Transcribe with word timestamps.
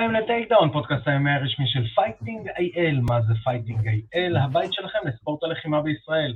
הבאים 0.00 0.22
ל 0.22 0.48
Takedown, 0.48 0.72
פודקאסט 0.72 1.08
הימי 1.08 1.30
הרשמי 1.30 1.66
של 1.68 1.84
Fighting 1.94 2.48
IL. 2.48 3.00
מה 3.08 3.20
זה 3.22 3.34
Fighting 3.44 3.88
IL? 3.88 4.36
הבית 4.36 4.72
שלכם 4.72 4.98
לספורט 5.04 5.42
הלחימה 5.42 5.82
בישראל. 5.82 6.34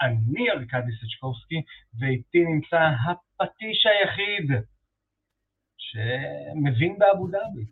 אני 0.00 0.50
ארקדי 0.50 0.92
סצ'קובסקי, 0.92 1.62
ואיתי 2.00 2.44
נמצא 2.44 2.80
הפטיש 3.40 3.86
היחיד 3.86 4.50
שמבין 5.78 6.98
באבו 6.98 7.28
דאבי. 7.28 7.64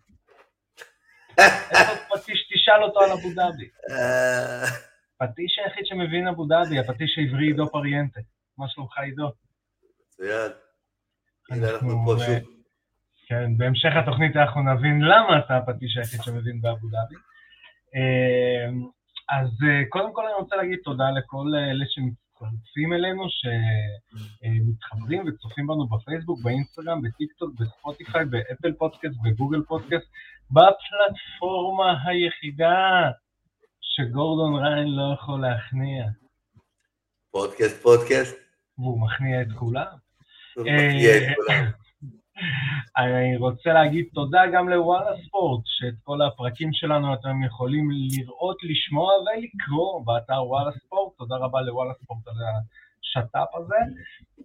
איפה 1.70 1.92
פטיש 2.14 2.48
תשאל 2.52 2.82
אותו 2.82 3.00
על 3.00 3.10
אבו 3.10 3.28
דאבי? 3.34 3.68
פטיש 5.18 5.58
היחיד 5.58 5.86
שמבין 5.86 6.28
אבו 6.28 6.46
דאבי, 6.46 6.78
הפטיש 6.78 7.18
העברי 7.18 7.46
עידו 7.46 7.70
פריאנטה. 7.70 8.20
מה 8.58 8.68
שלומך 8.68 8.98
עידו? 8.98 9.30
מצוין. 10.08 10.50
הנה 11.50 11.70
אנחנו 11.70 12.02
פה 12.06 12.14
שוב. 12.26 12.59
כן, 13.30 13.56
בהמשך 13.56 13.90
התוכנית 14.02 14.36
אנחנו 14.36 14.62
נבין 14.62 15.00
למה 15.00 15.38
אתה 15.38 15.56
הפטיש 15.56 15.96
היחיד 15.96 16.20
שמבין 16.22 16.60
באבו 16.60 16.88
דאבי. 16.88 17.14
אמ, 17.94 18.86
אז 19.28 19.48
אה, 19.68 19.82
קודם 19.88 20.12
כל 20.12 20.24
אני 20.26 20.34
רוצה 20.34 20.56
להגיד 20.56 20.78
תודה 20.84 21.10
לכל 21.10 21.46
אלה 21.70 21.84
שמצטרפים 21.88 22.92
אלינו, 22.92 23.26
שמתחברים 23.30 25.24
וצופים 25.26 25.66
בנו 25.66 25.88
בפייסבוק, 25.88 26.40
באינסטגרם, 26.42 27.02
בטיקטוק, 27.02 27.54
בספוטיפיי, 27.58 28.24
באפל 28.24 28.72
פודקאסט, 28.72 29.16
בגוגל 29.22 29.62
פודקאסט, 29.62 30.06
בפלטפורמה 30.50 31.94
היחידה 32.04 33.10
שגורדון 33.80 34.54
ריין 34.54 34.88
לא 34.88 35.14
יכול 35.14 35.40
להכניע. 35.40 36.04
פודקאסט, 37.30 37.82
פודקאסט. 37.82 38.36
והוא 38.78 39.00
מכניע 39.00 39.42
את 39.42 39.52
כולם. 39.58 39.86
הוא 40.56 40.64
מכניע 40.64 41.16
את 41.16 41.36
כולם. 41.36 41.79
אני 42.96 43.36
רוצה 43.36 43.72
להגיד 43.72 44.06
תודה 44.14 44.42
גם 44.52 44.68
לוואלה 44.68 45.16
ספורט, 45.26 45.62
שאת 45.64 45.94
כל 46.04 46.22
הפרקים 46.22 46.72
שלנו 46.72 47.14
אתם 47.14 47.44
יכולים 47.46 47.88
לראות, 47.90 48.56
לשמוע 48.62 49.12
ולקרוא 49.12 50.06
באתר 50.06 50.46
וואלה 50.46 50.70
ספורט. 50.72 51.16
תודה 51.18 51.36
רבה 51.36 51.60
לוואלה 51.60 51.92
ספורט 52.02 52.28
על 52.28 52.34
השת"פ 53.02 53.56
הזה. 53.56 53.76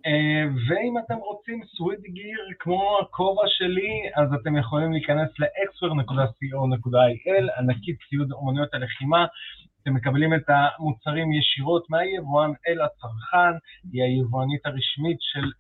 אה, 0.06 0.46
ואם 0.68 0.98
אתם 0.98 1.16
רוצים 1.16 1.62
סוויט 1.78 2.00
גיר 2.00 2.40
כמו 2.60 3.00
הכובע 3.02 3.44
שלי, 3.48 4.10
אז 4.16 4.34
אתם 4.34 4.58
יכולים 4.58 4.92
להיכנס 4.92 5.30
ל-xwer.co.il, 5.40 7.60
ענקית 7.60 7.98
ציוד 8.10 8.32
אומנויות 8.32 8.74
הלחימה. 8.74 9.26
אתם 9.82 9.94
מקבלים 9.94 10.34
את 10.34 10.50
המוצרים 10.50 11.32
ישירות 11.32 11.90
מהיבואן 11.90 12.52
אל 12.68 12.82
הצרכן, 12.82 13.58
היא 13.94 14.04
היבואנית 14.04 14.66
הרשמית 14.66 15.18
של 15.20 15.52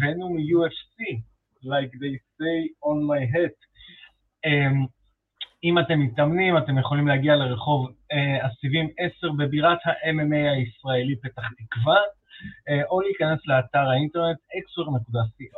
ונום 0.00 0.36
UFC. 0.36 1.20
Like 1.64 1.90
they 2.02 2.14
say 2.38 2.56
on 2.82 2.98
my 3.02 3.22
head. 3.34 3.54
Um, 4.46 4.88
אם 5.64 5.78
אתם 5.78 6.00
מתאמנים, 6.00 6.58
אתם 6.58 6.78
יכולים 6.78 7.08
להגיע 7.08 7.36
לרחוב 7.36 7.88
uh, 7.88 8.46
הסיבים 8.46 8.88
10 8.98 9.32
בבירת 9.38 9.78
ה-MMA 9.84 10.44
הישראלי 10.56 11.16
פתח 11.22 11.42
תקווה, 11.58 11.96
uh, 11.96 12.84
או 12.90 13.00
להיכנס 13.00 13.38
לאתר 13.46 13.88
האינטרנט 13.90 14.38
xwer.co.il, 14.38 15.52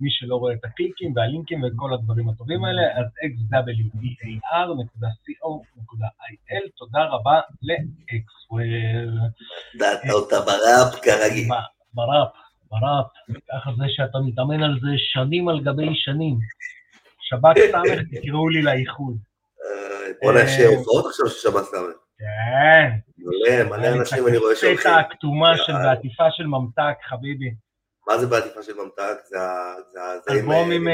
מי 0.00 0.10
שלא 0.10 0.36
רואה 0.36 0.54
את 0.54 0.64
הקליקים 0.64 1.12
והלינקים 1.16 1.62
ואת 1.62 1.72
כל 1.76 1.94
הדברים 1.94 2.28
הטובים 2.28 2.64
האלה, 2.64 2.82
אז 2.98 3.06
xwer.co.il, 3.30 3.74
תודה 6.76 7.04
רבה 7.04 7.40
ל-xwer. 7.62 9.10
דעת 9.78 10.00
אותה 10.12 10.36
בראפ 10.40 10.94
כרגיל. 11.02 11.48
בראפ. 11.94 12.43
פרט, 12.80 13.38
ככה 13.50 13.70
זה 13.78 13.84
שאתה 13.88 14.18
מתאמן 14.26 14.62
על 14.62 14.78
זה 14.82 14.88
שנים 14.96 15.48
על 15.48 15.60
גבי 15.60 15.94
שנים. 15.94 16.38
שבת 17.20 17.56
סמך, 17.72 18.00
תקראו 18.12 18.48
לי 18.48 18.62
לאיחוד. 18.62 19.16
בוא 20.22 20.32
נשאר 20.32 20.66
הופעות 20.76 21.06
עכשיו 21.06 21.28
של 21.28 21.50
שבת 21.50 21.64
סמך. 21.64 21.96
כן. 22.18 22.90
מלא, 23.18 23.64
מלא 23.70 24.00
אנשים 24.00 24.28
אני 24.28 24.36
רואה 24.36 24.56
שהולכים. 24.56 24.92
את 24.92 25.04
הכתומה 25.06 25.56
של 25.56 25.72
בעטיפה 25.72 26.24
של 26.30 26.46
ממתק, 26.46 26.96
חביבי. 27.08 27.54
מה 28.08 28.18
זה 28.18 28.26
בעטיפה 28.26 28.62
של 28.62 28.72
ממתק? 28.72 29.16
זה 29.24 29.38
אלבום 30.30 30.70
עם 30.70 30.88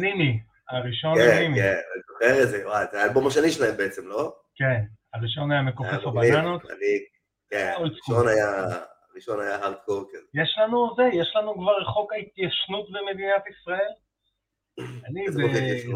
נימי, 0.00 0.40
הראשון 0.70 1.20
עם 1.20 1.38
נימי. 1.38 1.60
כן, 1.60 1.62
כן, 1.62 1.76
אני 1.94 2.02
זוכר 2.08 2.42
את 2.42 2.48
זה, 2.48 2.68
וואי, 2.68 2.84
זה 2.92 3.02
האלבום 3.02 3.26
השני 3.26 3.50
שלהם 3.50 3.76
בעצם, 3.76 4.08
לא? 4.08 4.32
כן, 4.56 4.80
הראשון 5.14 5.52
היה 5.52 5.62
מכופף 5.62 6.06
הבננות. 6.06 6.62
כן, 7.50 7.72
הראשון 7.76 8.28
היה... 8.28 8.66
הראשון 9.14 9.40
היה 9.40 9.56
הארדקור 9.56 10.04
כזה. 10.08 10.26
יש 10.34 10.58
לנו 10.58 10.94
זה, 10.96 11.02
יש 11.12 11.36
לנו 11.36 11.54
כבר 11.54 11.84
חוק 11.84 12.12
ההתיישנות 12.12 12.86
במדינת 12.90 13.42
ישראל. 13.50 13.92
אני 15.06 15.24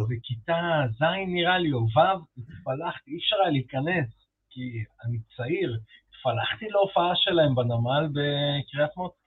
בכיתה 0.08 0.82
ז' 0.98 1.02
נראה 1.26 1.58
לי, 1.58 1.72
או 1.72 1.78
ו', 1.78 1.98
התפלחתי, 2.38 3.10
אי 3.10 3.18
אפשר 3.18 3.36
היה 3.42 3.50
להיכנס, 3.50 4.08
כי 4.50 4.84
אני 5.04 5.18
צעיר, 5.36 5.80
התפלחתי 6.08 6.68
להופעה 6.68 7.12
שלהם 7.14 7.54
בנמל 7.54 8.08
בקריית 8.08 8.96
מוצא. 8.96 9.18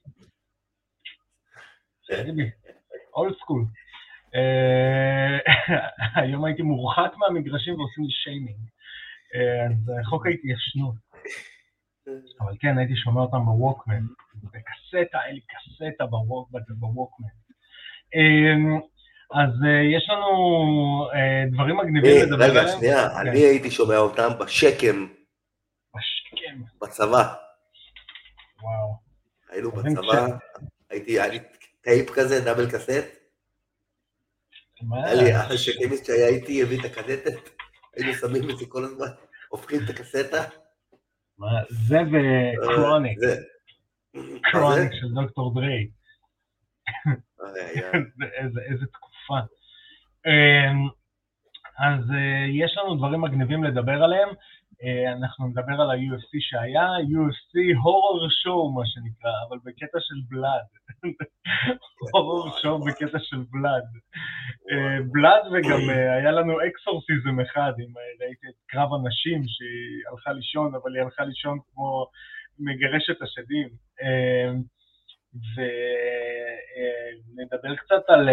אולד 3.16 3.36
סקול. 3.36 3.66
היום 6.16 6.46
הייתי 6.46 6.62
מורחק 6.62 7.12
מהמגרשים 7.18 7.80
ועושים 7.80 8.04
לי 8.04 8.12
שיימינג. 8.12 8.60
אה, 9.36 9.66
אז 9.66 10.06
חוק 10.10 10.26
ההתיישנות. 10.26 10.96
אבל 12.42 12.54
כן, 12.60 12.78
הייתי 12.78 12.96
שומע 12.96 13.22
אותם 13.22 13.46
בווקמן, 13.46 14.06
בקסטה, 14.44 15.18
היה 15.20 15.34
לי 15.34 15.40
קסטה 15.42 16.06
בווקמן. 16.70 17.28
אמ, 18.16 18.80
אז 19.34 19.50
אה, 19.66 19.98
יש 19.98 20.10
לנו 20.10 20.30
אה, 21.14 21.44
דברים 21.52 21.78
מגניבים 21.78 22.22
לדבר 22.22 22.44
עליהם. 22.44 22.68
רגע, 22.68 22.78
שנייה, 22.78 23.10
כן. 23.10 23.28
אני 23.28 23.40
הייתי 23.40 23.72
שומע 23.72 23.98
אותם 23.98 24.30
בשקם. 24.40 25.08
בשקם. 25.96 26.62
בצבא. 26.82 27.34
וואו. 28.62 28.96
היינו 29.50 29.72
בצבא, 29.72 30.28
הייתי, 30.90 31.12
היה 31.12 31.28
לי 31.28 31.40
טייפ 31.82 32.10
כזה, 32.10 32.46
double 32.46 32.72
cassette. 32.72 33.22
היה 34.92 35.14
לי 35.14 35.34
השקמיסט 35.34 36.06
שהיה 36.06 36.28
איתי, 36.28 36.64
הביא 36.64 36.80
את 36.80 36.86
הקסטת, 36.86 37.50
היינו 37.96 38.14
שמים 38.14 38.50
את 38.50 38.58
זה 38.58 38.66
כל 38.70 38.84
הזמן, 38.84 39.08
הופכים 39.50 39.80
את 39.84 39.90
הקסטה. 39.90 40.61
The 41.70 41.98
Chronic. 42.12 43.20
Chronic 44.42 44.92
של 44.94 45.08
דוקטור 45.14 45.54
דריי. 45.54 45.88
איזה 48.70 48.86
תקופה. 48.94 49.40
אז 51.78 52.12
אה, 52.12 52.46
יש 52.50 52.78
לנו 52.78 52.96
דברים 52.96 53.22
מגניבים 53.22 53.64
לדבר 53.64 54.04
עליהם. 54.04 54.30
אה, 54.84 55.14
אנחנו 55.14 55.48
נדבר 55.48 55.82
על 55.82 55.92
ה-UFC 55.92 56.32
שהיה, 56.40 56.88
UFC 57.14 57.54
הורר 57.84 58.30
שואו 58.44 58.72
מה 58.72 58.86
שנקרא, 58.86 59.32
אבל 59.50 59.58
בקטע 59.66 59.98
של 60.00 60.16
בלאד. 60.30 60.68
הורר 62.14 62.52
שואו 62.62 62.80
בקטע 62.86 63.20
של 63.20 63.38
בלאד. 63.52 63.84
בלאד 65.12 65.44
וגם 65.52 65.90
אה, 65.90 66.14
היה 66.14 66.32
לנו 66.32 66.54
אקסורסיזם 66.68 67.40
אחד, 67.40 67.74
אם 67.80 67.94
ראיתי 68.22 68.48
את 68.48 68.60
קרב 68.68 68.90
הנשים 68.94 69.42
שהיא 69.48 70.02
הלכה 70.12 70.32
לישון, 70.32 70.76
אבל 70.76 70.96
היא 70.96 71.04
הלכה 71.04 71.24
לישון 71.24 71.58
כמו 71.68 72.06
מגרשת 72.60 73.22
השדים. 73.22 73.70
אה, 74.02 74.52
ונדבר 77.36 77.76
קצת 77.76 78.04
על 78.08 78.30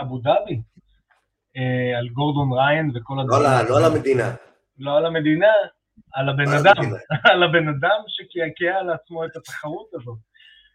אבו 0.00 0.18
דאבי, 0.18 0.60
על 1.98 2.08
גורדון 2.08 2.52
ריין 2.52 2.90
וכל 2.94 3.14
לא 3.14 3.20
הדברים. 3.20 3.68
לא 3.68 3.78
על 3.78 3.92
המדינה. 3.92 4.49
לא 4.80 4.96
על 4.96 5.06
המדינה, 5.06 5.52
על 6.14 6.28
הבן 6.28 6.52
אדם, 6.60 6.82
על 7.32 7.42
הבן 7.42 7.68
אדם 7.68 8.00
שקעקע 8.08 8.78
על 8.80 8.90
עצמו 8.90 9.24
את 9.24 9.36
התחרות 9.36 9.88
הזאת. 9.94 10.18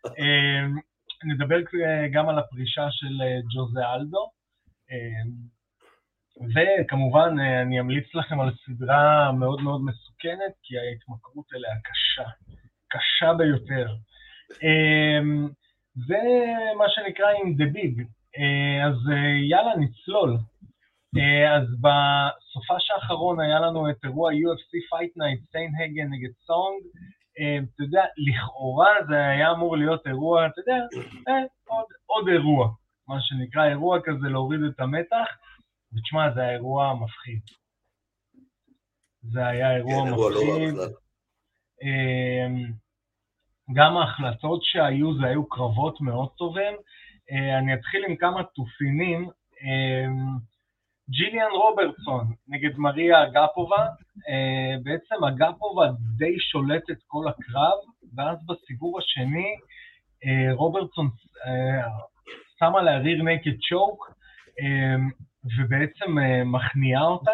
אמ, 0.05 0.75
נדבר 1.23 1.57
גם 2.11 2.29
על 2.29 2.39
הפרישה 2.39 2.87
של 2.91 3.21
אה, 3.21 3.39
ג'וזה 3.55 3.79
אלדו, 3.93 4.29
אמ, 4.91 5.55
וכמובן 6.55 7.39
אה, 7.39 7.61
אני 7.61 7.79
אמליץ 7.79 8.15
לכם 8.15 8.39
על 8.39 8.51
סדרה 8.65 9.31
מאוד 9.31 9.61
מאוד 9.61 9.81
מסוכנת, 9.85 10.53
כי 10.63 10.77
ההתמכרות 10.77 11.45
אליה 11.55 11.75
קשה, 11.83 12.29
קשה 12.89 13.33
ביותר. 13.33 13.87
אמ, 14.63 15.49
זה 16.07 16.21
מה 16.77 16.85
שנקרא 16.87 17.27
עם 17.43 17.55
Big, 17.75 18.01
אה, 18.37 18.87
אז 18.87 18.95
יאללה 19.49 19.75
נצלול. 19.79 20.37
אה, 21.17 21.55
אז 21.57 21.63
בסופה 21.81 22.75
האחרון 22.95 23.39
היה 23.39 23.59
לנו 23.59 23.89
את 23.89 23.95
אירוע 24.03 24.31
UFC 24.31 24.71
Fight 24.89 25.13
Night, 25.19 25.51
סיינהגן 25.51 26.13
נגד 26.13 26.29
סונג. 26.45 26.81
אה, 27.39 27.57
אתה 27.75 27.83
יודע, 27.83 28.03
לכאורה 28.17 28.93
זה 29.07 29.27
היה 29.27 29.51
אמור 29.51 29.77
להיות 29.77 30.07
אירוע, 30.07 30.47
אתה 30.47 30.61
יודע, 30.61 30.75
אה, 31.27 31.43
עוד, 31.67 31.85
עוד 32.05 32.27
אירוע, 32.27 32.67
מה 33.07 33.15
שנקרא, 33.19 33.65
אירוע 33.65 33.99
כזה 34.03 34.29
להוריד 34.29 34.59
את 34.63 34.79
המתח, 34.79 35.27
ותשמע, 35.93 36.33
זה 36.33 36.41
היה 36.41 36.51
אירוע 36.51 36.93
מפחיד. 36.93 37.39
זה 39.21 39.47
היה 39.47 39.75
אירוע 39.75 40.03
כן, 40.03 40.11
לא 40.11 40.29
מפחיד. 40.29 40.73
לא 40.73 40.85
גם 43.73 43.97
ההחלטות 43.97 44.63
שהיו, 44.63 45.17
זה 45.17 45.25
היו 45.25 45.49
קרבות 45.49 46.01
מאוד 46.01 46.29
טובים. 46.37 46.73
אני 47.59 47.73
אתחיל 47.73 48.05
עם 48.07 48.15
כמה 48.15 48.43
תופינים. 48.43 49.29
ג'יליאן 51.09 51.51
רוברטסון 51.51 52.33
נגד 52.47 52.77
מריה 52.77 53.23
אגפובה, 53.23 53.85
אה, 54.29 54.75
בעצם 54.83 55.23
אגפובה 55.23 55.87
די 56.17 56.39
שולטת 56.39 56.97
כל 57.07 57.27
הקרב, 57.27 57.79
ואז 58.15 58.37
בסיבוב 58.45 58.97
השני 58.97 59.55
אה, 60.25 60.53
רוברטסון 60.53 61.09
אה, 61.45 61.87
שמה 62.59 62.81
לה 62.81 62.97
ריר 62.97 63.23
נקד 63.23 63.51
צ'וק, 63.69 64.15
ובעצם 65.57 66.17
מכניעה 66.45 67.03
אותה, 67.03 67.31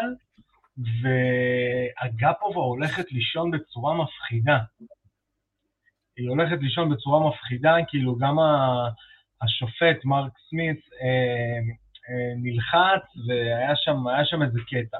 ואגפובה 1.02 2.60
הולכת 2.60 3.12
לישון 3.12 3.50
בצורה 3.50 3.94
מפחידה. 3.94 4.58
היא 6.16 6.28
הולכת 6.28 6.56
לישון 6.60 6.90
בצורה 6.90 7.28
מפחידה, 7.28 7.76
כאילו 7.88 8.16
גם 8.16 8.36
השופט 9.42 10.04
מרק 10.04 10.32
סמית 10.50 10.80
נלחץ, 12.36 13.04
והיה 13.28 13.76
שם, 13.76 13.96
שם 14.24 14.42
איזה 14.42 14.58
קטע. 14.70 14.98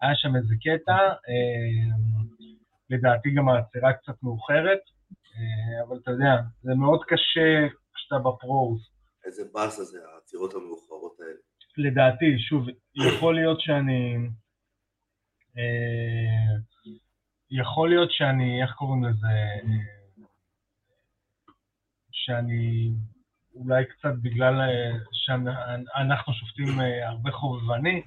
היה 0.00 0.14
שם 0.14 0.36
איזה 0.36 0.54
קטע, 0.60 0.96
אה, 1.28 1.96
לדעתי 2.90 3.30
גם 3.30 3.48
העצירה 3.48 3.92
קצת 3.92 4.22
מאוחרת, 4.22 4.80
אה, 5.34 5.84
אבל 5.88 5.98
אתה 6.02 6.10
יודע, 6.10 6.42
זה 6.62 6.74
מאוד 6.74 7.04
קשה 7.04 7.68
כשאתה 7.94 8.18
בפרוז. 8.18 8.88
איזה 9.24 9.42
באסה 9.54 9.84
זה 9.84 9.98
העצירות 10.14 10.54
המאוחרות 10.54 11.20
האלה. 11.20 11.38
לדעתי, 11.76 12.38
שוב, 12.38 12.66
יכול 12.94 13.34
להיות 13.34 13.60
שאני... 13.60 14.16
יכול 17.50 17.88
להיות 17.88 18.12
שאני, 18.12 18.62
איך 18.62 18.72
קוראים 18.72 19.04
לזה? 19.04 19.26
שאני 22.12 22.90
אולי 23.54 23.84
קצת 23.84 24.14
בגלל 24.22 24.60
אה, 24.60 24.98
שאנחנו 25.12 26.32
שופטים 26.32 26.80
אה, 26.80 27.08
הרבה 27.08 27.30
חובבני, 27.32 28.02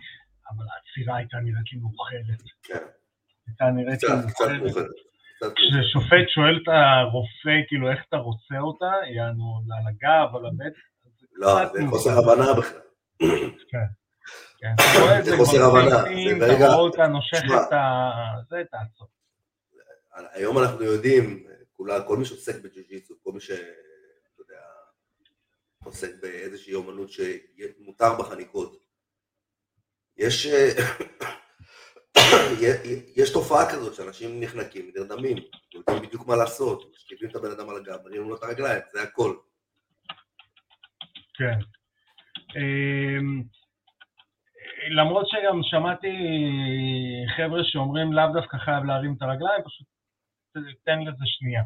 אבל 0.49 0.65
העצירה 0.71 1.17
הייתה 1.17 1.37
נראית 1.37 1.73
לי 1.73 1.79
מאוחרת. 1.79 2.41
כן. 2.63 2.85
הייתה 3.47 3.65
נראית 3.65 4.03
לי 4.03 4.09
מאוחרת. 4.09 4.91
כששופט 5.55 6.27
שואל 6.27 6.59
את 6.63 6.67
הרופא, 6.67 7.67
כאילו, 7.67 7.91
איך 7.91 7.99
אתה 8.09 8.17
רוצה 8.17 8.59
אותה, 8.59 8.91
יענו, 9.15 9.61
על 9.71 9.87
הגב, 9.87 10.35
על 10.35 10.45
הבטן. 10.45 10.79
לא, 11.33 11.65
זה 11.73 11.87
חוסר 11.89 12.09
הבנה 12.09 12.53
בכלל. 12.53 12.79
כן. 13.69 13.87
כן, 14.59 14.73
זה 15.25 15.37
חוסר 15.37 15.63
הבנה. 15.63 16.01
אתה 16.45 16.55
רואה 16.57 16.75
אותה 16.75 17.07
נושך 17.07 17.43
את 17.45 17.73
ה... 17.73 18.11
זה, 18.49 18.63
תעצור. 18.71 19.07
היום 20.33 20.57
אנחנו 20.57 20.83
יודעים, 20.83 21.43
כל 22.07 22.17
מי 22.17 22.25
שעוסק 22.25 22.55
בג'ו-ג'יצו, 22.63 23.15
כל 23.23 23.31
מי 23.31 23.39
ש... 23.39 23.51
עוסק 25.87 26.21
באיזושהי 26.21 26.73
אומנות 26.73 27.09
שמותר 27.11 28.15
בחניקות. 28.19 28.83
יש, 30.17 30.45
יש 33.21 33.33
תופעה 33.33 33.71
כזאת 33.71 33.95
שאנשים 33.95 34.43
נחנקים, 34.43 34.91
נרדמים, 34.95 35.37
יודעים 35.73 36.01
בדיוק 36.01 36.27
מה 36.27 36.35
לעשות, 36.35 36.91
משקיפים 36.95 37.29
את 37.29 37.35
הבן 37.35 37.51
אדם 37.51 37.69
על 37.69 37.75
הגב, 37.75 37.97
מרימים 38.03 38.29
לו 38.29 38.35
את 38.35 38.43
הרגליים, 38.43 38.81
זה 38.93 39.01
הכל. 39.01 39.35
כן. 41.33 41.59
אמ, 42.55 43.43
למרות 44.89 45.25
שגם 45.27 45.59
שמעתי 45.63 46.07
חבר'ה 47.37 47.59
שאומרים 47.63 48.13
לאו 48.13 48.33
דווקא 48.33 48.57
חייב 48.57 48.83
להרים 48.83 49.13
את 49.17 49.21
הרגליים, 49.21 49.61
פשוט 49.65 49.87
תן 50.83 50.99
לזה 50.99 51.25
שנייה. 51.25 51.63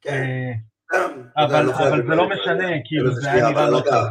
כן. 0.00 0.52
אבל 1.36 1.66
זה 2.08 2.14
לא 2.14 2.28
משנה, 2.28 2.68
כאילו, 2.84 3.12
זה 3.14 3.32
היה 3.32 3.50
נראה 3.50 3.70
לא 3.70 3.80
טוב. 3.80 4.04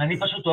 אני 0.00 0.20
פשוט, 0.20 0.44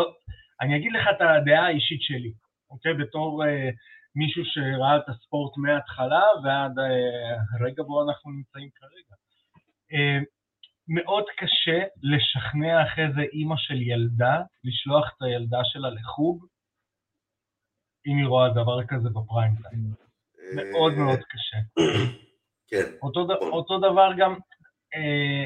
אני 0.61 0.77
אגיד 0.77 0.91
לך 0.91 1.07
את 1.11 1.21
הדעה 1.21 1.65
האישית 1.65 2.01
שלי, 2.01 2.33
אוקיי? 2.69 2.93
בתור 2.93 3.45
אה, 3.45 3.69
מישהו 4.15 4.43
שראה 4.45 4.97
את 4.97 5.09
הספורט 5.09 5.57
מההתחלה 5.57 6.23
ועד 6.43 6.79
אה, 6.79 7.37
הרגע 7.53 7.83
בו 7.83 8.09
אנחנו 8.09 8.31
נמצאים 8.31 8.69
כרגע. 8.75 9.15
אה, 9.93 10.19
מאוד 10.87 11.25
קשה 11.37 11.79
לשכנע 12.03 12.83
אחרי 12.83 13.05
זה 13.15 13.21
אימא 13.21 13.55
של 13.57 13.81
ילדה, 13.81 14.41
לשלוח 14.63 15.13
את 15.17 15.21
הילדה 15.21 15.59
שלה 15.63 15.89
לחוג, 15.89 16.45
אם 18.07 18.17
היא 18.17 18.27
רואה 18.27 18.49
דבר 18.49 18.87
כזה 18.87 19.09
בפריים 19.09 19.55
טיים. 19.55 20.09
מאוד 20.55 20.93
מאוד 20.93 21.19
קשה. 21.19 21.57
כן. 22.67 22.85
אותו, 23.01 23.27
אותו 23.41 23.77
דבר 23.77 24.09
גם, 24.17 24.35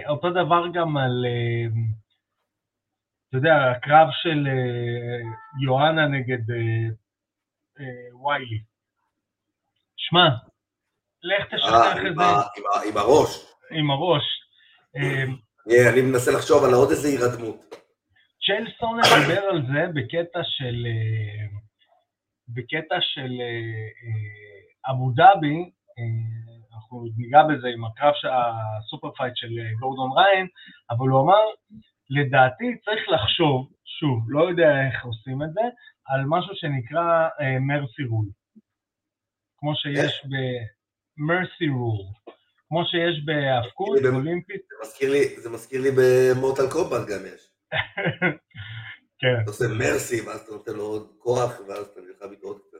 אותו 0.09 0.29
דבר 0.29 0.63
גם 0.73 0.97
על, 0.97 1.25
אה, 1.25 1.65
אתה 3.29 3.37
יודע, 3.37 3.71
הקרב 3.71 4.07
של 4.11 4.47
אה, 4.47 5.21
יואנה 5.65 6.07
נגד 6.07 6.49
ויילי. 8.25 8.61
שמע, 9.97 10.27
לך 11.23 11.45
תשכנע 11.53 11.91
אחרי 11.91 12.13
זה. 12.15 12.23
עם 12.89 12.97
הראש. 12.97 13.53
עם 13.71 13.91
הראש. 13.91 14.23
אני 15.91 16.01
מנסה 16.01 16.31
לחשוב 16.31 16.63
על 16.63 16.73
עוד 16.73 16.89
איזה 16.89 17.07
הירדמות. 17.07 17.75
צ'ייל 18.45 18.67
סונן 18.79 19.03
דיבר 19.03 19.41
על 19.41 19.61
זה 19.61 19.91
בקטע 19.93 20.39
של... 20.43 20.87
בקטע 22.47 22.95
של 23.01 23.31
אבו 24.89 25.11
דאבי, 25.15 25.71
אנחנו 26.93 27.07
ניגע 27.17 27.43
בזה 27.43 27.67
עם 27.67 27.85
הקרב 27.85 28.13
של 28.15 28.27
ה 28.27 28.41
super 28.41 29.11
fight 29.17 29.33
של 29.35 29.47
אה, 29.59 29.73
גורדון 29.79 30.11
ריין, 30.17 30.47
אבל 30.89 31.07
הוא 31.07 31.21
אמר, 31.21 31.43
לדעתי 32.09 32.65
צריך 32.85 33.03
לחשוב, 33.09 33.71
שוב, 33.85 34.25
לא 34.27 34.49
יודע 34.49 34.69
איך 34.87 35.05
עושים 35.05 35.43
את 35.43 35.53
זה, 35.53 35.61
על 36.05 36.21
משהו 36.25 36.55
שנקרא 36.55 37.29
מרסי 37.67 38.03
uh, 38.03 38.09
רול. 38.09 38.25
כמו 39.57 39.75
שיש 39.75 40.25
ב-mercy 40.25 41.67
rule. 41.77 42.31
כמו 42.67 42.85
שיש 42.85 43.25
בהאבקות, 43.25 43.99
אולימפית. 44.13 44.61
זה 45.37 45.49
מזכיר 45.49 45.81
לי 45.81 45.89
במורטל 45.97 46.69
קומבט 46.71 47.07
גם 47.09 47.25
יש. 47.33 47.41
כן. 49.19 49.35
אתה 49.41 49.51
עושה 49.51 49.65
מרסי, 49.79 50.21
ואז 50.21 50.39
אתה 50.41 50.51
נותן 50.51 50.73
לו 50.73 50.83
עוד 50.83 51.11
כוח, 51.17 51.59
ואז 51.67 51.87
אתה 51.87 52.01
נלחם 52.01 52.31
איתו 52.31 52.47
עוד 52.47 52.59
קצת. 52.67 52.72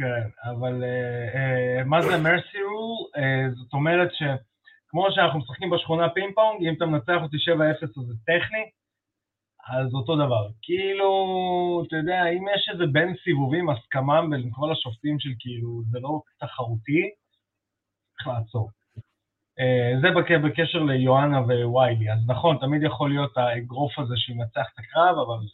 כן, 0.00 0.50
אבל 0.50 0.82
uh, 0.82 1.34
uh, 1.34 1.84
מה 1.84 2.02
זה 2.02 2.18
מרסי 2.18 2.62
רול? 2.62 3.10
Uh, 3.16 3.54
זאת 3.54 3.72
אומרת 3.72 4.10
שכמו 4.12 5.06
שאנחנו 5.10 5.38
משחקים 5.38 5.70
בשכונה 5.70 6.08
פינג 6.08 6.34
פונג, 6.34 6.66
אם 6.66 6.74
אתה 6.76 6.86
מנצח 6.86 7.22
אותי 7.22 7.36
7-0 7.36 7.84
אז 7.84 8.06
זה 8.06 8.14
טכני, 8.26 8.64
אז 9.68 9.94
אותו 9.94 10.16
דבר. 10.16 10.48
כאילו, 10.62 11.10
אתה 11.88 11.96
יודע, 11.96 12.26
אם 12.26 12.44
יש 12.54 12.68
איזה 12.72 12.86
בין 12.92 13.14
סיבובים 13.24 13.70
הסכמה 13.70 14.20
בין 14.30 14.50
כל 14.52 14.72
השופטים 14.72 15.18
של 15.18 15.30
כאילו, 15.38 15.82
זה 15.90 15.98
לא 16.00 16.20
תחרותי, 16.40 17.10
צריך 18.16 18.26
לעצור. 18.26 18.70
זה 20.02 20.08
בקשר 20.38 20.78
ליואנה 20.78 21.40
וויילי, 21.40 22.12
אז 22.12 22.18
נכון, 22.26 22.58
תמיד 22.60 22.82
יכול 22.82 23.10
להיות 23.10 23.36
האגרוף 23.36 23.98
הזה 23.98 24.14
שינצח 24.16 24.66
את 24.74 24.78
הקרב, 24.78 25.18
אבל 25.18 25.46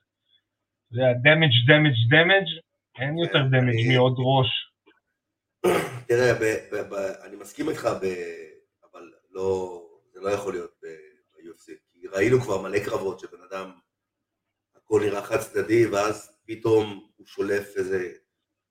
זה 0.90 1.00
יודע, 1.00 1.12
damage, 1.12 1.58
damage, 1.70 2.00
damage, 2.12 2.65
אין 2.98 3.18
יותר 3.18 3.38
דמג' 3.38 3.96
מעוד 3.96 4.16
ראש. 4.18 4.72
תראה, 6.06 6.32
אני 7.24 7.36
מסכים 7.36 7.68
איתך, 7.68 7.88
אבל 8.90 9.12
לא, 9.30 9.82
זה 10.12 10.20
לא 10.20 10.30
יכול 10.30 10.52
להיות 10.52 10.74
ב-UFC, 10.82 11.72
כי 11.92 12.06
ראינו 12.06 12.40
כבר 12.40 12.62
מלא 12.62 12.78
קרבות 12.78 13.20
שבן 13.20 13.42
אדם, 13.50 13.70
הכל 14.76 15.00
נראה 15.04 15.22
חד 15.22 15.36
צדדי, 15.36 15.86
ואז 15.86 16.38
פתאום 16.44 17.10
הוא 17.16 17.26
שולף 17.26 17.76
איזה 17.76 18.12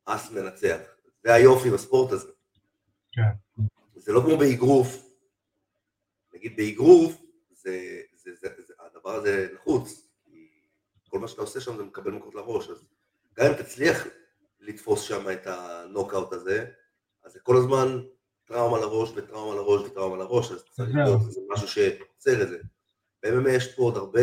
אס 0.06 0.32
מנצח. 0.32 0.78
זה 1.24 1.34
היופי 1.34 1.70
בספורט 1.70 2.12
הזה. 2.12 2.32
כן. 3.12 3.62
זה 3.96 4.14
לא 4.14 4.22
כמו 4.22 4.38
באגרוף. 4.38 5.06
נגיד 6.34 6.56
באגרוף, 6.58 7.22
זה, 7.52 8.02
זה, 8.14 8.36
זה, 8.36 8.48
זה, 8.68 8.74
הדבר 8.80 9.10
הזה 9.10 9.48
נחוץ, 9.54 10.10
כי 10.26 10.50
כל 11.10 11.20
מה 11.20 11.28
שאתה 11.28 11.42
עושה 11.42 11.62
שם 11.62 11.78
זה 11.78 11.84
מקבל 11.84 12.12
מכות 12.12 12.36
לראש, 12.36 12.70
אז 12.70 12.86
גם 13.40 13.46
אם 13.46 13.54
תצליח 13.54 14.08
לתפוס 14.60 15.02
שם 15.02 15.30
את 15.34 15.48
הנוקאוט 15.48 16.34
הזה, 16.34 16.66
אז 17.26 17.32
זה 17.32 17.40
כל 17.44 17.56
הזמן 17.58 17.88
טראומה 18.46 18.78
לראש 18.78 19.10
וטראומה 19.16 19.56
לראש 19.56 19.82
וטראומה 19.82 20.18
לראש, 20.18 20.52
אז 20.52 20.64
צריך 20.64 20.96
להיות 20.96 21.22
איזה 21.22 21.42
משהו 21.54 21.68
שעוצר 21.68 22.42
את 22.42 22.50
זה. 22.50 22.58
ב-MMA 23.24 23.50
יש 23.50 23.76
פה 23.76 23.82
עוד 23.82 23.98
הרבה... 23.98 24.20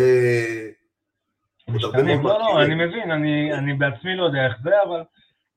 משתנים, 1.69 2.23
לא, 2.23 2.39
לא, 2.39 2.63
אני 2.65 2.75
מבין, 2.75 3.11
אני 3.59 3.75
בעצמי 3.75 4.17
לא 4.17 4.25
יודע 4.25 4.47
איך 4.47 4.57
זה, 4.63 4.83
אבל 4.89 5.05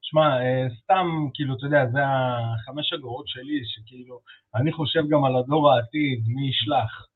שמע, 0.01 0.41
אה, 0.41 0.67
סתם, 0.83 1.07
כאילו, 1.33 1.55
אתה 1.57 1.65
יודע, 1.65 1.85
זה 1.93 1.99
החמש 2.05 2.93
אגורות 2.93 3.27
שלי, 3.27 3.61
שכאילו, 3.65 4.19
אני 4.55 4.73
חושב 4.73 4.99
גם 5.09 5.25
על 5.25 5.35
הדור 5.35 5.71
העתיד, 5.71 6.23
מי 6.27 6.49
ישלח, 6.49 7.07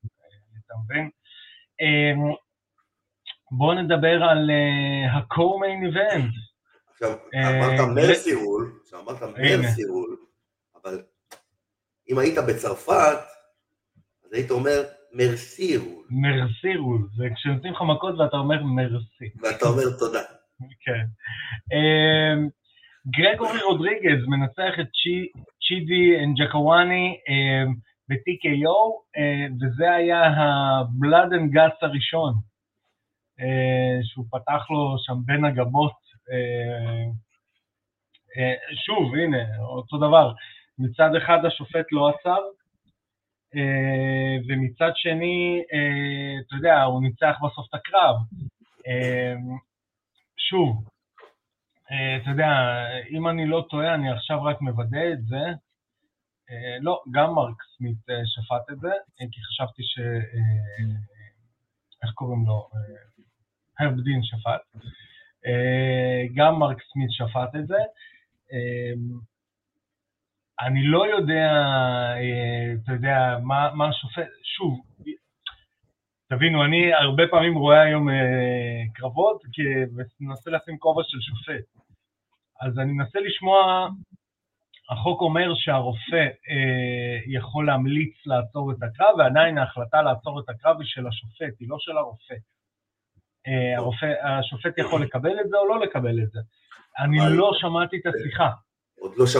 אתה 0.65 0.73
מבין? 0.83 1.09
בואו 3.51 3.73
נדבר 3.73 4.23
על 4.23 4.49
uh, 4.49 5.11
ה-co-main 5.11 5.93
event. 5.93 6.31
עכשיו, 6.91 7.17
אמרת 7.35 7.79
מרסי 7.95 8.33
רול, 8.33 8.79
אמרת 8.93 9.21
מרסי 9.21 9.85
רול, 9.85 10.17
אבל 10.81 11.01
אם 12.09 12.17
היית 12.19 12.37
בצרפת, 12.47 13.17
אז 14.25 14.33
היית 14.33 14.51
אומר 14.51 14.83
מרסי 15.13 15.77
רול. 15.77 16.05
מרסי 16.09 16.77
רול, 16.77 17.07
זה 17.17 17.23
כשנותנים 17.35 17.73
לך 17.73 17.81
מכות 17.81 18.19
ואתה 18.19 18.37
אומר 18.37 18.63
מרסי. 18.63 19.29
ואתה 19.41 19.65
אומר 19.65 19.83
תודה. 19.99 20.21
כן. 20.59 21.05
גרגורי 23.07 23.61
רודריגז 23.61 24.27
מנצח 24.27 24.79
את 24.79 24.87
צ'ידי 25.67 26.23
אנג'קוואני 26.23 27.17
ב-TKO, 28.09 28.79
וזה 29.61 29.91
היה 29.91 30.23
ה-Blood 30.23 31.31
and 31.31 31.55
Guts 31.55 31.77
הראשון, 31.81 32.33
שהוא 34.03 34.25
פתח 34.31 34.69
לו 34.69 34.95
שם 34.99 35.13
בין 35.25 35.45
הגבות. 35.45 36.09
שוב, 38.85 39.15
הנה, 39.15 39.57
אותו 39.59 39.97
דבר, 39.97 40.33
מצד 40.79 41.15
אחד 41.15 41.45
השופט 41.45 41.85
לא 41.91 42.09
עצר, 42.09 42.37
ומצד 44.47 44.91
שני, 44.95 45.63
אתה 46.47 46.55
יודע, 46.55 46.83
הוא 46.83 47.03
ניצח 47.03 47.35
בסוף 47.45 47.67
את 47.69 47.73
הקרב. 47.73 48.15
שוב, 50.37 50.89
אתה 51.85 52.29
יודע, 52.29 52.49
אם 53.09 53.27
אני 53.27 53.47
לא 53.47 53.65
טועה, 53.69 53.93
אני 53.93 54.11
עכשיו 54.11 54.43
רק 54.43 54.61
מוודא 54.61 55.11
את 55.13 55.25
זה. 55.25 55.43
לא, 56.81 57.01
גם 57.11 57.33
מרק 57.33 57.63
סמית 57.77 57.97
שפט 58.25 58.71
את 58.71 58.79
זה, 58.79 58.91
כי 59.31 59.41
חשבתי 59.43 59.83
ש... 59.83 59.99
איך 62.03 62.11
קוראים 62.13 62.45
לו? 62.47 62.69
הרב 63.79 63.99
דין 63.99 64.23
שפט. 64.23 64.81
גם 66.35 66.59
מרק 66.59 66.77
סמית 66.81 67.11
שפט 67.11 67.55
את 67.55 67.67
זה. 67.67 67.77
אני 70.61 70.83
לא 70.83 71.07
יודע, 71.07 71.51
אתה 72.83 72.91
יודע, 72.91 73.37
מה, 73.43 73.69
מה 73.73 73.89
השופט, 73.89 74.27
שוב, 74.43 74.79
תבינו, 76.29 76.65
אני 76.65 76.93
הרבה 76.93 77.23
פעמים 77.31 77.55
רואה 77.55 77.81
היום 77.81 78.07
קרבות 78.93 79.41
ומנסה 80.19 80.51
לשים 80.51 80.77
כובע 80.77 81.03
של 81.05 81.17
שופט. 81.21 81.79
אז 82.61 82.79
אני 82.79 82.91
מנסה 82.91 83.19
לשמוע, 83.19 83.87
החוק 84.89 85.21
אומר 85.21 85.55
שהרופא 85.55 86.25
אה, 86.49 87.19
יכול 87.27 87.65
להמליץ 87.65 88.15
לעצור 88.25 88.71
את 88.71 88.83
הקרב, 88.83 89.15
ועדיין 89.17 89.57
ההחלטה 89.57 90.01
לעצור 90.01 90.39
את 90.39 90.49
הקרב 90.49 90.79
היא 90.79 90.87
של 90.87 91.07
השופט, 91.07 91.59
היא 91.59 91.69
לא 91.69 91.77
של 91.79 91.97
הרופא. 91.97 92.35
אה, 93.47 93.77
הרופא 93.77 94.05
השופט 94.23 94.77
יכול 94.77 95.03
לקבל 95.03 95.39
את 95.41 95.49
זה 95.49 95.57
או 95.57 95.67
לא 95.67 95.79
לקבל 95.79 96.19
את 96.23 96.31
זה. 96.31 96.39
אני 96.99 97.17
לא 97.37 97.51
שמעתי 97.53 97.97
את 97.97 98.13
השיחה. 98.15 98.49
עוד 98.99 99.13
לא 99.17 99.27
שם... 99.27 99.39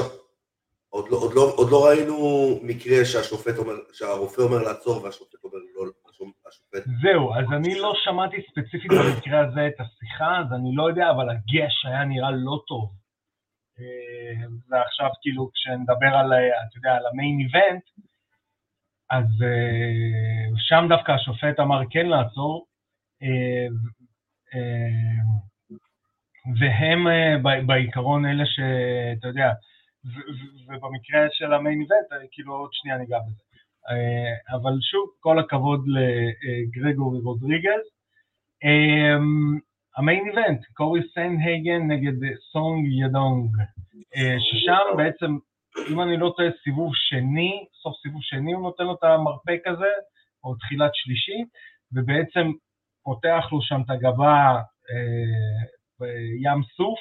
עוד 0.90 1.06
לא, 1.10 1.18
עוד, 1.18 1.34
לא, 1.36 1.42
עוד 1.56 1.70
לא 1.72 1.86
ראינו 1.86 2.16
מקרה 2.62 3.06
שהשופט 3.06 3.58
אומר, 3.58 3.74
שהרופא 3.94 4.42
אומר 4.42 4.58
לעצור 4.58 5.04
והשופט 5.04 5.44
אומר 5.44 5.60
לא, 5.76 5.92
השופט... 6.48 6.84
זהו, 7.02 7.34
אז 7.34 7.46
אני 7.58 7.76
לא 7.76 7.94
שמעתי 8.04 8.38
ספציפית 8.52 8.92
במקרה 8.92 9.40
הזה 9.40 9.68
את 9.68 9.80
השיחה, 9.80 10.40
אז 10.40 10.54
אני 10.54 10.76
לא 10.76 10.90
יודע, 10.90 11.12
אבל 11.12 11.30
הגש 11.30 11.86
היה 11.86 12.06
נראה 12.06 12.32
לא 12.32 12.62
טוב. 12.68 12.92
אה, 13.80 14.48
ועכשיו 14.70 15.10
כאילו 15.22 15.50
כשנדבר 15.54 16.14
על, 16.20 16.34
אתה 16.34 16.78
יודע, 16.78 16.96
על 16.96 17.06
המיין 17.06 17.40
איבנט, 17.40 17.84
אז 19.10 19.26
אה, 19.44 20.50
שם 20.58 20.86
דווקא 20.90 21.12
השופט 21.12 21.60
אמר 21.60 21.82
כן 21.90 22.06
לעצור, 22.06 22.66
והם 26.60 27.08
בעיקרון 27.68 28.26
אלה 28.26 28.44
שאתה 28.46 29.28
יודע, 29.28 29.52
ובמקרה 30.68 31.28
של 31.32 31.54
המיין 31.54 31.82
איבנט, 31.82 32.30
כאילו 32.32 32.54
עוד 32.54 32.70
שנייה 32.74 32.98
ניגע 32.98 33.20
בזה. 33.20 33.44
אבל 34.52 34.74
שוב, 34.82 35.10
כל 35.20 35.40
הכבוד 35.40 35.86
לגרגורי 35.88 37.20
רודריגז. 37.20 37.84
המיין 39.98 40.30
איבנט, 40.30 40.66
קורי 40.74 41.02
סנהייגן 41.14 41.88
נגד 41.88 42.14
סונג 42.52 42.88
ידונג, 42.92 43.56
אה, 44.16 44.36
ששם 44.40 44.98
בעצם, 44.98 45.38
אם 45.92 46.02
אני 46.02 46.18
לא 46.18 46.34
טועה, 46.38 46.50
סיבוב 46.64 46.92
שני, 46.96 47.66
סוף 47.82 47.96
סיבוב 48.02 48.22
שני 48.24 48.54
הוא 48.54 48.64
נותן 48.64 48.84
לו 48.84 48.94
את 48.94 49.04
המרפק 49.04 49.62
הזה, 49.66 49.92
או 50.44 50.56
תחילת 50.56 50.92
שלישי, 50.94 51.44
ובעצם 51.94 52.52
פותח 53.04 53.44
לו 53.52 53.62
שם 53.62 53.82
את 53.86 53.90
הגבה 53.90 54.62
אה, 54.92 55.62
בים 56.00 56.64
סוף, 56.78 57.00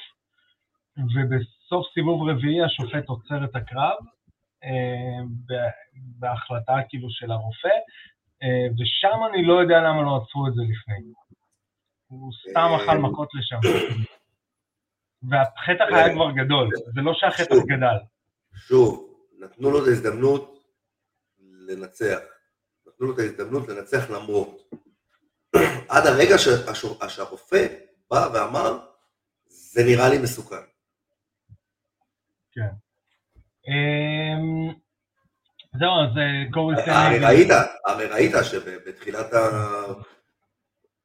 ובסוף 1.15 1.87
סיבוב 1.95 2.29
רביעי 2.29 2.63
השופט 2.65 3.09
עוצר 3.09 3.45
את 3.45 3.57
הקרב, 3.57 3.99
אה, 4.65 5.21
בהחלטה 5.95 6.77
כאילו 6.89 7.11
של 7.11 7.31
הרופא, 7.31 7.77
אה, 8.43 8.67
ושם 8.79 9.19
אני 9.31 9.45
לא 9.47 9.61
יודע 9.61 9.79
למה 9.81 10.03
לא 10.03 10.17
עצרו 10.17 10.47
את 10.49 10.55
זה 10.55 10.63
לפני. 10.63 11.13
הוא 12.07 12.33
סתם 12.51 12.69
אכל 12.77 12.91
אה, 12.91 12.99
מכות 12.99 13.29
לשם. 13.35 13.61
והחטח 15.31 15.85
היה 15.95 16.15
כבר 16.15 16.31
גדול, 16.31 16.71
זה 16.95 17.01
לא 17.01 17.13
שהחטח 17.15 17.57
גדל. 17.67 17.97
שוב, 18.55 19.15
נתנו 19.39 19.71
לו 19.71 19.83
את 19.83 19.89
ההזדמנות 19.89 20.65
לנצח. 21.41 22.19
נתנו 22.87 23.07
לו 23.07 23.15
את 23.15 23.19
ההזדמנות 23.19 23.69
לנצח 23.69 24.11
למרות. 24.11 24.63
עד 25.89 26.07
הרגע 26.07 26.39
שהרופא 27.09 27.67
בא 28.11 28.29
ואמר, 28.35 28.79
זה 29.47 29.85
נראה 29.85 30.09
לי 30.09 30.19
מסוכן. 30.19 30.57
כן. 32.53 32.69
אמ, 33.69 34.73
זהו, 35.79 35.91
אז 36.05 36.19
אה, 36.19 36.85
סנגל... 36.85 36.93
הרי 36.93 37.19
ראית, 37.19 37.49
הרי 37.85 38.07
ראית 38.07 38.33
שבתחילת 38.43 39.33
ה... 39.33 39.39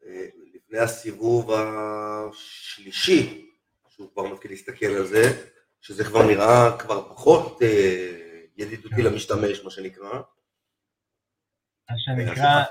אה, 0.05 0.25
לפני 0.53 0.79
הסיבוב 0.79 1.51
השלישי, 1.51 3.49
שהוא 3.89 4.09
כבר 4.13 4.23
מתחיל 4.23 4.51
להסתכל 4.51 4.85
על 4.85 5.05
זה, 5.05 5.21
שזה 5.81 6.03
כבר 6.03 6.25
נראה 6.27 6.77
כבר 6.79 7.09
פחות 7.09 7.61
אה, 7.61 8.11
ידידותי 8.57 8.95
כן. 8.95 9.01
למשתמש, 9.01 9.63
מה 9.63 9.71
שנקרא. 9.71 10.21
מה 11.89 11.95
שנקרא, 11.97 12.63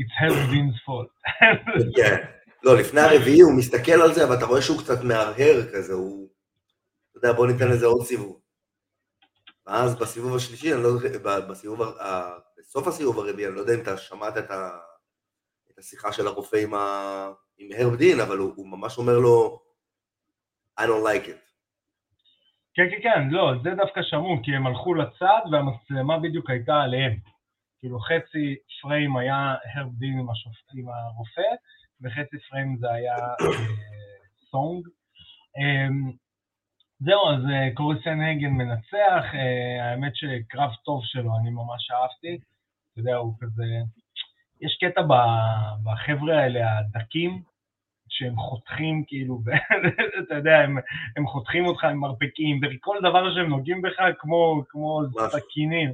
it's 0.00 0.14
Hell's 0.20 0.78
fault. 0.86 1.10
כן. 1.96 2.16
לא, 2.62 2.78
לפני 2.80 3.00
הרביעי 3.00 3.40
הוא 3.40 3.58
מסתכל 3.58 4.02
על 4.02 4.14
זה, 4.14 4.24
אבל 4.24 4.36
אתה 4.36 4.44
רואה 4.44 4.62
שהוא 4.62 4.78
קצת 4.78 5.04
מהרהר 5.04 5.62
כזה, 5.72 5.92
הוא... 5.92 6.28
אתה 7.10 7.18
יודע, 7.18 7.32
בוא 7.32 7.46
ניתן 7.46 7.68
לזה 7.68 7.86
עוד 7.86 8.02
סיבוב. 8.02 8.40
ואז 9.66 9.98
בסיבוב 9.98 10.36
השלישי, 10.36 10.74
אני 10.74 10.82
לא 10.82 10.90
זוכר, 10.90 11.08
בסיבוב, 11.50 11.82
בסוף 12.58 12.86
הסיבוב 12.86 13.18
הרביעי, 13.18 13.48
אני 13.48 13.54
לא 13.54 13.60
יודע 13.60 13.74
אם 13.74 13.80
אתה 13.80 13.96
שמעת 13.96 14.38
את 14.38 14.50
ה... 14.50 14.78
השיחה 15.78 16.12
של 16.12 16.26
הרופא 16.26 16.56
עם, 16.56 16.74
ה... 16.74 17.32
עם 17.58 17.68
הרב 17.78 17.96
דין, 17.96 18.20
אבל 18.20 18.38
הוא, 18.38 18.52
הוא 18.56 18.68
ממש 18.68 18.98
אומר 18.98 19.18
לו, 19.18 19.60
I 20.80 20.82
don't 20.82 21.04
like 21.04 21.26
it. 21.26 21.50
כן, 22.74 22.90
כן, 22.90 23.02
כן, 23.02 23.28
לא, 23.30 23.52
זה 23.62 23.70
דווקא 23.70 24.00
שמעו, 24.02 24.36
כי 24.42 24.50
הם 24.56 24.66
הלכו 24.66 24.94
לצד 24.94 25.40
והמצלמה 25.52 26.18
בדיוק 26.18 26.50
הייתה 26.50 26.74
עליהם. 26.74 27.16
כאילו 27.80 28.00
חצי 28.00 28.56
פריים 28.82 29.16
היה 29.16 29.54
הרב 29.74 29.92
דין 29.98 30.18
עם, 30.18 30.30
השופ... 30.30 30.56
עם 30.74 30.88
הרופא, 30.88 31.50
וחצי 32.00 32.38
פריים 32.48 32.76
זה 32.80 32.92
היה 32.92 33.16
אה, 33.16 33.36
סונג. 34.50 34.86
אה, 35.58 35.88
זהו, 37.00 37.28
אז 37.30 37.44
אה, 37.52 37.74
קורי 37.74 37.96
סנהגן 38.04 38.50
מנצח, 38.50 39.24
אה, 39.34 39.90
האמת 39.90 40.16
שקרב 40.16 40.70
טוב 40.84 41.00
שלו, 41.04 41.30
אני 41.40 41.50
ממש 41.50 41.90
אהבתי. 41.90 42.38
אתה 42.92 43.00
יודע, 43.00 43.16
הוא 43.16 43.34
כזה... 43.40 43.64
יש 44.60 44.78
קטע 44.80 45.02
בחבר'ה 45.84 46.42
האלה, 46.42 46.78
הדקים, 46.78 47.42
שהם 48.08 48.36
חותכים 48.36 49.04
כאילו, 49.06 49.40
אתה 50.26 50.34
יודע, 50.34 50.58
הם, 50.58 50.76
הם 51.16 51.26
חותכים 51.26 51.66
אותך 51.66 51.84
עם 51.84 51.96
מרפקים, 51.96 52.60
וכל 52.62 52.96
דבר 53.00 53.34
שהם 53.34 53.48
נוגעים 53.48 53.82
בך 53.82 54.00
כמו, 54.18 54.62
כמו 54.68 55.00
סכינים. 55.28 55.92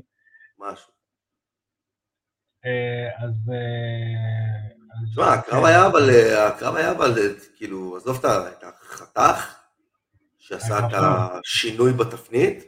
משהו. 0.58 0.95
אה, 2.66 3.24
אז... 3.24 3.50
תשמע, 5.10 5.32
הקרב 5.32 5.64
היה 5.64 5.86
אבל, 5.86 6.10
הקרב 6.48 6.76
היה 6.76 6.90
אבל, 6.90 7.12
כאילו, 7.56 7.96
עזוב 7.96 8.24
את 8.24 8.64
החתך 8.64 9.56
שעשה 10.38 10.78
את 10.78 10.92
השינוי 10.94 11.92
בתפנית, 11.92 12.64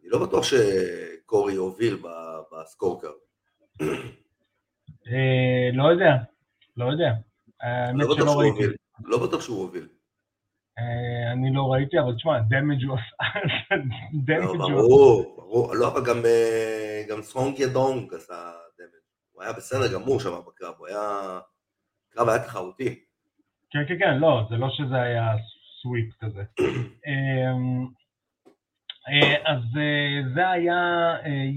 אני 0.00 0.10
לא 0.10 0.26
בטוח 0.26 0.44
שקורי 0.44 1.54
הוביל 1.54 2.02
בסקורקר. 2.52 3.12
אה, 5.08 5.70
לא 5.72 5.84
יודע, 5.84 6.12
לא 6.76 6.84
יודע. 6.84 7.12
לא. 7.94 8.14
לא 9.04 9.26
בטוח 9.26 9.40
שהוא 9.40 9.62
הוביל. 9.62 9.88
אה, 10.78 11.32
אני 11.32 11.54
לא 11.54 11.62
ראיתי, 11.72 11.98
אבל 11.98 12.14
תשמע, 12.14 12.38
דמג' 12.40 12.84
הוא 12.84 12.96
עשה... 12.98 13.14
לא, 14.44 14.68
ברור, 14.68 15.34
ברור. 15.36 15.74
לא, 15.74 15.88
אבל 15.88 16.04
גם 16.04 16.24
אה, 16.24 17.22
סונג 17.22 17.58
ידונג 17.58 18.14
עשה 18.14 18.34
דמג'. 18.34 18.61
הוא 19.42 19.46
היה 19.48 19.56
בסדר 19.56 19.92
גמור 19.94 20.20
שם 20.20 20.30
בקרב, 20.46 20.74
הוא 20.78 20.86
היה... 20.86 21.40
הקרב 22.08 22.28
היה 22.28 22.44
תחרותי. 22.44 23.04
כן, 23.70 23.78
כן, 23.88 23.98
כן, 23.98 24.18
לא, 24.18 24.46
זה 24.50 24.56
לא 24.56 24.68
שזה 24.70 25.02
היה 25.02 25.26
סוויפ 25.82 26.14
כזה. 26.20 26.42
אמ, 27.06 27.86
אז 29.44 29.62
זה 30.34 30.50
היה 30.50 31.12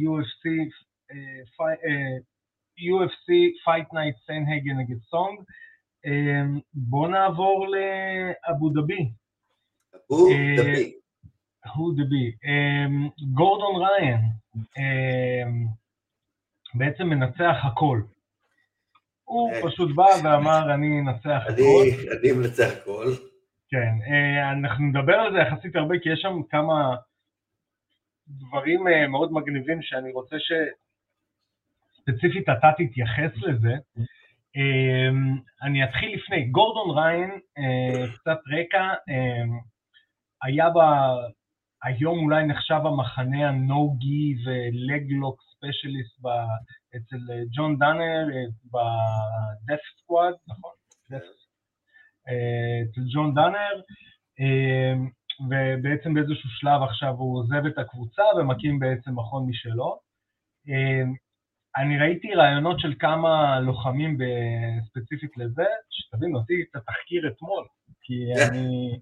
UFC 0.06 0.44
UFC 2.78 3.28
Fight 3.66 3.94
Night 3.94 4.26
סנהגן 4.26 4.78
נגד 4.78 5.02
סונג. 5.10 5.40
אמ, 6.06 6.60
בואו 6.74 7.08
נעבור 7.08 7.68
לאבו 7.68 8.70
דאבי. 8.70 9.10
אה, 9.94 10.56
דבי. 10.58 10.94
הוא 11.76 11.94
דבי. 11.94 12.32
אמ, 12.46 13.10
גורדון 13.34 13.76
ריין 13.82 14.22
בעצם 16.78 17.04
מנצח 17.04 17.56
הכל. 17.64 18.02
הוא 19.24 19.52
אה. 19.52 19.62
פשוט 19.64 19.96
בא 19.96 20.06
ואמר, 20.24 20.74
אני 20.74 21.00
אנצח 21.00 21.42
הכל. 21.48 21.84
אני 22.20 22.32
מנצח 22.32 22.72
הכל. 22.82 23.06
כן, 23.70 24.12
אה, 24.12 24.52
אנחנו 24.52 24.86
נדבר 24.86 25.14
על 25.14 25.34
זה 25.34 25.40
יחסית 25.40 25.76
הרבה, 25.76 26.00
כי 26.00 26.10
יש 26.10 26.20
שם 26.22 26.42
כמה 26.50 26.96
דברים 28.28 28.88
אה, 28.88 29.08
מאוד 29.08 29.34
מגניבים 29.34 29.82
שאני 29.82 30.12
רוצה 30.12 30.36
שספציפית 32.00 32.50
אתה 32.50 32.72
תתייחס 32.78 33.32
לזה. 33.38 33.74
אה, 34.58 35.10
אני 35.62 35.84
אתחיל 35.84 36.16
לפני, 36.16 36.46
גורדון 36.46 36.98
ריין, 36.98 37.40
קצת 38.16 38.40
רקע, 38.54 38.94
היה 40.44 40.70
ב... 40.70 40.78
היום 41.84 42.20
אולי 42.20 42.46
נחשב 42.46 42.80
המחנה 42.86 43.50
הנוגי 43.50 44.36
ולגלוק 44.46 45.42
ספיישליסט 45.66 46.20
אצל 46.96 47.32
אה, 47.32 47.44
ג'ון 47.52 47.78
דאנר 47.80 48.28
אה, 48.34 48.46
בדף 48.66 49.82
סקוואד, 50.02 50.34
נכון? 50.48 50.72
Death 51.12 51.46
אה, 52.28 52.82
אצל 52.84 53.02
ג'ון 53.14 53.34
דאנר, 53.36 53.82
אה, 54.40 54.94
ובעצם 55.50 56.14
באיזשהו 56.14 56.50
שלב 56.50 56.82
עכשיו 56.82 57.10
הוא 57.10 57.40
עוזב 57.40 57.66
את 57.66 57.78
הקבוצה 57.78 58.24
ומקים 58.38 58.80
בעצם 58.80 59.12
מכון 59.20 59.50
משלו. 59.50 60.00
אה, 60.70 61.04
אני 61.78 62.00
ראיתי 62.00 62.34
רעיונות 62.34 62.80
של 62.80 62.94
כמה 63.00 63.60
לוחמים 63.60 64.18
ספציפית 64.90 65.38
לזה, 65.38 65.66
שתבין, 65.90 66.36
עשיתי 66.36 66.62
את 66.62 66.76
התחקיר 66.76 67.28
אתמול, 67.28 67.66
כי 68.02 68.14
אני, 68.50 69.00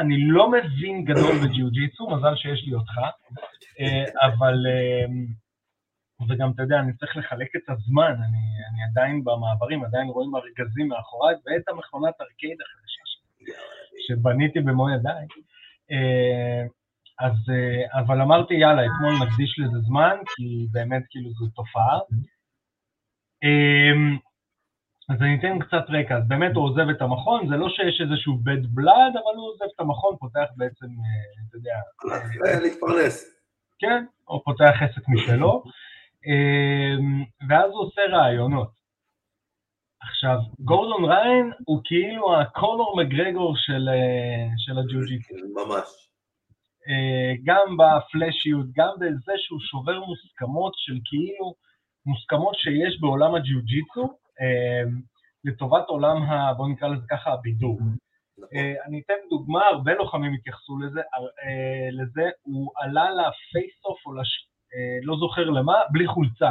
אני 0.00 0.16
לא 0.28 0.50
מבין 0.50 1.04
גדול 1.04 1.32
בג'יוג'יצו, 1.44 2.10
מזל 2.10 2.36
שיש 2.36 2.66
לי 2.66 2.74
אותך, 2.74 2.98
אבל, 4.22 4.54
וגם, 6.28 6.50
אתה 6.54 6.62
יודע, 6.62 6.78
אני 6.78 6.92
צריך 6.92 7.16
לחלק 7.16 7.56
את 7.56 7.70
הזמן, 7.70 8.12
אני, 8.12 8.44
אני 8.70 8.80
עדיין 8.90 9.24
במעברים, 9.24 9.84
עדיין 9.84 10.08
רואים 10.08 10.30
ארגזים 10.36 10.88
מאחוריי, 10.88 11.34
ואת 11.34 11.68
המכונת 11.68 12.14
ארקייד 12.20 12.58
החדשה 12.60 13.02
שבניתי 14.06 14.60
במו 14.60 14.90
ידיי. 14.90 15.26
אז, 17.18 17.32
אבל 17.92 18.20
אמרתי, 18.20 18.54
יאללה, 18.54 18.82
אתמול 18.86 19.14
נקדיש 19.26 19.58
לזה 19.58 19.78
זמן, 19.78 20.16
כי 20.36 20.66
באמת, 20.72 21.02
כאילו, 21.10 21.30
זו 21.30 21.46
תופעה. 21.46 21.98
אז 25.08 25.22
אני 25.22 25.38
אתן 25.38 25.58
קצת 25.58 25.84
רקע, 25.88 26.16
אז 26.16 26.28
באמת 26.28 26.54
הוא 26.54 26.64
עוזב 26.64 26.88
את 26.88 27.02
המכון, 27.02 27.48
זה 27.48 27.56
לא 27.56 27.68
שיש 27.68 28.00
איזשהו 28.00 28.34
bad 28.34 28.64
blood, 28.78 29.12
אבל 29.12 29.36
הוא 29.36 29.48
עוזב 29.52 29.64
את 29.74 29.80
המכון, 29.80 30.16
פותח 30.20 30.46
בעצם, 30.56 30.86
אתה 31.48 31.56
יודע... 31.56 31.74
להתפרנס. 32.62 33.38
כן, 33.78 34.04
או 34.28 34.44
פותח 34.44 34.74
עסק 34.80 35.08
משלו, 35.08 35.62
ואז 37.48 37.70
הוא 37.70 37.82
עושה 37.82 38.02
רעיונות. 38.12 38.82
עכשיו, 40.02 40.36
גורדון 40.58 41.04
ריין 41.04 41.52
הוא 41.64 41.80
כאילו 41.84 42.40
הקונור 42.40 42.96
מגרגור 43.02 43.56
של, 43.56 43.88
של 44.56 44.78
הג'ו-ג'יטו. 44.78 45.34
ממש. 45.54 46.08
גם 47.44 47.76
בפלאשיות, 47.76 48.66
גם 48.72 48.90
בזה 49.00 49.32
שהוא 49.36 49.60
שובר 49.60 50.00
מוסכמות 50.00 50.72
של 50.76 50.98
כאילו, 51.04 51.54
מוסכמות 52.06 52.54
שיש 52.58 53.00
בעולם 53.00 53.34
הג'יוג'יצו, 53.34 54.18
לטובת 55.44 55.88
עולם, 55.88 56.22
ה, 56.22 56.54
בוא 56.54 56.68
נקרא 56.68 56.88
לזה 56.88 57.06
ככה, 57.10 57.32
הבידור. 57.32 57.78
אני 58.86 59.00
אתן 59.04 59.14
דוגמה, 59.30 59.66
הרבה 59.66 59.94
לוחמים 59.94 60.32
התייחסו 60.34 60.78
לזה, 60.78 61.00
לזה 61.92 62.30
הוא 62.42 62.72
עלה 62.76 63.10
ל 63.10 63.21
face-off 63.21 64.06
או 64.06 64.14
לש... 64.14 64.48
לא 65.02 65.16
זוכר 65.16 65.44
למה, 65.44 65.74
בלי 65.90 66.06
חולצה, 66.06 66.50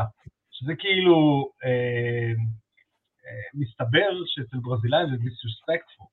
שזה 0.51 0.73
כאילו, 0.79 1.49
מסתבר 3.53 4.09
שאצל 4.25 4.57
ברזילאים 4.57 5.09
זה 5.09 5.17
disrespectful. 5.17 6.07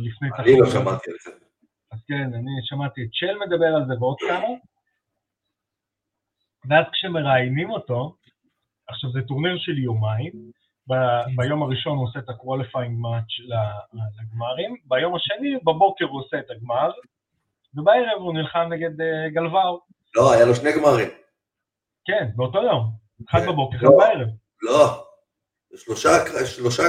לפני 0.00 0.28
אני 0.38 0.58
לא 0.60 0.70
שמעתי 0.70 1.10
על 1.10 1.16
זה. 1.24 1.30
אז 1.92 1.98
כן, 2.08 2.34
אני 2.34 2.50
שמעתי 2.62 3.04
את 3.04 3.08
צ'ייל 3.12 3.38
מדבר 3.46 3.66
על 3.76 3.86
זה 3.86 3.94
ועוד 4.00 4.16
כמה, 4.20 4.48
ואז 6.68 6.84
כשמראיינים 6.92 7.70
אותו, 7.70 8.16
עכשיו 8.88 9.10
זה 9.12 9.20
טורניר 9.28 9.58
של 9.58 9.78
יומיים, 9.78 10.32
ביום 11.36 11.62
הראשון 11.62 11.98
הוא 11.98 12.04
עושה 12.08 12.18
את 12.18 12.28
ה-qualifying 12.28 12.96
match 13.04 13.42
לגמרים, 13.92 14.76
ביום 14.84 15.14
השני 15.14 15.56
בבוקר 15.56 16.04
הוא 16.04 16.20
עושה 16.20 16.38
את 16.38 16.50
הגמר, 16.50 16.90
ובערב 17.74 18.18
הוא 18.18 18.34
נלחם 18.34 18.68
נגד 18.70 19.00
uh, 19.00 19.30
גלוואו. 19.34 19.80
לא, 20.16 20.32
היה 20.32 20.44
לו 20.44 20.54
שני 20.54 20.72
גמרים. 20.72 21.08
כן, 22.04 22.36
באותו 22.36 22.58
יום, 22.58 22.90
אחד 23.30 23.38
כן. 23.38 23.46
בבוקר, 23.46 23.76
אחד 23.76 23.84
לא. 23.84 23.96
בערב. 23.98 24.28
לא, 24.62 25.06
שלושה, 25.76 26.10
שלושה, 26.46 26.82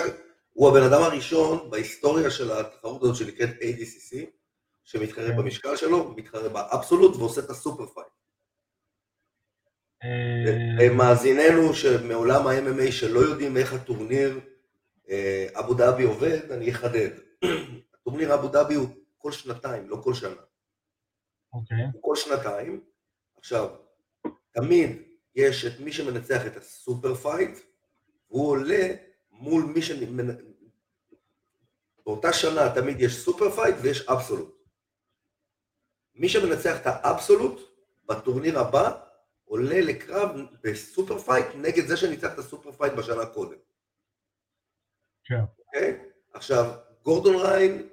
הוא 0.49 0.69
הבן 0.69 0.83
אדם 0.83 1.01
הראשון 1.03 1.69
בהיסטוריה 1.69 2.29
של 2.29 2.51
התחרות 2.51 3.03
הזאת 3.03 3.15
שנקראת 3.15 3.49
ADCC, 3.49 4.17
שמתחרה 4.83 5.27
כן. 5.27 5.37
במשקל 5.37 5.75
שלו, 5.75 6.13
מתחרה 6.15 6.49
ב 6.49 6.57
absolute 6.57 7.15
ועושה 7.15 7.41
את 7.41 7.49
ה 7.49 7.55
super 7.55 7.85
fight. 7.85 8.07
אה, 10.03 10.89
מאזיננו 10.97 11.73
שמעולם 11.73 12.47
ה-MMA 12.47 12.91
שלא 12.91 13.19
יודעים 13.19 13.57
איך 13.57 13.73
הטורניר 13.73 14.39
אה, 15.09 15.47
אבו 15.59 15.73
דאבי 15.73 16.03
עובד, 16.03 16.51
אני 16.51 16.71
אחדד. 16.71 17.09
הטורניר 17.93 18.33
אבו 18.33 18.47
דאבי 18.47 18.75
הוא 18.75 18.87
כל 19.17 19.31
שנתיים, 19.31 19.89
לא 19.89 19.97
כל 20.03 20.13
שנה. 20.13 20.41
אוקיי, 21.53 21.77
הוא 21.93 22.01
כל 22.03 22.15
שנתיים. 22.15 22.81
עכשיו, 23.39 23.69
תמיד 24.51 25.01
יש 25.35 25.65
את 25.65 25.79
מי 25.79 25.91
שמנצח 25.91 26.47
את 26.47 26.57
ה 26.57 26.67
super 26.67 27.15
fight, 27.15 27.59
והוא 28.29 28.49
עולה 28.49 28.87
מול 29.31 29.63
מי 29.63 29.81
ש... 29.81 29.91
באותה 32.05 32.33
שנה 32.33 32.75
תמיד 32.75 33.01
יש 33.01 33.17
super 33.17 33.51
fight 33.51 33.75
ויש 33.81 34.07
absolute. 34.07 34.59
מי 36.15 36.29
שמנצח 36.29 36.81
את 36.81 36.85
ה 36.85 36.94
absolute 36.94 37.61
בטורניר 38.05 38.59
הבא 38.59 38.91
עולה 39.45 39.81
לקרב 39.81 40.29
ב 40.63 40.73
super 40.73 41.19
fight 41.19 41.45
נגד 41.55 41.87
זה 41.87 41.97
שניצח 41.97 42.33
את 42.33 42.39
ה 42.39 42.45
super 42.45 42.71
fight 42.71 42.93
בשנה 42.93 43.25
קודם. 43.25 43.57
כן. 45.23 45.41
אוקיי? 45.59 45.99
עכשיו, 46.33 46.71
גורדון 47.03 47.35
ריין, 47.35 47.89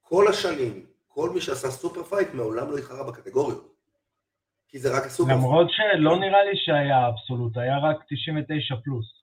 כל 0.00 0.28
השנים, 0.28 0.86
כל 1.08 1.30
מי 1.30 1.40
שעשה 1.40 1.70
super 1.70 2.04
fight 2.04 2.28
מעולם 2.34 2.70
לא 2.70 2.78
התחרה 2.78 3.04
בקטגוריות. 3.04 3.71
כי 4.72 4.78
זה 4.78 4.96
רק 4.96 5.02
ה 5.06 5.10
super 5.10 5.28
fight. 5.32 5.38
למרות 5.38 5.66
שלא 5.70 6.18
נראה 6.20 6.44
לי 6.44 6.56
שהיה 6.64 7.08
absolute, 7.08 7.56
היה 7.56 7.78
רק 7.78 7.96
99 8.08 8.74
פלוס. 8.84 9.22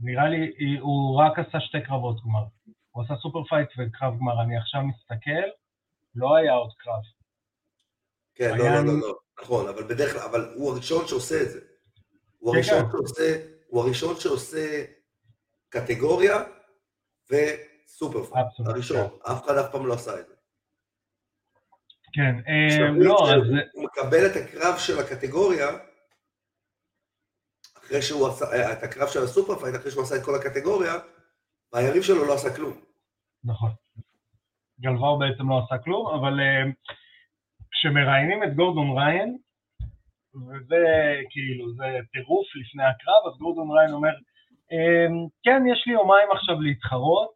נראה 0.00 0.28
לי, 0.28 0.38
הוא 0.80 1.18
רק 1.22 1.38
עשה 1.38 1.60
שתי 1.60 1.78
קרבות 1.86 2.16
גמר. 2.24 2.44
הוא 2.90 3.04
עשה 3.04 3.14
super 3.22 3.44
fight 3.44 3.68
וקרב 3.78 4.18
גמר, 4.18 4.42
אני 4.42 4.56
עכשיו 4.58 4.80
מסתכל, 4.82 5.44
לא 6.14 6.36
היה 6.36 6.52
עוד 6.52 6.72
קרב. 6.78 7.02
כן, 8.34 8.58
לא, 8.58 8.62
היה- 8.64 8.80
לא, 8.82 8.86
לא, 8.86 9.00
לא, 9.00 9.14
נכון, 9.42 9.68
אבל 9.68 9.82
בדרך 9.94 10.12
כלל, 10.12 10.22
אבל 10.30 10.54
הוא 10.54 10.72
הראשון 10.72 11.06
שעושה 11.06 11.34
את 11.42 11.50
זה. 11.50 11.60
הוא 12.38 12.52
כן, 12.52 12.56
הראשון 12.58 12.82
כן. 12.84 12.90
שעושה, 12.90 13.46
הוא 13.66 13.82
הראשון 13.82 14.14
שעושה 14.20 14.84
קטגוריה 15.68 16.36
ו 17.30 17.46
super 17.46 18.24
fight. 18.24 18.68
הראשון, 18.68 18.96
אף 19.32 19.44
אחד 19.44 19.56
אף 19.56 19.72
פעם 19.72 19.86
לא 19.86 19.94
עשה 19.94 20.20
את 20.20 20.26
זה. 20.28 20.33
כן, 22.14 22.34
אה, 22.48 22.90
לא, 22.98 23.16
אז... 23.34 23.42
הוא 23.72 23.84
מקבל 23.84 24.26
את 24.26 24.36
הקרב 24.36 24.74
של 24.78 24.98
הקטגוריה, 24.98 25.68
אחרי 27.78 28.02
שהוא 28.02 28.28
עשה, 28.28 28.44
אה, 28.52 28.72
את 28.72 28.82
הקרב 28.82 29.08
של 29.08 29.22
ה 29.22 29.27
super 29.27 29.54
fight, 29.56 29.74
אחרי 29.76 29.90
שהוא 29.90 30.02
עשה 30.02 30.16
את 30.16 30.24
כל 30.24 30.34
הקטגוריה, 30.34 30.92
והיריב 31.72 32.02
שלו 32.02 32.26
לא 32.26 32.34
עשה 32.34 32.56
כלום. 32.56 32.74
נכון. 33.44 33.70
גלוואו 34.80 35.18
בעצם 35.18 35.48
לא 35.50 35.56
עשה 35.64 35.82
כלום, 35.84 36.14
אבל 36.14 36.40
אה, 36.40 36.64
כשמראיינים 37.72 38.42
את 38.44 38.54
גורדון 38.56 38.98
ריין, 38.98 39.36
וזה 40.34 40.82
כאילו, 41.30 41.74
זה 41.74 41.84
טירוף 42.12 42.46
לפני 42.60 42.84
הקרב, 42.84 43.22
אז 43.32 43.38
גורדון 43.38 43.68
ריין 43.78 43.92
אומר, 43.92 44.14
"אה, 44.72 45.06
כן, 45.44 45.62
יש 45.72 45.84
לי 45.86 45.92
יומיים 45.92 46.28
עכשיו 46.36 46.60
להתחרות, 46.60 47.34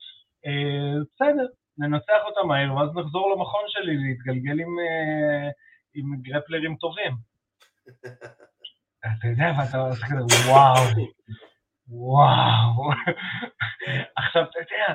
בסדר, 1.10 1.46
ננצח 1.78 2.20
אותה 2.26 2.42
מהר, 2.46 2.76
ואז 2.76 2.90
נחזור 2.94 3.32
למכון 3.32 3.64
שלי 3.66 3.96
להתגלגל 3.96 4.60
עם, 4.60 4.78
אה, 4.78 5.50
עם 5.94 6.22
גרפלרים 6.22 6.76
טובים. 6.76 7.12
אתה 9.00 9.26
יודע, 9.28 9.52
ואתה 9.58 9.78
עושה 9.78 10.06
כזה, 10.06 10.50
וואו, 10.50 10.82
וואו. 11.88 12.90
עכשיו, 14.16 14.42
אתה 14.42 14.58
יודע, 14.58 14.94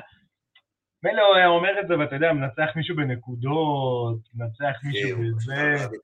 מילא 1.02 1.22
הוא 1.22 1.36
היה 1.36 1.48
אומר 1.48 1.80
את 1.80 1.88
זה, 1.88 1.98
ואתה 1.98 2.14
יודע, 2.14 2.32
מנצח 2.32 2.76
מישהו 2.76 2.96
בנקודות, 2.96 4.18
מנצח 4.34 4.80
מישהו 4.84 5.08
זהו, 5.08 5.34
בזה. 5.36 5.96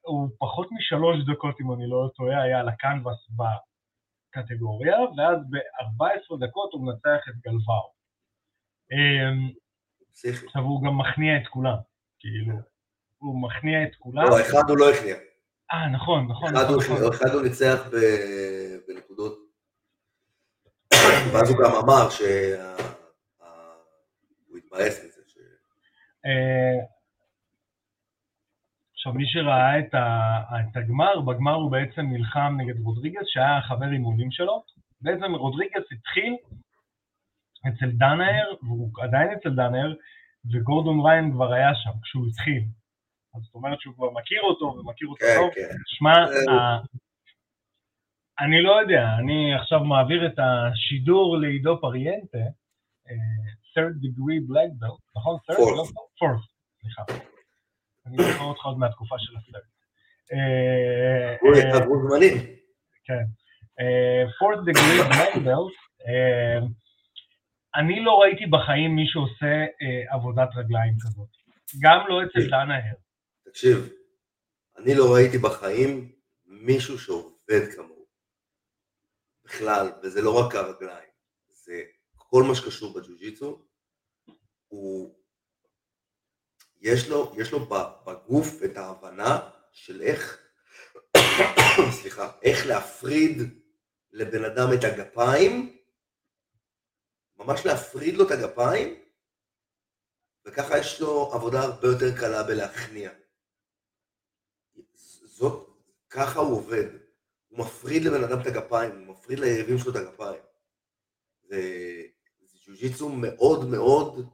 הוא 0.00 0.28
פחות 0.38 0.68
משלוש 0.72 1.16
דקות, 1.32 1.60
אם 1.60 1.72
אני 1.72 1.86
לא 1.90 2.10
טועה, 2.16 2.42
היה 2.42 2.60
על 2.60 2.68
הקנבס 2.68 3.28
בקטגוריה, 3.38 4.96
ואז 5.16 5.38
ב-14 5.50 6.46
דקות 6.46 6.72
הוא 6.72 6.86
מנצח 6.86 7.28
את 7.28 7.34
גלוואו. 7.44 7.94
פסיכי. 10.14 10.46
עכשיו 10.46 10.62
הוא 10.62 10.82
גם 10.84 10.98
מכניע 10.98 11.36
את 11.36 11.46
כולם, 11.48 11.76
כאילו, 12.18 12.54
הוא 13.18 13.42
מכניע 13.42 13.82
את 13.82 13.94
כולם. 13.98 14.24
לא, 14.24 14.40
אחד 14.40 14.62
הוא 14.70 14.78
לא 14.78 14.90
הכניע. 14.90 15.16
אה, 15.72 15.88
נכון, 15.88 16.26
נכון. 16.30 16.56
אחד 16.56 16.64
הוא 16.70 16.82
נכון, 16.82 16.96
נכון. 16.96 17.12
אחד 17.14 17.30
הוא 17.34 17.42
ניצח 17.42 17.88
ב- 17.92 18.76
בנקודות. 18.88 19.38
ואז 21.32 21.50
הוא 21.50 21.58
גם 21.64 21.70
אמר 21.84 22.10
שהוא 22.10 22.26
התבאס 24.58 25.04
מזה. 25.04 25.20
ש- 25.26 25.38
אה, 26.26 26.84
עכשיו, 28.92 29.12
מי 29.12 29.24
שראה 29.26 29.78
את, 29.78 29.94
ה, 29.94 30.40
את 30.60 30.76
הגמר, 30.76 31.20
בגמר 31.20 31.54
הוא 31.54 31.70
בעצם 31.70 32.02
נלחם 32.12 32.54
נגד 32.56 32.80
רודריגז, 32.80 33.22
שהיה 33.26 33.60
חבר 33.68 33.92
אימונים 33.92 34.30
שלו. 34.30 34.64
בעצם 35.00 35.34
רודריגז 35.34 35.82
התחיל 35.92 36.36
אצל 37.68 37.90
דנאר, 37.90 38.54
והוא 38.62 38.90
עדיין 39.02 39.28
אצל 39.32 39.50
דנאר, 39.50 39.94
וגורדון 40.52 41.00
ריין 41.06 41.32
כבר 41.32 41.52
היה 41.52 41.74
שם 41.74 41.90
כשהוא 42.02 42.26
התחיל. 42.28 42.62
אז 43.34 43.42
זאת 43.42 43.54
אומרת 43.54 43.80
שהוא 43.80 43.94
כבר 43.94 44.10
מכיר 44.10 44.40
אותו, 44.42 44.64
ומכיר 44.64 45.08
אותו 45.08 45.20
כן, 45.26 45.36
טוב. 45.40 45.54
כן. 45.54 45.76
שמע, 45.86 46.14
זה- 46.26 46.50
ה- 46.50 46.80
אני 48.40 48.62
לא 48.62 48.80
יודע, 48.80 49.08
אני 49.18 49.54
עכשיו 49.54 49.84
מעביר 49.84 50.26
את 50.26 50.38
השידור 50.38 51.36
לעידו 51.36 51.78
פריאנטה, 51.80 52.38
אה, 53.08 53.14
third 53.74 53.94
degree 54.04 54.50
black 54.50 54.72
belt, 54.82 55.00
נכון? 55.16 55.36
third? 55.50 55.54
Fourth. 55.54 55.76
לא? 55.76 55.84
fourth, 56.20 56.46
סליחה. 56.80 57.02
אני 58.06 58.16
זוכר 58.16 58.44
אותך 58.44 58.64
עוד 58.64 58.78
מהתקופה 58.78 59.16
של 59.18 59.36
הסרט. 59.36 59.62
אה, 60.32 61.36
אה, 61.74 61.82
עברו 61.82 62.08
זמנים. 62.08 62.36
כן. 63.04 63.24
אה, 63.80 64.24
fourth 64.38 64.60
degree 64.68 65.12
black 65.12 65.34
belt, 65.36 65.74
אה, 66.08 66.58
אני 67.76 68.04
לא 68.04 68.12
ראיתי 68.12 68.46
בחיים 68.46 68.96
מישהו 68.96 69.20
עושה 69.20 69.46
אה, 69.46 70.14
עבודת 70.14 70.48
רגליים 70.56 70.94
כזאת. 71.00 71.28
גם 71.80 71.98
לא 72.08 72.22
אצל 72.22 72.50
דן 72.50 72.70
ההר. 72.70 72.96
תקשיב, 73.44 73.92
אני 74.76 74.94
לא 74.94 75.14
ראיתי 75.14 75.38
בחיים 75.38 76.12
מישהו 76.46 76.98
שעובד 76.98 77.72
כמוהו. 77.76 78.06
בכלל, 79.44 79.92
וזה 80.02 80.22
לא 80.22 80.46
רק 80.46 80.54
הרגליים, 80.54 81.10
זה 81.48 81.82
כל 82.16 82.42
מה 82.42 82.54
שקשור 82.54 82.94
בג'ו-ג'יצו, 82.94 83.62
הוא... 84.68 85.14
יש 86.80 87.08
לו, 87.08 87.34
יש 87.38 87.52
לו 87.52 87.66
בגוף 88.06 88.62
את 88.64 88.76
ההבנה 88.76 89.38
של 89.72 90.02
איך, 90.02 90.38
סליחה, 92.00 92.30
איך 92.42 92.66
להפריד 92.66 93.38
לבן 94.12 94.44
אדם 94.44 94.68
את 94.74 94.84
הגפיים, 94.84 95.73
ממש 97.46 97.66
להפריד 97.66 98.14
לו 98.14 98.26
את 98.26 98.30
הגפיים, 98.30 98.94
וככה 100.46 100.78
יש 100.78 101.00
לו 101.00 101.30
עבודה 101.32 101.62
הרבה 101.62 101.88
יותר 101.88 102.18
קלה 102.18 102.42
בלהכניע. 102.42 103.10
זאת, 105.24 105.68
ככה 106.10 106.40
הוא 106.40 106.56
עובד. 106.56 106.84
הוא 107.48 107.58
מפריד 107.58 108.02
לבן 108.02 108.24
אדם 108.24 108.40
את 108.40 108.46
הגפיים, 108.46 108.98
הוא 108.98 109.14
מפריד 109.14 109.38
ליריבים 109.38 109.78
שלו 109.78 109.90
את 109.90 109.96
הגפיים. 109.96 110.42
זה, 111.42 111.60
זה 112.44 112.58
ג'ו-ג'יצו 112.66 113.08
מאוד 113.08 113.68
מאוד, 113.68 114.28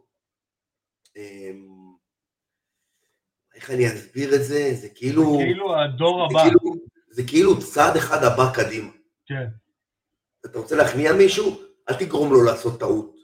אמ, 1.16 1.94
איך 3.55 3.70
אני 3.70 3.87
אסביר 3.87 4.35
את 4.35 4.44
זה? 4.44 4.75
זה 4.81 4.88
כאילו, 4.94 5.23
כאילו 5.23 5.81
הדור 5.81 6.29
זה 6.33 6.38
הבא. 6.38 6.49
כאילו, 6.49 6.75
זה 7.11 7.23
כאילו 7.29 7.61
צעד 7.61 7.96
אחד 7.96 8.18
הבא 8.25 8.53
קדימה. 8.55 8.92
כן. 9.27 9.46
אתה 10.46 10.59
רוצה 10.59 10.77
להכניע 10.77 11.12
מישהו? 11.12 11.69
אל 11.90 11.94
תגרום 11.94 12.33
לו 12.33 12.44
לעשות 12.44 12.81
טעות. 12.81 13.16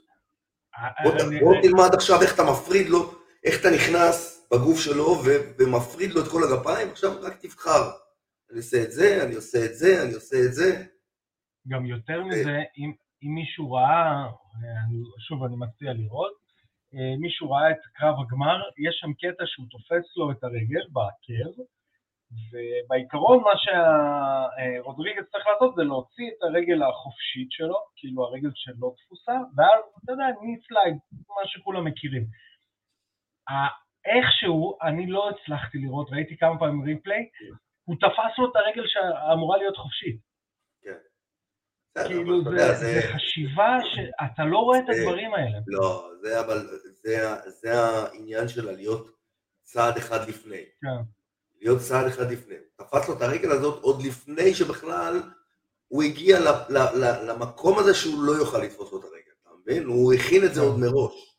בוא, 1.03 1.53
תלמד 1.61 1.89
עכשיו 1.93 2.21
איך 2.21 2.35
אתה 2.35 2.43
מפריד 2.43 2.87
לו, 2.89 3.13
איך 3.43 3.61
אתה 3.61 3.69
נכנס 3.69 4.47
בגוף 4.51 4.79
שלו 4.79 5.23
ומפריד 5.59 6.11
לו 6.11 6.21
את 6.21 6.27
כל 6.27 6.41
הגפיים, 6.43 6.89
עכשיו 6.89 7.11
רק 7.21 7.41
תבחר. 7.41 7.91
אני 8.51 8.57
עושה 8.57 8.83
את 8.83 8.91
זה, 8.91 9.23
אני 9.23 9.35
עושה 9.35 9.65
את 9.65 9.75
זה, 9.75 10.03
אני 10.03 10.13
עושה 10.13 10.37
את 10.45 10.53
זה. 10.53 10.85
גם 11.67 11.85
יותר 11.85 12.23
מזה, 12.23 12.57
אם, 12.77 12.91
אם 13.23 13.35
מישהו 13.35 13.71
ראה, 13.71 14.25
אה, 14.25 14.83
שוב, 15.27 15.43
אני 15.43 15.55
מציע 15.55 15.93
לראות, 15.93 16.37
אה, 16.93 17.17
מישהו 17.19 17.51
ראה 17.51 17.71
את 17.71 17.81
קרב 17.93 18.15
הגמר, 18.21 18.57
יש 18.87 18.95
שם 19.01 19.13
קטע 19.13 19.43
שהוא 19.45 19.65
תופס 19.71 20.17
לו 20.17 20.31
את 20.31 20.43
הרגל 20.43 20.85
בעקב, 20.93 21.61
ובעיקרון 22.31 23.43
מה 23.43 23.51
שרודריגז 23.63 25.23
צריך 25.31 25.47
לעשות 25.47 25.75
זה 25.75 25.83
להוציא 25.83 26.27
את 26.27 26.43
הרגל 26.43 26.83
החופשית 26.83 27.51
שלו, 27.51 27.77
כאילו 27.95 28.23
הרגל 28.23 28.49
שלא 28.53 28.93
תפוסה, 28.97 29.31
ואז, 29.31 29.81
אתה 30.03 30.11
יודע, 30.11 30.25
knee 30.41 30.57
slide, 30.67 30.97
מה 31.11 31.43
שכולם 31.45 31.85
מכירים. 31.85 32.25
איכשהו, 34.05 34.77
אני 34.81 35.07
לא 35.07 35.29
הצלחתי 35.29 35.77
לראות, 35.77 36.07
ראיתי 36.11 36.37
כמה 36.37 36.59
פעמים 36.59 36.83
replay, 36.85 37.29
הוא 37.83 37.95
תפס 37.95 38.33
לו 38.37 38.51
את 38.51 38.55
הרגל 38.55 38.83
שאמורה 38.87 39.57
להיות 39.57 39.77
חופשית. 39.77 40.27
בסדר, 41.95 42.07
כאילו 42.07 42.43
זה, 42.43 43.01
חשיבה 43.13 43.77
שאתה 43.83 44.43
לא 44.45 44.57
רואה 44.57 44.79
את 44.79 44.85
הדברים 44.89 45.33
האלה. 45.33 45.59
לא, 45.67 46.09
זה 47.47 47.73
העניין 47.73 48.47
של 48.47 48.65
להיות 48.65 49.07
צעד 49.63 49.97
אחד 49.97 50.29
לפני. 50.29 50.63
כן. 50.81 51.16
להיות 51.61 51.79
צעד 51.79 52.07
אחד 52.07 52.31
לפני. 52.31 52.55
תפס 52.75 53.09
לו 53.09 53.17
את 53.17 53.21
הרגל 53.21 53.51
הזאת 53.51 53.83
עוד 53.83 54.01
לפני 54.01 54.53
שבכלל 54.53 55.21
הוא 55.87 56.03
הגיע 56.03 56.39
ל, 56.39 56.47
ל, 56.69 56.77
ל, 56.77 57.29
למקום 57.29 57.79
הזה 57.79 57.93
שהוא 57.93 58.23
לא 58.23 58.31
יוכל 58.31 58.57
לתפוס 58.57 58.91
לו 58.91 58.99
את 58.99 59.03
הרגל, 59.03 59.31
אתה 59.41 59.49
מבין? 59.61 59.83
הוא 59.83 60.13
הכין 60.13 60.43
את 60.43 60.53
זה 60.53 60.61
כן. 60.61 60.67
עוד 60.67 60.79
מראש. 60.79 61.37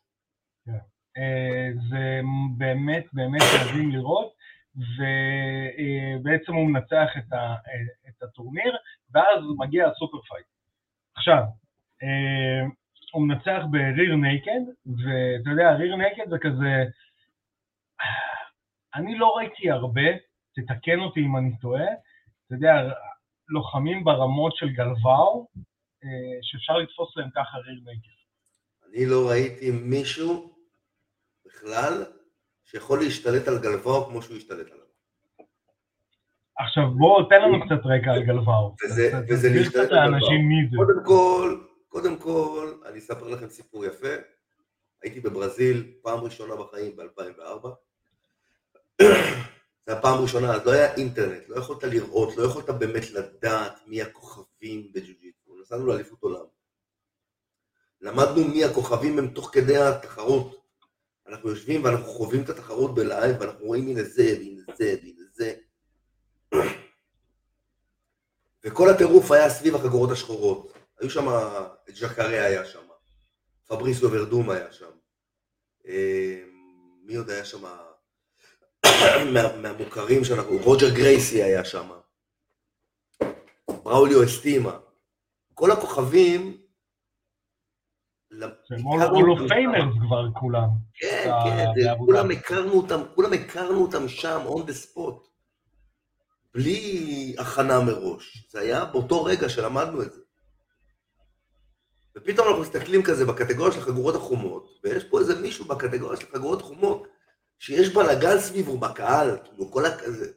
אה, 1.18 1.68
זה 1.90 2.20
באמת 2.56 3.04
באמת 3.12 3.42
מדהים 3.60 3.90
לראות, 3.90 4.32
ובעצם 4.76 6.52
הוא 6.52 6.68
מנצח 6.68 7.10
את, 7.18 7.32
ה, 7.32 7.54
את 8.08 8.22
הטורניר, 8.22 8.76
ואז 9.14 9.44
מגיע 9.58 9.88
ה 9.88 9.93
super 9.93 10.18
fight. 10.28 10.46
עכשיו, 11.14 11.42
אה, 12.02 12.68
הוא 13.12 13.22
מנצח 13.22 13.62
ב 13.70 13.80
rear 13.80 14.16
naked, 14.16 14.60
ואתה 14.86 15.50
יודע, 15.50 15.72
rear 15.72 15.96
naked 15.96 16.30
זה 16.30 16.36
כזה... 16.38 16.84
אני 18.98 19.18
לא 19.18 19.26
ראיתי 19.36 19.70
הרבה, 19.70 20.02
תתקן 20.54 21.00
אותי 21.00 21.20
אם 21.20 21.36
אני 21.36 21.58
טועה, 21.60 21.82
אתה 22.46 22.54
יודע, 22.54 22.72
לוחמים 23.48 24.04
ברמות 24.04 24.56
של 24.56 24.68
גלוואו, 24.68 25.48
אה, 26.04 26.08
שאפשר 26.42 26.72
לתפוס 26.78 27.16
להם 27.16 27.28
ככה 27.34 27.56
rear 27.58 27.80
naked. 27.84 28.18
אני 28.90 29.06
לא 29.06 29.28
ראיתי 29.30 29.70
מישהו 29.70 30.54
בכלל 31.46 32.04
שיכול 32.64 32.98
להשתלט 32.98 33.48
על 33.48 33.58
גלוואו 33.62 34.08
כמו 34.08 34.22
שהוא 34.22 34.36
השתלט 34.36 34.66
עליו. 34.72 34.84
עכשיו 36.58 36.90
בוא 36.90 37.22
תן 37.28 37.42
לנו 37.42 37.66
קצת 37.66 37.86
רקע 37.86 38.10
על 38.12 38.22
גלוואו. 38.22 38.74
וזה- 38.84 39.18
וזה 39.28 39.48
להשתלט 39.54 39.92
על 39.92 40.10
זה. 40.20 40.26
קודם 40.76 41.00
כל, 41.04 41.60
קודם 41.88 42.18
כל, 42.18 42.72
אני 42.90 42.98
אספר 42.98 43.28
לכם 43.28 43.48
סיפור 43.48 43.84
יפה. 43.84 44.14
הייתי 45.02 45.20
בברזיל 45.20 45.92
פעם 46.02 46.18
ראשונה 46.20 46.56
בחיים 46.56 46.96
ב-2004. 46.96 47.68
זו 49.02 49.92
הפעם 49.92 50.18
הראשונה, 50.18 50.54
אז 50.54 50.66
לא 50.66 50.70
היה 50.70 50.94
אינטרנט, 50.94 51.42
לא 51.48 51.56
יכולת 51.56 51.84
לראות, 51.84 52.36
לא 52.36 52.42
יכולת 52.42 52.70
באמת 52.70 53.10
לדעת 53.10 53.80
מי 53.86 54.02
הכוכבים 54.02 54.92
בג'ו-ג'יטסו. 54.92 55.60
נסענו 55.60 55.86
לאליפות 55.86 56.22
עולם. 56.22 56.44
למדנו 58.00 58.44
מי 58.44 58.64
הכוכבים 58.64 59.18
הם 59.18 59.28
תוך 59.28 59.50
כדי 59.52 59.76
התחרות. 59.76 60.64
אנחנו 61.26 61.50
יושבים 61.50 61.84
ואנחנו 61.84 62.06
חווים 62.06 62.42
את 62.42 62.48
התחרות 62.48 62.94
ב 62.94 63.01
live, 63.01 63.36
ואנחנו 63.40 63.66
רואים 63.66 63.88
הנה 63.88 64.02
זה, 64.02 64.36
והנה 64.38 64.62
זה, 64.76 64.94
והנה 65.02 65.22
זה. 65.32 65.54
וכל 68.64 68.88
הטירוף 68.90 69.30
היה 69.30 69.50
סביב 69.50 69.74
החגורות 69.74 70.10
השחורות. 70.10 70.72
היו 71.00 71.10
שם, 71.10 71.26
ז'קארה 72.00 72.44
היה 72.44 72.64
שם, 72.64 72.86
פבריסו 73.66 74.12
ורדום 74.12 74.50
היה 74.50 74.72
שם. 74.72 74.90
אה, 75.86 76.44
מי 77.02 77.16
עוד 77.16 77.30
היה 77.30 77.44
שם? 77.44 77.87
מה- 79.34 79.56
מהמוכרים 79.56 80.24
שאנחנו, 80.24 80.58
רוג'ר 80.64 80.90
גרייסי 80.94 81.42
היה 81.42 81.64
שם. 81.64 81.88
בראוליו 83.84 84.24
אסטימה. 84.24 84.78
כל 85.54 85.70
הכוכבים... 85.70 86.56
שהם 88.64 88.86
hall 88.86 89.48
of 89.48 89.60
famers 89.60 89.94
כבר 90.06 90.30
כולם. 90.40 90.68
כן, 90.94 91.30
ב- 91.30 91.84
כן, 91.84 91.94
כולם. 91.98 92.30
הכרנו 92.30 92.72
אותם, 92.72 93.00
כולם 93.14 93.32
הכרנו 93.32 93.82
אותם 93.82 94.08
שם, 94.08 94.40
on 94.48 94.58
the 94.60 94.72
spot. 94.96 95.28
בלי 96.54 97.34
הכנה 97.38 97.80
מראש. 97.80 98.46
זה 98.50 98.60
היה 98.60 98.84
באותו 98.84 99.24
רגע 99.24 99.48
שלמדנו 99.48 100.02
את 100.02 100.12
זה. 100.12 100.20
ופתאום 102.16 102.48
אנחנו 102.48 102.62
מסתכלים 102.62 103.02
כזה 103.02 103.26
בקטגוריה 103.26 103.72
של 103.72 103.78
החגורות 103.80 104.14
החומות, 104.14 104.80
ויש 104.84 105.04
פה 105.04 105.20
איזה 105.20 105.40
מישהו 105.40 105.64
בקטגוריה 105.64 106.16
של 106.20 106.26
החגורות 106.30 106.60
החומות, 106.60 107.07
שיש 107.58 107.88
בלאגן 107.94 108.40
סביבו 108.40 108.78
בקהל, 108.78 109.38
כאילו 109.44 109.70
כל 109.70 109.86
הכזה... 109.86 110.32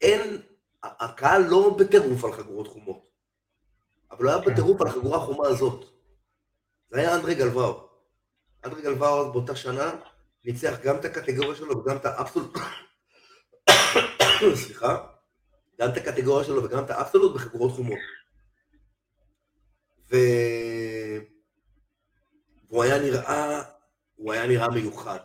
אין, 0.00 0.42
הקהל 0.82 1.42
לא 1.42 1.76
בטירוף 1.78 2.24
על 2.24 2.32
חגורות 2.32 2.68
חומות, 2.68 3.10
אבל 4.10 4.24
הוא 4.24 4.32
היה 4.32 4.44
כן. 4.44 4.52
בטירוף 4.52 4.80
על 4.80 4.86
החגורה 4.86 5.16
החומה 5.16 5.48
הזאת. 5.48 5.84
זה 6.90 6.98
היה 6.98 7.14
אנדרי 7.14 7.34
גלוואו. 7.34 7.88
אנדרי 8.64 8.82
גלוואו 8.82 9.32
באותה 9.32 9.56
שנה 9.56 9.92
ניצח 10.44 10.80
גם 10.84 10.96
את 10.96 11.04
הקטגוריה 11.04 11.56
שלו 11.56 11.78
וגם 11.78 11.96
את 11.96 12.04
האבסולוט, 12.04 12.58
סליחה, 14.64 15.06
גם 15.80 15.88
את 15.90 15.96
הקטגוריה 15.96 16.44
שלו 16.44 16.64
וגם 16.64 16.84
את 16.84 16.90
האבסולוט 16.90 17.34
בחגורות 17.34 17.72
חומות. 17.72 17.98
ו... 20.10 20.16
והוא 22.68 22.84
היה 22.84 22.98
נראה, 22.98 23.62
הוא 24.16 24.32
היה 24.32 24.46
נראה 24.46 24.68
מיוחד. 24.68 25.18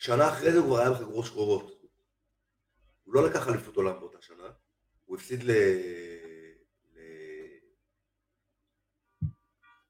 שנה 0.00 0.28
אחרי 0.28 0.52
זה 0.52 0.58
הוא 0.58 0.66
כבר 0.66 0.78
היה 0.78 0.90
בחגורות 0.90 1.24
שחורות. 1.24 1.82
הוא 3.04 3.14
לא 3.14 3.26
לקח 3.26 3.48
אליפות 3.48 3.76
עולם 3.76 4.00
באותה 4.00 4.18
שנה, 4.20 4.48
הוא 5.04 5.16
הפסיד 5.16 5.42
ל... 5.42 5.50
ל... 6.94 6.98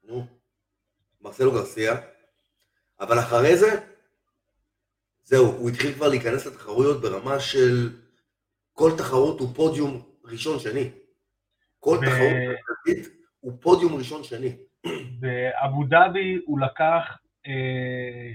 נו, 0.05 0.27
מרסלו 1.21 1.53
גרסיה, 1.53 1.93
אבל 3.01 3.19
אחרי 3.19 3.57
זה, 3.57 3.69
זהו, 5.25 5.47
הוא 5.47 5.71
התחיל 5.71 5.95
כבר 5.95 6.09
להיכנס 6.09 6.47
לתחרויות 6.47 7.01
ברמה 7.01 7.41
של 7.41 8.01
כל 8.73 8.91
תחרות 8.99 9.41
הוא 9.41 9.55
פודיום 9.55 10.03
ראשון-שני. 10.25 10.91
כל 11.79 11.99
ו... 12.01 12.07
תחרות 12.07 13.07
הוא 13.41 13.53
פודיום 13.61 13.95
ראשון-שני. 13.95 14.57
באבו 15.21 15.85
דאבי 15.89 16.41
הוא 16.47 16.61
לקח 16.61 17.19
אה, 17.47 18.33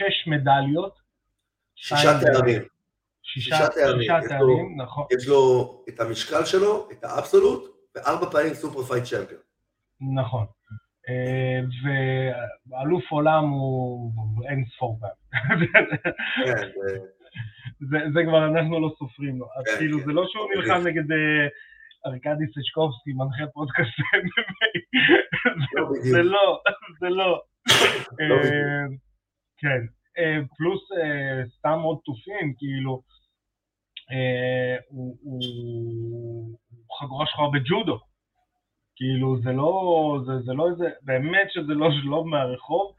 שש 0.00 0.28
מדליות. 0.28 0.98
שישה 1.74 2.20
תארים. 2.20 2.62
שישה 3.22 3.68
תארים, 4.28 4.80
נכון. 4.82 5.06
יש 5.18 5.28
לו 5.28 5.84
את 5.88 6.00
המשקל 6.00 6.44
שלו, 6.44 6.88
את 6.92 7.04
האבסולוט, 7.04 7.64
וארבע 7.94 8.30
פעמים 8.30 8.54
super 8.54 8.82
fight 8.82 9.04
champion. 9.04 9.40
נכון. 10.14 10.46
אה, 11.08 11.60
ואלוף 12.66 13.04
עולם 13.10 13.44
הוא 13.44 14.12
אין 14.48 14.64
ספור 14.76 14.98
פעם. 15.00 15.10
כן, 16.46 16.68
זה 18.14 18.20
כבר 18.26 18.46
אנחנו 18.46 18.80
לא 18.80 18.90
סופרים 18.98 19.38
לו. 19.38 19.46
אז 19.56 19.64
כן, 19.64 19.78
כאילו, 19.78 19.98
כן. 19.98 20.04
זה 20.04 20.12
לא 20.12 20.24
שהוא 20.28 20.48
נלחם 20.56 20.86
נגד 20.86 21.12
אה, 21.12 21.46
ארקדי 22.06 22.44
סצ'קובסקי, 22.46 23.12
מנחה 23.12 23.46
פודקאסט 23.52 23.90
לא 25.74 25.88
זה 26.02 26.22
לא, 26.22 26.62
זה 27.00 27.08
לא. 27.08 27.42
לא 29.62 29.70
אה, 29.70 29.74
כן. 30.14 30.46
פלוס 30.56 30.82
סתם 31.58 31.80
עוד 31.80 31.98
תופים, 32.04 32.54
כאילו, 32.58 33.02
הוא 34.88 36.58
חגורה 37.00 37.26
שחורה 37.26 37.50
בג'ודו. 37.50 37.98
כאילו, 39.00 39.40
זה 39.42 39.52
לא, 39.52 39.72
זה, 40.26 40.32
זה 40.44 40.52
לא 40.52 40.68
איזה, 40.70 40.84
באמת 41.02 41.50
שזה 41.50 41.74
לא 41.74 41.88
שלוב 42.02 42.26
מהרחוב, 42.26 42.94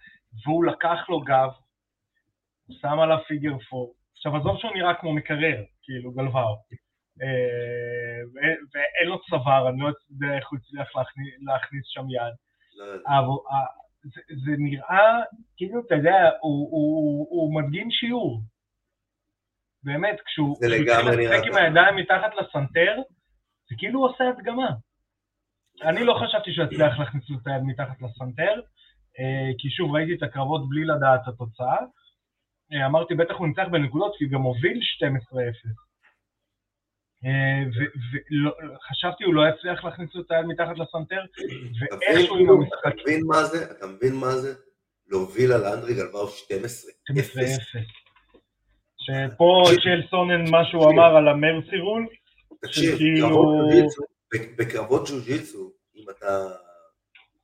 והוא 0.45 0.65
לקח 0.65 1.09
לו 1.09 1.21
גב, 1.21 1.49
הוא 2.67 2.75
שם 2.81 2.99
עליו 2.99 3.17
פיגר 3.27 3.59
פור. 3.69 3.93
עכשיו, 4.13 4.35
עזוב 4.37 4.57
שהוא 4.57 4.71
נראה 4.75 4.93
כמו 4.93 5.13
מקרר, 5.13 5.63
כאילו, 5.83 6.11
גלוואו. 6.11 6.55
אה, 7.21 8.21
ואין 8.73 9.09
לו 9.09 9.21
צוואר, 9.29 9.69
אני 9.69 9.79
לא 9.81 9.87
יודע 9.87 10.37
איך 10.37 10.49
הוא 10.49 10.59
הצליח 10.59 10.95
להכניס, 10.95 11.33
להכניס 11.41 11.83
שם 11.85 12.09
יד. 12.09 12.33
זה, 14.03 14.21
זה 14.45 14.51
נראה, 14.57 15.21
כאילו, 15.57 15.81
אתה 15.87 15.95
יודע, 15.95 16.29
הוא, 16.41 16.69
הוא, 16.71 17.27
הוא 17.29 17.55
מדגים 17.55 17.91
שיעור. 17.91 18.41
באמת, 19.83 20.21
כשהוא 20.25 20.55
התחיל 20.57 20.89
לשחק 21.19 21.47
עם 21.47 21.55
הידיים 21.55 21.95
מתחת 21.95 22.31
לסנטר, 22.35 23.01
זה 23.69 23.75
כאילו 23.77 23.99
הוא 23.99 24.09
עושה 24.09 24.23
הדגמה. 24.29 24.69
אני 25.81 26.03
לא 26.03 26.13
חשבתי 26.13 26.53
שהוא 26.53 26.65
יצליח 26.65 26.99
להכניס 26.99 27.29
לו 27.29 27.37
את 27.41 27.47
היד 27.47 27.63
מתחת 27.63 28.01
לסנטר, 28.01 28.61
אה, 29.19 29.51
כי 29.57 29.69
שוב, 29.69 29.95
ראיתי 29.95 30.13
את 30.13 30.23
הקרבות 30.23 30.69
בלי 30.69 30.85
לדעת 30.85 31.21
את 31.23 31.27
התוצאה. 31.27 31.77
אה, 32.73 32.85
אמרתי, 32.85 33.15
בטח 33.15 33.33
הוא 33.33 33.47
ניצח 33.47 33.67
בנקודות, 33.71 34.15
כי 34.17 34.23
הוא 34.23 34.31
גם 34.31 34.41
הוביל 34.41 34.79
12-0. 34.79 35.90
וחשבתי 38.75 39.23
הוא 39.23 39.33
לא 39.33 39.41
יצליח 39.49 39.83
להכניס 39.83 40.09
את 40.19 40.31
היד 40.31 40.45
מתחת 40.45 40.77
לסנטר, 40.77 41.21
ואיכשהו 41.99 42.37
עם 42.37 42.49
המשחק... 42.49 42.87
אתה 42.87 43.01
מבין 43.01 43.21
מה 43.27 43.43
זה? 43.43 43.71
אתה 43.71 43.87
מבין 43.87 44.15
מה 44.15 44.31
זה? 44.31 44.53
להוביל 45.07 45.51
על 45.51 45.65
אנדרה 45.65 45.93
גלוואו 45.93 46.27
12. 46.29 46.91
12-0. 47.11 47.13
שפה 48.97 49.63
צ'ל 49.83 50.01
סונן, 50.09 50.49
מה 50.51 50.65
שהוא 50.65 50.89
אמר 50.91 51.15
על 51.15 51.27
ה 51.27 51.35
mercy 51.35 51.77
rule, 51.77 52.07
תקשיב, 52.61 52.97
בקרבות 54.57 55.09
ג'ו-ג'יטסו, 55.09 55.71
אם 55.95 56.05
אתה 56.09 56.47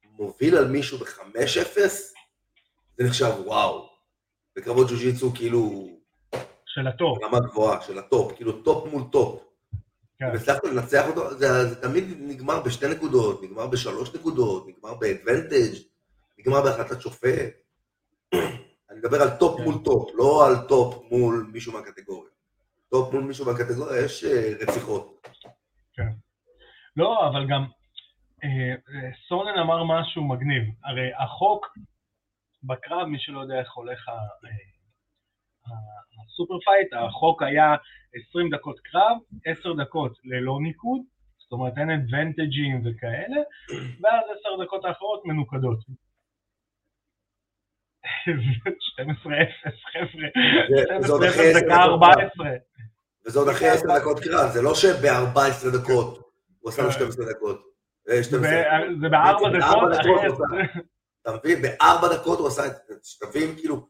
מוביל 0.04 0.58
על 0.58 0.68
מישהו 0.68 0.98
ב-5-0, 0.98 1.80
זה 2.98 3.04
נחשב 3.08 3.32
וואו. 3.46 3.90
בקרבות 4.56 4.88
ג'ו-ג'יטסו 4.88 5.34
כאילו... 5.36 5.88
של 6.66 6.88
ה 6.88 6.95
top. 6.95 7.24
רמה 7.24 7.40
גבוהה, 7.40 7.82
של 7.82 7.98
ה 7.98 8.05
top, 8.05 8.36
כאילו 8.36 8.62
top 8.62 8.88
מול 8.94 9.04
top. 9.12 9.47
כן. 10.20 10.26
והצלחת 10.34 10.64
לנצח 10.64 11.08
אותו, 11.08 11.34
זה, 11.34 11.70
זה 11.70 11.82
תמיד 11.82 12.04
נגמר 12.20 12.62
בשתי 12.64 12.86
נקודות, 12.88 13.44
נגמר 13.44 13.68
בשלוש 13.68 14.16
נקודות, 14.16 14.68
נגמר 14.68 14.94
ב 14.94 15.01
advantage, 15.01 15.78
נגמר 16.40 16.62
בהחלטת 16.62 17.02
שופט. 17.02 17.54
אני 18.90 19.00
מדבר 19.00 19.22
על 19.22 19.30
top 19.40 19.58
כן. 19.58 19.64
מול 19.64 19.76
top, 19.84 20.12
לא 20.16 20.48
על 20.48 20.68
top 20.68 21.04
מול 21.12 21.50
מישהו 21.54 21.74
מהקטגוריה. 21.74 22.32
top 22.90 23.14
מול 23.14 23.24
מישהו 23.24 23.46
מהקטגוריה, 23.46 24.06
יש 24.06 24.24
אה, 24.24 24.54
רציחות. 24.62 25.28
כן. 25.94 26.10
לא, 26.96 27.28
אבל 27.28 27.48
גם 27.50 27.66
אה, 28.44 28.72
אה, 28.72 29.10
סונן 29.28 29.60
אמר 29.60 29.84
משהו 29.84 30.24
מגניב. 30.24 30.64
הרי 30.84 31.10
החוק 31.20 31.66
בקרב, 32.64 33.08
מי 33.08 33.20
שלא 33.20 33.40
יודע 33.40 33.60
איך 33.60 33.74
הולך 33.74 34.10
ה 36.26 36.31
super 36.31 36.58
fight, 36.66 36.94
החוק 36.94 37.44
היה 37.44 37.76
20 38.30 38.50
דקות 38.50 38.80
קרב, 38.80 39.18
10 39.46 39.74
דקות 39.74 40.18
ללא 40.24 40.60
ניקוד, 40.62 41.02
זאת 41.38 41.52
אומרת 41.52 41.74
אין 41.78 41.90
אדוונטג'ים 41.90 42.82
וכאלה, 42.86 43.42
ואז 44.02 44.24
10 44.40 44.64
דקות 44.64 44.86
האחרות 44.86 45.26
מנוקדות. 45.26 45.80
12-0, 48.06 48.30
חבר'ה, 49.94 50.28
12-0 51.56 51.64
דקה 51.64 51.76
14. 51.76 52.48
וזה 53.26 53.40
עוד 53.40 53.50
אחרי 53.50 53.70
10 53.70 54.00
דקות 54.00 54.20
קרב, 54.20 54.50
זה 54.50 54.62
לא 54.62 54.76
שב-14 54.76 55.80
דקות 55.82 56.28
הוא 56.60 56.70
עשה 56.70 56.84
לו 56.84 56.92
12 56.92 57.26
דקות. 57.30 57.68
אה, 58.10 58.24
זה 59.02 59.10
בארבע 59.10 59.50
דקות. 59.50 60.38
אתה 61.22 61.32
מבין? 61.36 61.62
בארבע 61.62 62.16
דקות 62.16 62.40
הוא 62.40 62.48
עשה 62.48 62.66
את 62.66 62.72
זה. 62.88 62.94
שתבין 63.04 63.56
כאילו 63.58 63.88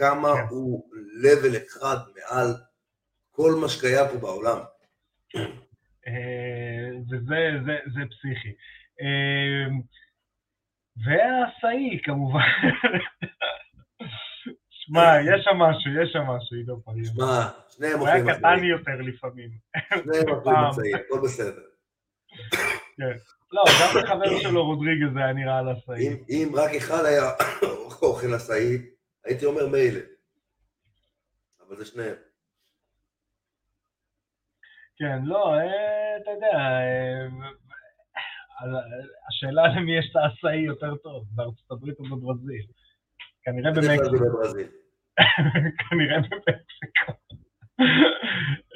כמה 0.00 0.34
כן. 0.34 0.46
הוא 0.50 0.90
לבל 1.22 1.56
אחד 1.56 1.96
מעל 2.14 2.54
כל 3.30 3.52
מה 3.60 3.68
שקיים 3.68 4.06
פה 4.12 4.18
בעולם. 4.18 4.58
אה, 6.08 6.90
וזה 7.08 8.00
פסיכי. 8.10 8.52
אה, 9.00 9.66
והעשאי 11.04 12.00
כמובן. 12.04 12.40
שמע, 14.70 15.20
יש 15.20 15.44
שם 15.44 15.56
משהו, 15.56 16.02
יש 16.02 16.12
שם 16.12 16.22
משהו, 16.22 16.56
עידו 16.56 16.80
פריאם. 16.84 17.04
שמע, 17.04 17.48
שניהם 17.68 17.98
מוכרים 17.98 18.22
הוא 18.22 18.30
היה 18.30 18.38
קטן 18.38 18.64
יותר 18.64 19.00
לפעמים. 19.00 19.50
שניהם 19.88 20.28
מוכרים 20.34 20.56
מצעי, 20.70 20.94
הכל 20.94 21.20
בסדר. 21.24 21.62
כן. 22.96 23.16
לא, 23.52 23.62
גם 23.80 24.04
החבר 24.04 24.38
שלו 24.38 24.64
רודריגז 24.64 25.16
היה 25.16 25.32
נראה 25.32 25.58
על 25.58 25.68
עשאי. 25.68 26.08
אם 26.28 26.52
רק 26.54 26.70
אחד 26.70 27.04
היה 27.04 27.30
אוכל 28.02 28.34
עשאי, 28.34 28.78
הייתי 29.24 29.44
אומר 29.44 29.66
מילא. 29.66 30.00
אבל 31.60 31.76
זה 31.76 31.84
שניהם. 31.84 32.16
כן, 34.96 35.18
לא, 35.24 35.54
אה, 35.54 36.16
אתה 36.22 36.30
יודע, 36.30 36.52
אה, 36.52 37.50
השאלה 39.28 39.68
למי 39.68 39.98
יש 39.98 40.10
את 40.10 40.16
העשאי 40.16 40.56
יותר 40.60 40.96
טוב, 40.96 41.24
בארצות 41.34 41.70
הברית 41.70 41.98
או 41.98 42.04
בברזיל. 42.04 42.66
כנראה 43.42 43.72
במקסיקו. 43.72 44.16
כנראה 45.90 46.18
במקסיקו. 46.20 47.12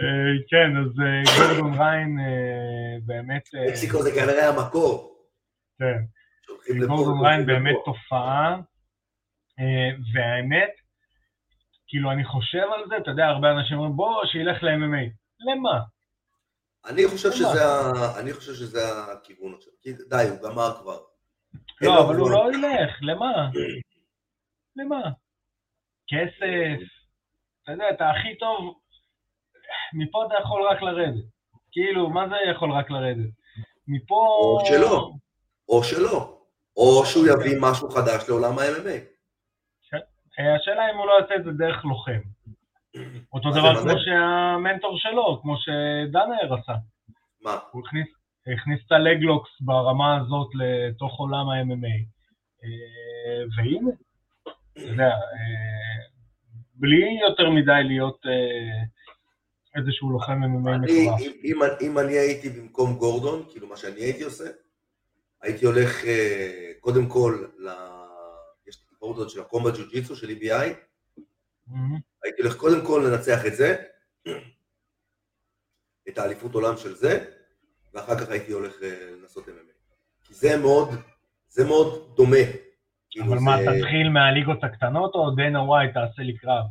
אה, 0.00 0.32
כן, 0.48 0.76
אז 0.76 1.00
אה, 1.00 1.22
גורדון 1.38 1.80
ריין 1.80 2.18
אה, 2.18 2.96
באמת... 3.06 3.42
מקסיקו 3.68 4.02
זה 4.02 4.10
כנראה 4.10 4.48
המקור. 4.48 5.16
כן. 5.78 5.98
גורדון 6.86 7.26
ריין 7.26 7.46
באמת 7.46 7.76
תופעה, 7.84 8.60
והאמת, 10.14 10.70
כאילו, 11.86 12.10
אני 12.10 12.24
חושב 12.24 12.66
על 12.74 12.84
זה, 12.88 12.96
אתה 12.96 13.10
יודע, 13.10 13.26
הרבה 13.26 13.50
אנשים 13.50 13.76
אומרים, 13.76 13.96
בוא, 13.96 14.24
שילך 14.24 14.62
ל-MMA. 14.62 15.10
למה? 15.40 15.80
אני 16.86 17.08
חושב 17.08 17.32
שזה, 17.32 17.62
אני 18.20 18.32
חושב 18.32 18.52
שזה 18.54 18.80
הכיוון 19.12 19.54
עכשיו. 19.54 19.72
די, 20.08 20.28
הוא 20.28 20.50
גמר 20.50 20.72
כבר. 20.80 20.98
לא, 21.80 22.04
אבל 22.04 22.16
הוא 22.16 22.30
לא 22.30 22.50
ילך, 22.54 22.98
למה? 23.02 23.50
למה? 24.76 25.00
כסף, 26.08 26.82
אתה 27.62 27.72
יודע, 27.72 27.84
אתה 27.94 28.10
הכי 28.10 28.38
טוב, 28.38 28.80
מפה 29.92 30.26
אתה 30.26 30.34
יכול 30.42 30.62
רק 30.70 30.82
לרדת. 30.82 31.24
כאילו, 31.72 32.10
מה 32.10 32.28
זה 32.28 32.34
יכול 32.50 32.72
רק 32.72 32.90
לרדת? 32.90 33.30
מפה... 33.88 34.38
או 34.42 34.66
שלא, 34.66 35.10
או 35.68 35.84
שלא. 35.84 36.40
או 36.76 37.06
שהוא 37.06 37.26
יביא 37.26 37.56
משהו 37.60 37.90
חדש 37.90 38.28
לעולם 38.28 38.58
ה-MMA. 38.58 39.13
אה, 40.38 40.54
השאלה 40.56 40.90
אם 40.90 40.96
הוא 40.96 41.06
לא 41.06 41.12
יעשה 41.20 41.34
את 41.34 41.44
זה 41.44 41.50
דרך 41.52 41.84
לוחם. 41.84 42.20
אותו 43.32 43.50
דבר 43.50 43.82
כמו? 43.82 43.92
שהמנטור 43.98 44.98
שלו, 44.98 45.40
כמו 45.42 45.56
שדנאר 45.56 46.54
עשה. 46.54 46.72
מה? 47.42 47.58
הוא 47.70 47.82
הכניס, 47.86 48.06
הכניס 48.46 48.80
את 48.86 48.92
הלגלוקס 48.92 49.50
ברמה 49.60 50.16
הזאת 50.16 50.48
לתוך 50.54 51.18
עולם 51.18 51.48
ה-MMA. 51.48 51.96
אה, 52.64 53.44
והנה, 53.56 53.90
אתה 54.72 54.82
יודע, 54.82 55.04
אה, 55.04 56.04
בלי 56.74 57.18
יותר 57.28 57.50
מדי 57.50 57.80
להיות 57.84 58.26
איזשהו 59.76 60.10
לוחם 60.10 60.42
MMA 60.44 60.78
מטורף. 60.78 61.20
אם, 61.20 61.32
אם, 61.44 61.58
אם 61.80 61.98
אני 61.98 62.12
הייתי 62.12 62.48
במקום 62.48 62.96
גורדון, 62.96 63.42
כאילו 63.50 63.68
מה 63.68 63.76
שאני 63.76 64.00
הייתי 64.00 64.22
עושה, 64.22 64.44
הייתי 65.42 65.66
הולך 65.66 66.04
קודם 66.80 67.06
כל, 67.06 67.44
ל... 67.58 67.93
התחרות 69.04 69.16
הזאת 69.16 69.30
של 69.30 69.40
הקומבה 69.40 69.70
ג'ו-ג'יצו 69.70 70.16
של 70.16 70.28
EBI, 70.30 70.68
מהמם. 71.66 71.98
הייתי 72.24 72.42
הולך 72.42 72.56
קודם 72.56 72.86
כל 72.86 73.04
לנצח 73.10 73.46
את 73.46 73.54
זה, 73.56 73.76
את 76.08 76.18
האליפות 76.18 76.54
עולם 76.54 76.76
של 76.76 76.94
זה, 76.94 77.24
ואחר 77.94 78.18
כך 78.18 78.28
הייתי 78.30 78.52
הולך 78.52 78.82
אה, 78.82 79.10
לנסות 79.22 79.48
MMA. 79.48 79.72
כי 80.24 80.34
זה 80.34 80.56
מאוד, 80.62 80.88
זה 81.48 81.64
מאוד 81.64 82.12
דומה. 82.16 82.36
כאילו 83.10 83.26
אבל 83.26 83.36
מה, 83.38 83.56
זה- 83.58 83.64
תתחיל 83.78 84.08
מהליגות 84.08 84.64
הקטנות 84.64 85.14
או 85.14 85.30
דנה 85.30 85.62
ווייט 85.62 85.94
תעשה 85.94 86.22
לי 86.22 86.36
קרב? 86.38 86.64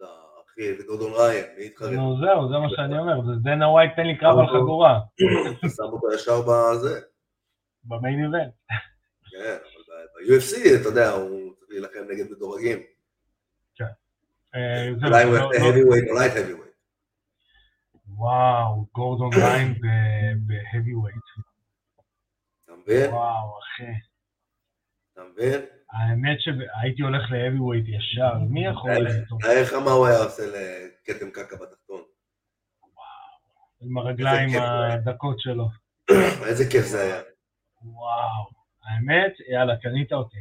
לא, 0.00 0.08
אחי, 0.46 0.74
זה 0.76 0.84
גורדון 0.86 1.12
ריין, 1.12 1.44
מי 1.58 1.64
יתחרט? 1.64 1.92
נו 1.92 2.16
זהו, 2.20 2.48
זה 2.48 2.58
מה 2.58 2.66
שאני 2.76 2.98
אומר, 2.98 3.20
זה 3.26 3.40
דנה 3.42 3.68
ווייט 3.68 3.92
תן 3.96 4.06
לי 4.06 4.18
קרב 4.18 4.38
על 4.38 4.46
חגורה, 4.46 5.00
שם 5.76 5.82
אותו 5.82 6.12
ישר 6.14 6.40
בזה. 6.42 7.00
במיין 7.84 8.24
איבנט. 8.24 8.52
כן, 9.30 9.56
אבל 9.62 9.82
ב-UFC, 10.26 10.80
אתה 10.80 10.88
יודע, 10.88 11.10
הוא 11.10 11.45
להילחם 11.80 12.12
נגד 12.12 12.30
מדורגים. 12.30 12.78
אה, 14.54 14.90
זהו, 15.00 15.08
אולי 15.08 15.24
הוא 15.24 15.32
לא- 15.32 15.38
לא- 15.40 15.50
heavyweight 15.50 16.10
או 16.10 16.16
light 16.18 16.32
heavyweight. 16.36 16.76
וואו, 18.08 18.86
גורדון 18.94 19.30
ריין 19.34 19.74
בהאבי 20.46 20.94
ווייט. 20.94 21.16
אתה 22.64 22.72
מבין? 22.82 23.10
וואו, 23.10 23.58
אחי. 23.58 23.92
אתה 25.12 25.22
מבין? 25.32 25.60
האמת 25.92 26.36
שהייתי 26.40 27.02
הולך 27.02 27.22
ווייט 27.58 27.84
ישר, 27.88 28.38
מי 28.50 28.66
יכול 28.66 28.90
איתו? 28.90 29.38
תאר 29.40 29.62
לך 29.62 29.72
מה 29.72 29.90
הוא 29.90 30.06
היה 30.06 30.18
עושה 30.18 30.42
לכתם 30.46 31.30
קקע 31.30 31.56
בתחתון. 31.56 32.02
עם 33.80 33.98
הרגליים. 33.98 34.48
הדקות 34.62 35.40
שלו. 35.40 35.68
איזה 36.48 36.70
כיף 36.70 36.84
זה 36.84 37.00
היה. 37.02 37.22
וואו. 37.82 38.46
האמת, 38.84 39.32
יאללה, 39.48 39.76
קנית 39.76 40.12
אותי. 40.12 40.40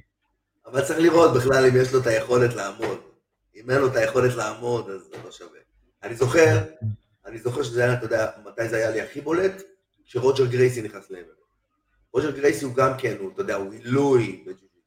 אבל 0.65 0.81
צריך 0.81 0.99
לראות 0.99 1.37
בכלל 1.37 1.65
אם 1.65 1.81
יש 1.81 1.93
לו 1.93 2.01
את 2.01 2.07
היכולת 2.07 2.53
לעמוד. 2.53 2.99
אם 3.55 3.69
אין 3.69 3.79
לו 3.79 3.87
את 3.87 3.95
היכולת 3.95 4.35
לעמוד, 4.35 4.89
אז 4.89 5.01
זה 5.01 5.15
לא 5.23 5.31
שווה. 5.31 5.59
אני 6.03 6.15
זוכר, 6.15 6.57
אני 7.25 7.37
זוכר 7.37 7.63
שזה 7.63 7.83
היה, 7.83 7.93
אתה 7.93 8.05
יודע, 8.05 8.31
מתי 8.45 8.69
זה 8.69 8.77
היה 8.77 8.89
לי 8.89 9.01
הכי 9.01 9.21
בולט? 9.21 9.61
כשרוג'ר 10.05 10.45
גרייסי 10.45 10.81
נכנס 10.81 11.11
ל 11.11 11.15
רוג'ר 12.13 12.31
גרייסי 12.31 12.65
הוא 12.65 12.75
גם 12.75 12.91
כן, 12.97 13.15
הוא, 13.19 13.31
אתה 13.33 13.41
יודע, 13.41 13.55
הוא 13.55 13.73
עילוי 13.73 14.43
בג'ו-ג'יצו. 14.45 14.79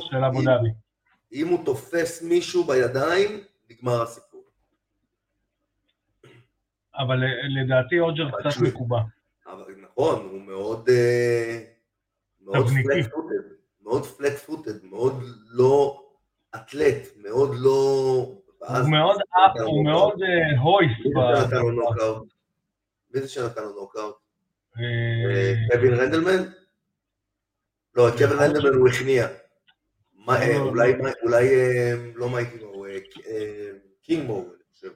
של 0.00 0.24
אבו 0.24 0.42
דאבי. 0.42 0.68
אם 1.32 1.48
הוא 1.48 1.64
תופס 1.64 2.22
מישהו 2.22 2.64
בידיים, 2.64 3.44
נגמר 3.70 4.02
הסיפור. 4.02 4.44
אבל 6.94 7.22
אה, 7.24 7.28
לדעתי 7.64 8.00
אבל 8.00 8.50
קצת 8.50 8.62
מקובע. 8.62 9.00
נכון, 9.76 10.28
הוא 10.30 10.40
מאוד... 10.40 10.88
אה, 10.88 11.77
מאוד. 12.52 12.66
פלט 12.66 13.10
פוטד, 13.12 13.48
מאוד 13.82 14.06
פלט 14.06 14.32
פוטד, 14.38 14.84
מאוד 14.84 15.22
לא 15.50 16.04
אתלט, 16.54 17.08
מאוד 17.16 17.50
לא... 17.58 17.72
הוא 18.58 18.90
מאוד 18.90 19.16
אפ, 19.16 19.60
הוא 19.60 19.84
מאוד 19.84 20.22
אה, 20.22 20.60
הויס. 20.60 21.00
מי 21.04 21.10
ב- 21.14 21.36
זה 21.36 21.42
שנתן 21.42 21.56
לו 21.56 21.70
נוקאוט? 21.70 22.28
מי 23.14 23.20
זה 23.20 23.28
שנתן 23.28 23.62
לו 23.62 23.80
נוקאוט? 23.80 24.16
אה, 24.76 24.82
אה, 25.34 25.54
קווין 25.72 25.94
רנדלמן? 25.94 26.50
לא, 27.94 28.08
את 28.08 28.12
קווין 28.12 28.38
רנדלמן 28.38 28.74
הוא 28.78 28.88
הכניע. 28.88 29.26
אה. 30.28 30.58
אולי, 31.22 31.48
אה, 31.54 31.94
לא 32.14 32.30
מייטי 32.30 32.64
מו, 32.64 32.84
אה, 32.86 32.98
אה, 33.26 33.70
קינג 34.02 34.26
מו, 34.26 34.40
אני 34.40 34.62
חושב. 34.74 34.90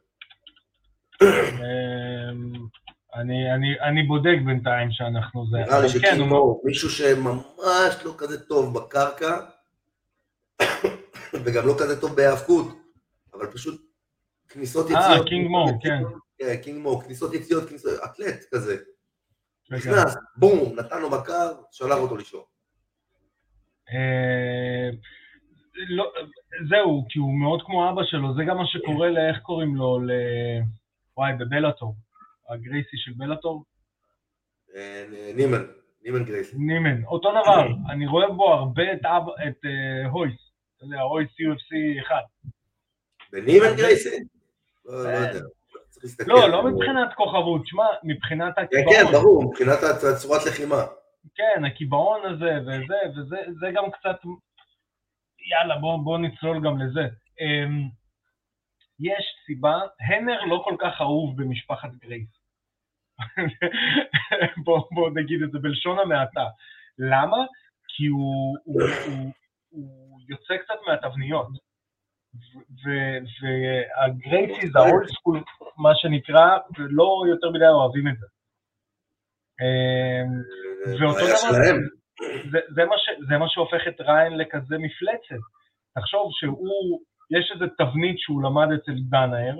אני, 3.15 3.55
אני, 3.55 3.81
אני 3.81 4.03
בודק 4.03 4.37
בינתיים 4.47 4.89
שאנחנו 4.91 5.47
זה. 5.47 5.57
נראה 5.57 5.81
לי 5.81 5.87
אבל 5.87 6.01
כן, 6.01 6.19
מישהו 6.65 6.91
שממש 6.91 8.05
לא 8.05 8.15
כזה 8.19 8.47
טוב 8.47 8.75
בקרקע, 8.75 9.37
וגם 11.45 11.67
לא 11.67 11.75
כזה 11.79 12.01
טוב 12.01 12.17
בהיאבקות, 12.17 12.67
אבל 13.35 13.47
פשוט 13.47 13.83
כניסות 14.49 14.91
אה, 14.91 14.93
יציאות. 14.93 15.29
קינג 15.29 15.49
מו, 15.49 15.67
כן. 15.83 16.03
כן, 16.39 16.57
קינג 16.63 16.83
מו, 16.83 17.01
כניסות 17.01 17.35
יציאות, 17.35 17.69
כניסות, 17.69 17.93
אתלט 18.05 18.45
כזה. 18.55 18.77
כן. 19.65 19.75
נכנס, 19.75 20.17
בום, 20.37 20.79
נתן 20.79 21.01
לו 21.01 21.11
בקר, 21.11 21.53
שלח 21.71 21.99
אותו 21.99 22.17
לישון. 22.17 22.43
אה, 23.91 24.91
לא, 25.89 26.13
זהו, 26.69 27.05
כי 27.09 27.19
הוא 27.19 27.35
מאוד 27.41 27.63
כמו 27.67 27.91
אבא 27.91 28.03
שלו, 28.05 28.35
זה 28.35 28.43
גם 28.49 28.57
מה 28.57 28.67
שקורה 28.67 29.11
ל... 29.11 29.19
איך 29.19 29.39
קוראים 29.43 29.77
לו? 29.77 29.99
ל... 29.99 30.11
וואי, 31.17 31.33
בבלאטור. 31.39 31.95
הגרייסי 32.49 32.97
של 32.97 33.13
בלאטור? 33.17 33.65
אה, 34.77 35.05
נימן, 35.37 35.63
נימן 36.03 36.25
גרייסי. 36.25 36.57
נימן. 36.59 37.05
אותו 37.05 37.31
דבר, 37.31 37.67
אני 37.91 38.07
רואה 38.07 38.29
בו 38.31 38.53
הרבה 38.53 38.93
את. 38.93 39.01
את 39.49 39.65
uh, 39.65 40.09
הויס. 40.09 40.41
אתה 40.77 40.85
יודע, 40.85 41.01
הויס 41.01 41.29
UFC 41.31 42.03
1. 42.07 42.17
בנימן 43.33 43.77
גרייסי? 43.77 44.25
לא 44.85 45.05
לא 45.05 45.09
יודע, 45.09 45.41
להסתכל. 46.03 46.33
לא, 46.33 46.49
לא 46.49 46.65
מבחינת 46.65 47.15
כוכבות, 47.15 47.67
שמע, 47.67 47.85
מבחינת 48.05 48.55
כן, 48.57 48.63
הקיבעון. 48.63 48.95
כן, 48.95 49.13
ברור, 49.13 49.45
מבחינת 49.45 49.79
הצורת 49.83 50.47
לחימה. 50.47 50.85
כן, 51.35 51.65
הקיבעון 51.65 52.21
הזה 52.27 52.59
וזה, 52.63 53.21
וזה 53.21 53.37
זה 53.61 53.67
גם 53.75 53.91
קצת... 53.91 54.17
יאללה, 55.51 55.79
בואו 55.81 56.05
בוא 56.05 56.19
נצלול 56.19 56.61
גם 56.65 56.79
לזה. 56.79 57.09
יש 59.03 59.25
סיבה, 59.47 59.81
הנר 60.01 60.45
לא 60.45 60.63
כל 60.65 60.77
כך 60.81 61.01
אהוב 61.01 61.43
במשפחת 61.43 61.91
גרייס. 61.95 62.29
בואו 64.65 64.89
בוא 64.91 65.11
נגיד 65.11 65.43
את 65.43 65.51
זה 65.53 65.59
בלשון 65.59 65.99
המעטה. 65.99 66.47
למה? 66.99 67.37
כי 67.89 68.07
הוא, 68.07 68.59
הוא, 68.65 68.83
הוא, 69.07 69.33
הוא 69.71 70.21
יוצא 70.29 70.57
קצת 70.57 70.79
מהתבניות. 70.87 71.49
והגרייסיס, 72.83 74.77
האולד 74.77 75.09
סקול, 75.09 75.43
מה 75.77 75.91
שנקרא, 75.95 76.59
לא 76.79 77.25
יותר 77.29 77.51
מדי 77.51 77.69
אוהבים 77.69 78.09
את 78.09 78.19
זה. 78.19 78.27
אמ, 79.61 80.33
ואותו 81.01 81.25
דבר. 81.27 81.53
זה, 82.51 82.59
זה, 82.75 82.85
מה 82.85 82.99
ש, 82.99 83.07
זה 83.29 83.39
מה 83.39 83.49
שהופך 83.49 83.83
את 83.89 84.01
ריין 84.01 84.39
לכזה 84.39 84.77
מפלצת. 84.79 85.43
תחשוב 85.95 86.29
שהוא, 86.33 87.01
יש 87.39 87.53
איזו 87.55 87.65
תבנית 87.79 88.19
שהוא 88.19 88.43
למד 88.43 88.69
אצל 88.75 88.95
דנאר, 89.11 89.57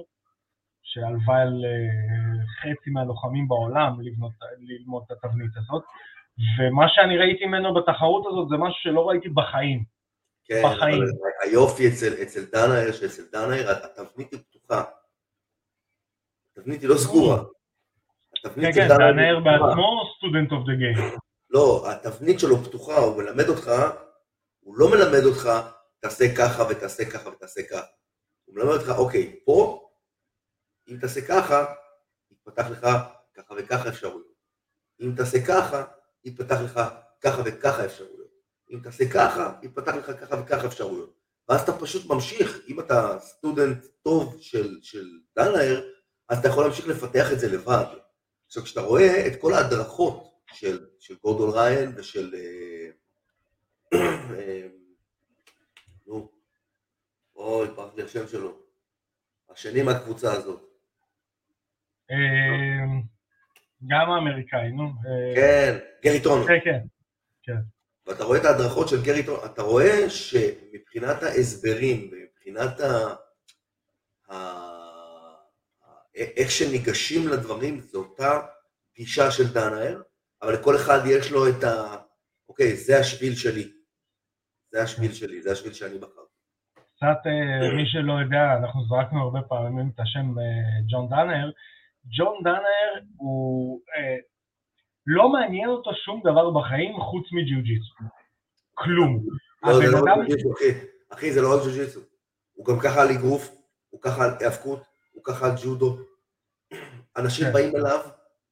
שהלוואי 0.83 1.41
על 1.41 1.65
אה, 1.65 2.45
חצי 2.61 2.91
מהלוחמים 2.91 3.49
בעולם 3.49 4.01
לבנות, 4.01 4.33
ללמוד 4.61 5.03
את 5.07 5.11
התבנית 5.11 5.57
הזאת, 5.57 5.83
ומה 6.59 6.89
שאני 6.89 7.19
ראיתי 7.19 7.47
ממנו 7.47 7.75
בתחרות 7.75 8.27
הזאת 8.27 8.49
זה 8.49 8.57
משהו 8.57 8.81
שלא 8.83 9.09
ראיתי 9.09 9.29
בחיים. 9.29 9.85
כן, 10.45 10.63
בחיים. 10.65 11.03
אבל 11.03 11.31
היופי 11.43 11.89
אצל, 11.89 12.23
אצל 12.23 12.41
דנאהר, 12.53 12.93
שאצל 12.93 13.23
דנאהר 13.33 13.71
התבנית 13.71 14.33
היא 14.33 14.41
פתוחה. 14.51 14.85
התבנית 16.57 16.81
היא 16.81 16.89
לא 16.89 16.95
סגורה. 16.95 17.43
כן, 18.55 18.73
כן, 18.73 18.89
דנאהר. 18.89 19.41
בעצמו 19.41 20.15
student 20.17 20.53
of 20.53 20.67
the 20.67 20.75
game. 20.75 20.97
לא, 21.51 21.85
התבנית 21.91 22.41
שלו 22.41 22.57
פתוחה, 22.57 22.97
הוא 22.97 23.23
מלמד 23.23 23.49
אותך, 23.49 23.71
הוא 24.61 24.77
לא 24.77 24.91
מלמד 24.91 25.25
אותך, 25.25 25.49
תעשה 26.03 26.25
ככה 26.37 26.63
ותעשה 26.71 27.11
ככה 27.11 27.29
ותעשה 27.31 27.63
ככה. 27.63 27.87
הוא 28.45 28.55
מלמד 28.57 28.73
אותך, 28.73 28.93
אוקיי, 28.99 29.41
פה, 29.45 29.89
אם 30.89 30.97
תעשה 31.01 31.21
ככה, 31.21 31.75
יפתח 32.31 32.67
לך 32.71 32.87
ככה 33.35 33.55
וככה 33.59 33.89
אפשרויות. 33.89 34.33
אם 35.01 35.13
תעשה 35.17 35.47
ככה, 35.47 35.85
יפתח 36.25 36.61
לך 36.65 36.81
ככה 37.21 37.43
וככה 37.45 37.85
אפשרויות. 37.85 38.31
אם 38.71 38.81
תעשה 38.83 39.05
ככה, 39.13 39.53
יפתח 39.63 39.95
לך 39.95 40.13
ככה 40.21 40.41
וככה 40.41 40.67
אפשרויות. 40.67 41.15
ואז 41.49 41.61
אתה 41.61 41.73
פשוט 41.73 42.07
ממשיך, 42.07 42.61
אם 42.69 42.81
אתה 42.81 43.17
סטודנט 43.21 43.87
טוב 44.03 44.37
של, 44.41 44.79
של 44.83 45.09
דנאייר, 45.37 45.93
אז 46.29 46.39
אתה 46.39 46.49
יכול 46.49 46.65
להמשיך 46.65 46.87
לפתח 46.89 47.33
את 47.33 47.41
זה 47.41 47.49
לבד. 47.49 47.87
עכשיו, 48.47 48.63
כשאתה 48.63 48.81
רואה 48.81 49.27
את 49.27 49.41
כל 49.41 49.53
ההדרכות 49.55 50.33
של, 50.53 50.87
של 50.99 51.15
גורדון 51.23 51.51
ריין 51.51 51.93
ושל... 51.97 52.35
אוי, 57.43 57.69
פרח 57.77 57.95
לי 57.95 58.03
השם 58.03 58.29
שלו. 58.29 58.59
השני 59.51 59.83
מהקבוצה 59.83 60.33
הזאת. 60.33 60.61
אה, 62.11 62.85
גם 63.87 64.11
האמריקאי, 64.11 64.73
נו. 64.73 64.93
כן, 65.35 65.79
גרי 66.05 66.23
טונו. 66.23 66.45
כן, 66.45 66.59
כן. 66.65 66.81
כן. 67.43 67.61
ואתה 68.07 68.25
רואה 68.25 68.39
את 68.39 68.45
ההדרכות 68.45 68.89
של 68.89 69.03
גרי 69.03 69.27
טון, 69.27 69.41
אתה 69.45 69.63
רואה 69.63 70.11
שמבחינת 70.11 71.23
ההסברים 71.23 72.11
ומבחינת 72.13 72.81
ה... 72.81 73.15
ה... 74.33 74.73
איך 76.15 76.51
שניגשים 76.51 77.29
לדברים, 77.29 77.81
זו 77.81 77.99
אותה 77.99 78.41
גישה 78.97 79.31
של 79.31 79.53
דנאר, 79.53 80.03
אבל 80.43 80.55
לכל 80.55 80.77
אחד 80.77 80.99
יש 81.07 81.31
לו 81.31 81.49
את 81.49 81.65
ה... 81.65 81.97
אוקיי, 82.49 82.77
זה 82.77 82.99
השביל 82.99 83.35
שלי. 83.35 83.73
זה 84.71 84.83
השביל 84.83 85.13
שלי, 85.13 85.43
זה 85.43 85.53
השביל 85.53 85.73
שאני 85.73 85.99
בחרתי. 85.99 86.32
קצת, 87.03 87.27
אה, 87.27 87.75
מי 87.77 87.87
שלא 87.87 88.13
יודע, 88.13 88.57
אנחנו 88.59 88.85
זרקנו 88.85 89.23
הרבה 89.23 89.43
פעמים 89.43 89.91
את 89.95 90.01
השם 90.01 90.39
אה, 90.39 90.81
ג'ון 90.89 91.09
דאנר. 91.09 91.51
ג'ון 92.17 92.35
דאנר 92.45 92.91
הוא... 93.17 93.81
אה, 93.97 94.17
לא 95.07 95.29
מעניין 95.29 95.69
אותו 95.69 95.91
שום 95.95 96.21
דבר 96.25 96.51
בחיים 96.51 97.01
חוץ 97.01 97.25
מג'יוג'יסו. 97.33 97.95
כלום. 98.75 99.25
לא, 99.63 99.77
זה 99.77 99.91
לא 99.93 99.99
רק 99.99 100.27
ג'יוג'יסו, 100.27 100.53
אחי. 100.53 100.71
אחי, 101.13 101.33
זה 101.33 101.43
לא 101.43 101.55
רק 101.55 101.63
ג'יוג'יסו. 101.63 102.01
הוא 102.53 102.67
גם 102.67 102.79
ככה 102.79 103.03
על 103.03 103.09
אגרוף, 103.09 103.55
הוא 103.91 104.01
ככה 104.03 104.25
על 104.25 104.31
היאבקות, 104.41 104.83
הוא 105.13 105.25
ככה 105.25 105.47
על 105.47 105.53
ג'ודו. 105.65 105.97
אנשים 107.17 107.47
כן. 107.47 107.53
באים 107.53 107.77
אליו, 107.77 108.01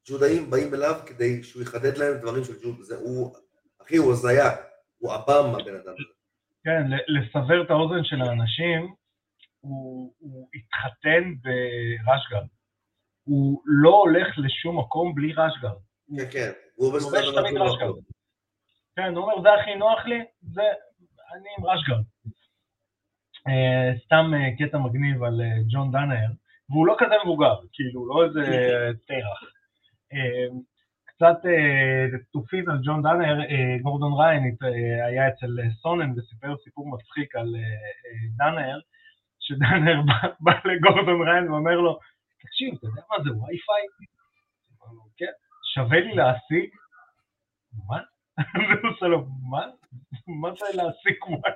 ג'ודאים 0.08 0.50
באים 0.50 0.74
אליו 0.74 0.94
כדי 1.06 1.42
שהוא 1.42 1.62
יחדד 1.62 1.96
להם 1.96 2.18
דברים 2.18 2.44
של 2.44 2.54
ג'ודו. 2.62 2.84
זה 2.84 2.96
הוא, 2.96 3.36
אחי, 3.82 3.96
הוא 3.96 4.12
הזיה. 4.12 4.50
הוא 4.98 5.12
עב"ם 5.12 5.54
הבן 5.54 5.74
אדם 5.74 5.94
הזה. 5.98 6.19
כן, 6.64 6.82
לסבר 7.08 7.62
את 7.62 7.70
האוזן 7.70 8.04
של 8.04 8.22
האנשים, 8.22 8.94
הוא, 9.60 10.14
הוא 10.18 10.48
התחתן 10.54 11.34
ברשגר. 11.42 12.42
הוא 13.24 13.62
לא 13.66 13.90
הולך 13.90 14.38
לשום 14.38 14.78
מקום 14.78 15.14
בלי 15.14 15.32
רשגר. 15.32 15.74
כן, 16.16 16.30
כן, 16.32 16.50
הוא 16.74 16.94
בסדר 16.94 17.42
תמיד 17.42 17.56
רשגר. 17.56 17.92
כן, 18.96 19.14
הוא 19.14 19.24
אומר, 19.24 19.42
זה 19.42 19.54
הכי 19.60 19.74
נוח 19.74 20.06
לי, 20.06 20.24
זה, 20.42 20.62
אני 21.34 21.48
עם 21.58 21.66
רשגר. 21.66 21.98
Uh, 23.48 24.04
סתם 24.04 24.30
uh, 24.34 24.64
קטע 24.64 24.78
מגניב 24.78 25.22
על 25.22 25.40
uh, 25.40 25.72
ג'ון 25.72 25.90
דנאר, 25.90 26.30
והוא 26.70 26.86
לא 26.86 26.96
כזה 26.98 27.14
מבוגר, 27.24 27.54
כאילו, 27.72 28.06
לא 28.06 28.24
איזה 28.24 28.40
תרח. 29.06 29.42
קצת 31.20 31.40
תופין 32.32 32.70
על 32.70 32.78
ג'ון 32.84 33.02
דאנר, 33.02 33.38
גורדון 33.82 34.12
ריין 34.20 34.56
היה 35.06 35.28
אצל 35.28 35.46
סונן 35.82 36.18
וסיפר 36.18 36.56
סיפור 36.64 36.90
מצחיק 36.90 37.36
על 37.36 37.54
דאנר, 38.36 38.78
שדאנר 39.40 40.00
בא 40.44 40.52
לגורדון 40.64 41.28
ריין 41.28 41.50
ואומר 41.50 41.76
לו, 41.76 41.98
תקשיב, 42.42 42.74
אתה 42.78 42.86
יודע 42.86 43.02
מה 43.10 43.24
זה 43.24 43.30
וי-פיי? 43.30 43.82
כן, 45.16 45.32
שווה 45.74 46.00
לי 46.00 46.14
להשיג? 46.14 46.70
מה? 47.88 48.00
והוא 48.68 48.92
עושה 48.94 49.06
לו, 49.06 49.26
מה? 49.50 49.66
מה 50.40 50.50
זה 50.50 50.66
להשיג 50.76 51.24
וי-פיי? 51.24 51.52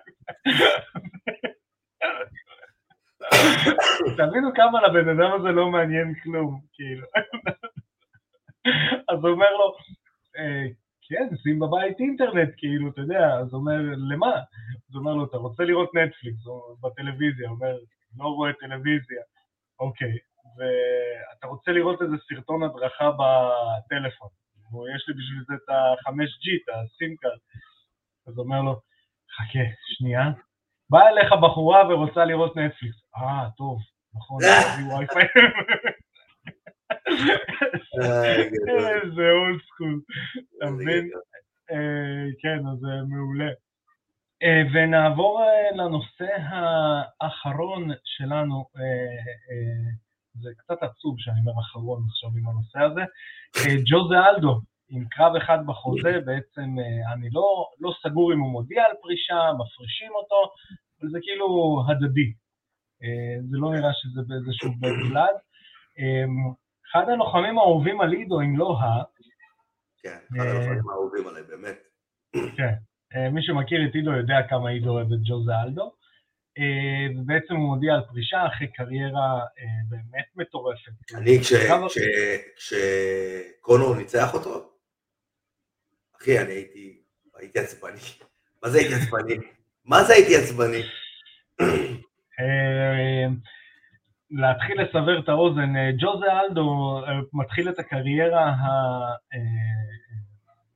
תבינו 4.18 4.54
כמה 4.54 4.82
לבן 4.82 5.08
אדם 5.08 5.32
הזה 5.32 5.48
לא 5.48 5.70
מעניין 5.70 6.14
כלום, 6.22 6.60
כאילו. 6.72 7.06
אז 9.08 9.18
הוא 9.22 9.30
אומר 9.30 9.50
לו, 9.50 9.76
אה, 10.38 10.66
כן, 11.08 11.36
שים 11.42 11.58
בבית 11.58 12.00
אינטרנט, 12.00 12.48
כאילו, 12.56 12.90
אתה 12.90 13.00
יודע, 13.00 13.34
אז 13.40 13.52
הוא 13.52 13.60
אומר, 13.60 13.80
למה? 13.96 14.36
אז 14.88 14.94
הוא 14.94 15.00
אומר 15.00 15.14
לו, 15.14 15.24
אתה 15.24 15.36
רוצה 15.36 15.64
לראות 15.64 15.90
נטפליקס 15.94 16.38
בטלוויזיה? 16.80 17.48
הוא 17.48 17.56
אומר, 17.56 17.76
לא 18.18 18.28
רואה 18.28 18.52
טלוויזיה. 18.52 19.22
אוקיי, 19.80 20.18
ואתה 20.56 21.46
רוצה 21.46 21.70
לראות 21.72 22.02
איזה 22.02 22.16
סרטון 22.28 22.62
הדרכה 22.62 23.10
בטלפון. 23.10 24.28
יש 24.96 25.08
לי 25.08 25.14
בשביל 25.14 25.44
זה 25.46 25.54
את 25.54 25.68
ה-5G, 25.68 26.44
את 26.62 26.68
ה 26.74 26.82
SIM 26.82 27.03
card. 27.03 27.38
אז 28.26 28.36
הוא 28.36 28.44
אומר 28.44 28.60
לו, 28.60 28.80
חכה, 29.36 29.64
שנייה. 29.84 30.30
באה 30.90 31.08
אליך 31.08 31.32
בחורה 31.42 31.88
ורוצה 31.88 32.24
לראות 32.24 32.56
נטפליקס. 32.56 32.96
אה, 33.16 33.48
טוב, 33.56 33.78
נכון, 34.14 34.38
יש 34.42 34.64
לי 34.78 34.84
וי-פיי. 34.84 35.28
איזה 39.04 39.30
אולד 39.30 39.60
סקול, 39.66 40.00
אתה 40.58 40.70
מבין? 40.70 41.10
אה, 41.70 42.26
כן, 42.42 42.66
אז 42.72 42.78
זה 42.78 42.88
מעולה. 43.08 43.50
אה, 44.42 44.62
ונעבור 44.74 45.42
אה, 45.42 45.76
לנושא 45.76 46.36
האחרון 47.20 47.90
שלנו, 48.04 48.64
זה 50.42 50.50
קצת 50.58 50.82
עצוב 50.82 51.14
שאני 51.18 51.40
אומר 51.40 51.60
אחרון 51.60 52.02
עכשיו 52.08 52.30
עם 52.38 52.48
הנושא 52.48 52.78
הזה, 52.78 53.02
ג'וזה 53.86 54.14
אלדו, 54.28 54.60
עם 54.88 55.04
קרב 55.10 55.36
אחד 55.36 55.58
בחוזה, 55.66 56.20
בעצם 56.26 56.76
אני 57.12 57.28
לא, 57.32 57.66
לא 57.80 57.92
סגור 58.02 58.32
אם 58.32 58.40
הוא 58.40 58.52
מודיע 58.52 58.84
על 58.84 58.92
פרישה, 59.02 59.52
מפרישים 59.58 60.12
אותו, 60.14 60.52
אבל 61.00 61.10
זה 61.10 61.18
כאילו 61.22 61.78
הדדי. 61.88 62.32
זה 63.50 63.56
לא 63.58 63.72
נראה 63.72 63.90
שזה 63.92 64.20
באיזשהו 64.28 64.70
בלד. 64.80 65.36
אחד 66.94 67.08
הלוחמים 67.08 67.58
האהובים 67.58 68.00
על 68.00 68.12
עידו, 68.12 68.40
אם 68.40 68.58
לא 68.58 68.78
ה... 68.80 69.02
כן, 70.02 70.18
אחד 70.36 70.46
הלוחמים 70.46 70.90
האהובים 70.90 71.28
עליי, 71.28 71.42
באמת. 71.42 71.78
כן, 72.32 72.74
אה, 73.14 73.30
מי 73.30 73.42
שמכיר 73.42 73.88
את 73.88 73.94
עידו 73.94 74.10
יודע 74.10 74.34
כמה 74.48 74.70
עידו 74.70 74.90
אוהב 74.90 75.12
את 75.12 75.18
ג'וזה 75.24 75.52
אלדו. 75.64 75.92
אה, 76.58 77.06
ובעצם 77.16 77.54
הוא 77.54 77.74
מודיע 77.74 77.94
על 77.94 78.02
פרישה 78.08 78.46
אחרי 78.46 78.72
קריירה 78.72 79.38
אה, 79.58 79.64
באמת 79.88 80.24
מטורפת. 80.36 80.92
אני, 81.14 81.38
כשקונור 82.56 83.96
ניצח 83.96 84.34
אותו, 84.34 84.70
אחי, 86.16 86.38
אני 86.38 86.52
הייתי, 86.52 87.02
הייתי 87.34 87.58
עצבני. 87.58 88.00
מה 88.62 88.70
זה 88.70 88.78
הייתי 88.78 88.94
עצבני? 88.94 89.34
מה 89.84 90.02
זה 90.04 90.12
הייתי 90.12 90.36
עצבני? 90.36 90.82
להתחיל 94.36 94.82
לסבר 94.82 95.18
את 95.18 95.28
האוזן, 95.28 95.76
אה, 95.76 95.90
ג'וזה 95.98 96.26
אלדו 96.40 96.98
אה, 97.06 97.12
מתחיל 97.32 97.68
את 97.68 97.78
הקריירה, 97.78 98.44
ה, 98.44 98.68
אה, 99.34 99.38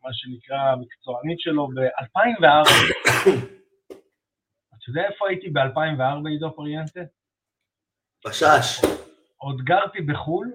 מה 0.05 0.11
שנקרא, 0.13 0.59
המקצוענית 0.59 1.41
שלו 1.41 1.69
ב-2004. 1.69 2.47
אתה 4.69 4.91
יודע 4.91 5.03
איפה 5.13 5.29
הייתי 5.29 5.51
ב-2004, 5.51 6.29
עידו 6.29 6.57
פריאנטה? 6.57 7.01
בשש. 8.27 8.81
עוד 9.37 9.61
גרתי 9.61 10.01
בחו"ל, 10.01 10.53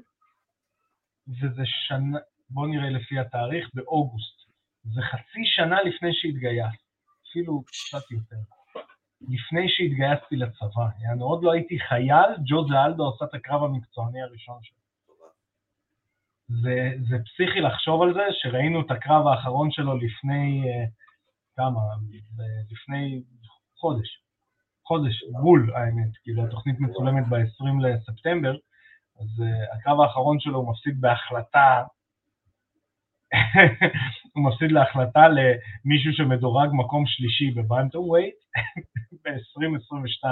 וזה 1.28 1.62
שנה, 1.66 2.20
בוא 2.50 2.68
נראה 2.68 2.90
לפי 2.90 3.20
התאריך, 3.20 3.70
באוגוסט. 3.74 4.44
זה 4.84 5.02
חצי 5.02 5.42
שנה 5.44 5.82
לפני 5.82 6.10
שהתגייס, 6.14 6.76
אפילו 7.30 7.64
קצת 7.64 8.12
יותר. 8.12 8.36
לפני 9.30 9.70
שהתגייסתי 9.70 10.36
לצבא. 10.36 10.88
יענו, 11.00 11.26
עוד 11.26 11.44
לא 11.44 11.52
הייתי 11.52 11.80
חייל, 11.80 12.32
ג'וזה 12.46 12.84
אלדו 12.86 13.10
עשה 13.10 13.26
את 13.26 13.34
הקרב 13.34 13.64
המקצועני 13.64 14.22
הראשון 14.22 14.60
שלו. 14.62 14.78
זה, 16.48 16.92
זה 17.10 17.18
פסיכי 17.26 17.62
לחשוב 17.62 18.02
על 18.02 18.14
זה, 18.14 18.24
שראינו 18.32 18.82
את 18.82 18.92
הקרב 18.92 19.28
האחרון 19.28 19.72
שלו 19.72 19.98
לפני, 19.98 20.64
uh, 20.64 20.90
כמה? 21.56 21.82
לפני 22.72 23.22
חודש. 23.78 24.20
חודש, 24.88 25.24
בול 25.42 25.72
האמת, 25.76 26.18
כאילו 26.24 26.46
התוכנית 26.46 26.80
מצולמת 26.80 27.24
ב-20 27.30 27.82
לספטמבר, 27.82 28.56
אז 29.20 29.28
uh, 29.40 29.76
הקרב 29.76 30.00
האחרון 30.00 30.40
שלו 30.40 30.58
הוא 30.58 30.72
מפסיד 30.72 31.02
בהחלטה 31.02 31.84
הוא 34.34 34.44
מפסיד 34.46 34.72
להחלטה 34.72 35.28
למישהו 35.28 36.14
שמדורג 36.14 36.70
מקום 36.74 37.04
שלישי 37.08 37.52
בבנטום 37.52 38.10
ווייט 38.10 38.36
ב-2022. 39.24 40.26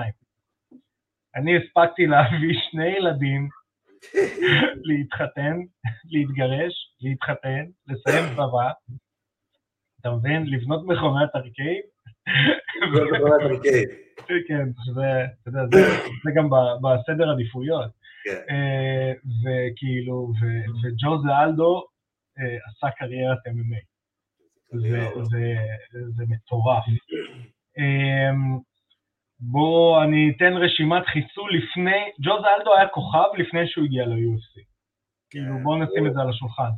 אני 1.35 1.57
הספקתי 1.57 2.07
להביא 2.07 2.59
שני 2.69 2.87
ילדים, 2.87 3.49
להתחתן, 4.87 5.57
להתגרש, 6.05 6.73
להתחתן, 7.01 7.65
לסיים 7.87 8.25
צבא, 8.33 8.71
אתה 10.01 10.11
מבין? 10.11 10.45
לבנות 10.47 10.85
מכונת 10.85 11.29
ארקייד. 11.35 11.83
לבנות 12.81 13.07
מכונת 13.11 13.41
ארקייד. 13.41 13.89
כן, 14.47 14.65
שזה, 14.85 15.25
אתה 15.41 15.49
יודע, 15.49 15.77
זה 16.23 16.31
גם 16.35 16.49
בסדר 16.81 17.31
עדיפויות. 17.31 17.91
כן. 18.23 18.41
אה, 18.49 19.11
וכאילו, 19.43 20.31
וג'ו 20.83 21.21
זאלדו 21.21 21.77
אה, 21.77 21.90
עשה 22.37 22.91
קריירת 22.97 23.37
MMA. 23.47 23.81
זה 26.15 26.23
מטורף. 26.27 26.83
אמ, 27.77 28.57
בואו 29.39 30.03
אני 30.03 30.33
אתן 30.37 30.53
רשימת 30.53 31.05
חיסול 31.05 31.51
לפני, 31.57 32.01
ג'וז 32.21 32.43
אלדו 32.57 32.75
היה 32.75 32.87
כוכב 32.87 33.29
לפני 33.37 33.67
שהוא 33.67 33.85
הגיע 33.85 34.05
ל-UFC. 34.05 34.61
כאילו 35.29 35.53
בואו 35.63 35.83
נשים 35.83 36.07
את 36.07 36.13
זה 36.13 36.21
על 36.21 36.29
השולחן. 36.29 36.71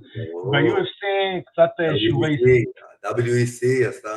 ב-UFC 0.51 1.01
קצת 1.47 1.69
אה, 1.79 1.97
שיעורי... 1.97 2.35
WEC 3.05 3.87
עשתה 3.89 4.09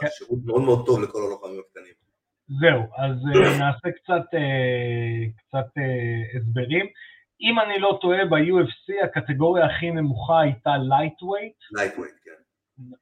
כן. 0.00 0.06
שירות 0.10 0.38
מאוד 0.44 0.62
מאוד 0.62 0.86
טוב 0.86 1.02
לכל 1.02 1.18
הלוחמים 1.26 1.60
הקטנים. 1.66 1.94
זהו, 2.60 2.82
אז 2.98 3.16
אה, 3.34 3.58
נעשה 3.58 3.88
קצת, 3.98 4.26
קצת 5.36 5.66
הסברים. 6.36 6.86
אם 7.44 7.60
אני 7.60 7.78
לא 7.78 7.98
טועה, 8.00 8.24
ב-UFC 8.24 9.04
הקטגוריה 9.04 9.66
הכי 9.66 9.90
נמוכה 9.90 10.40
הייתה 10.40 10.70
lightweight. 10.88 11.56
lightweight, 11.72 12.14
כן. 12.24 12.30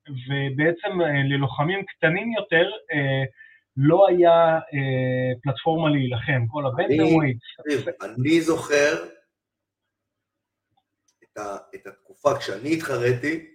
ובעצם 0.07 1.01
ללוחמים 1.31 1.85
קטנים 1.87 2.33
יותר 2.33 2.71
לא 3.77 4.09
היה 4.09 4.61
פלטפורמה 5.43 5.91
להילחם, 5.91 6.47
כל 6.51 6.67
ה 6.67 6.72
bantamweight. 6.72 7.39
אני 8.03 8.41
זוכר 8.41 9.05
את 11.75 11.87
התקופה 11.87 12.39
כשאני 12.39 12.75
התחרתי, 12.75 13.47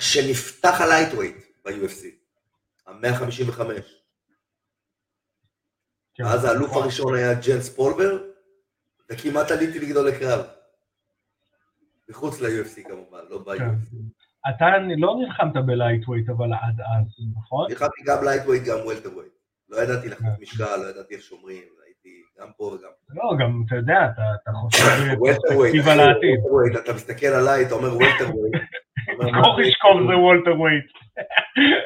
שנפתח 0.00 0.80
ה 0.80 0.85
lightweight 0.85 1.36
ב-UFC, 1.64 2.06
ה-155. 2.86 3.60
כן. 6.14 6.24
אז 6.24 6.44
האלוף 6.44 6.72
הראשון 6.72 7.14
היה 7.14 7.34
ג'נס 7.34 7.76
פולבר, 7.76 8.27
וכמעט 9.10 9.50
עליתי 9.50 9.78
נגדו 9.78 10.04
לקרב. 10.04 10.46
מחוץ 12.08 12.40
ל-UFC 12.40 12.88
כמובן, 12.88 13.18
לא 13.30 13.38
ב-UFC. 13.38 13.90
כן. 13.90 14.50
אתה 14.50 14.66
לא 14.96 15.16
נלחמת 15.20 15.66
ב 15.66 15.71
lightweight, 15.71 16.28
אבל 16.28 16.52
עד 16.52 16.80
אז, 16.80 17.26
נכון? 17.36 17.70
נלחמתי 17.70 18.02
גם 18.06 18.24
lightweight, 18.24 18.62
גם 18.64 18.78
welterweight. 18.84 19.32
לא 19.68 19.82
ידעתי 19.82 20.10
כן. 20.10 20.26
משקל, 20.40 20.76
לא 20.76 20.90
ידעתי 20.90 21.14
איך 21.14 21.22
שומרים, 21.22 21.62
הייתי 21.86 22.22
גם 22.40 22.48
פה 22.56 22.64
וגם 22.64 22.90
פה. 23.06 23.14
לא, 23.14 23.36
גם, 23.40 23.62
אתה 23.66 23.76
יודע, 23.76 24.12
אתה 24.42 24.50
חושב 24.52 24.84
לעתיד. 25.98 26.40
אתה 26.84 26.92
מסתכל 26.92 27.26
עליי, 27.26 27.66
אתה 27.66 27.74
אומר 27.74 27.88
welterweight. 27.88 28.54
קורשקוב 29.44 30.00
זה 30.08 30.16
welterweight. 30.16 30.84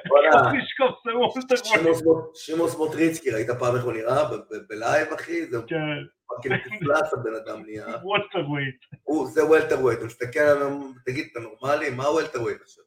קורשקוב 0.09 0.91
זה 1.05 1.11
welterweight. 1.17 2.35
שימון 2.35 2.69
סמוטריצקי, 2.69 3.31
ראית 3.31 3.51
פעם 3.51 3.77
איך 3.77 3.85
הוא 3.85 3.93
נראה? 3.93 4.23
ב 4.69 4.76
live, 4.76 5.09
אחי? 5.13 5.47
זה 5.47 5.59
כן. 5.67 5.77
fucking 6.29 6.61
מפלץ 6.67 7.13
הבן 7.13 7.35
אדם 7.45 7.63
נהיה. 7.63 7.87
welterweight. 8.03 8.77
זה 9.25 9.45
welterweight, 9.45 9.99
הוא 9.99 10.07
מסתכל 10.07 10.41
עליו, 10.41 10.71
תגיד, 11.07 11.27
אתה 11.33 11.41
נורמלי? 11.41 11.91
מה 11.91 12.11
welterweight 12.11 12.61
עכשיו? 12.61 12.85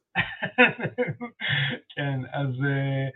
כן, 1.94 2.18
אז 2.32 2.50
אה, 2.64 3.06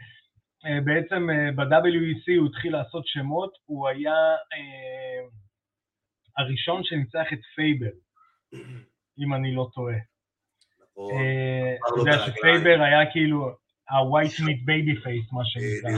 אה, 0.67 0.81
בעצם 0.85 1.31
אה, 1.31 1.53
ב-WEC 1.57 2.39
הוא 2.39 2.49
התחיל 2.49 2.73
לעשות 2.73 3.07
שמות, 3.07 3.53
הוא 3.67 3.89
היה 3.89 4.15
הראשון 6.39 6.85
שניצח 6.85 7.33
את 7.33 7.39
פייבר, 7.55 7.91
אם 9.21 9.35
אני 9.35 9.55
לא 9.55 9.69
טועה. 9.75 9.97
אתה 11.09 12.01
יודע 12.01 12.27
שפייבר 12.27 12.83
היה 12.83 13.13
כאילו 13.13 13.49
ה-white 13.91 14.41
meat 14.41 14.61
baby 14.69 15.05
face, 15.05 15.29
מה 15.33 15.45
שנקרא. 15.45 15.91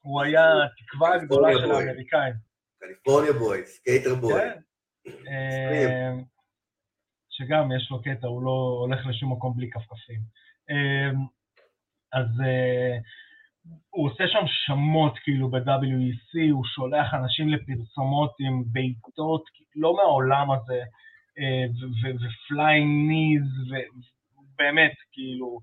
הוא 0.00 0.22
היה 0.22 0.42
התקווה 0.64 1.14
הגדולה 1.14 1.48
של 1.58 1.70
האמריקאים. 1.70 2.34
קליפורניה 2.80 3.32
boy, 3.32 3.66
skater 3.66 4.14
boy. 4.14 4.42
שגם 7.30 7.72
יש 7.76 7.90
לו 7.90 8.02
קטע, 8.02 8.26
הוא 8.26 8.42
לא 8.42 8.76
הולך 8.80 9.06
לשום 9.06 9.32
מקום 9.32 9.56
בלי 9.56 9.70
כפכפים. 9.70 10.20
אמ, 10.70 11.24
אז 12.12 12.26
אה, 12.44 12.98
הוא 13.90 14.10
עושה 14.10 14.24
שם 14.28 14.44
שמות 14.46 15.18
כאילו 15.24 15.50
ב-WEC, 15.50 16.50
הוא 16.52 16.64
שולח 16.64 17.14
אנשים 17.14 17.48
לפרסומות 17.48 18.32
עם 18.40 18.62
בעיטות, 18.66 19.44
לא 19.76 19.96
מהעולם 19.96 20.50
הזה, 20.50 20.74
אה, 20.74 20.84
ו 22.22 22.34
flying 22.34 23.08
knees, 23.08 23.72
ובאמת, 24.54 24.92
כאילו, 25.12 25.60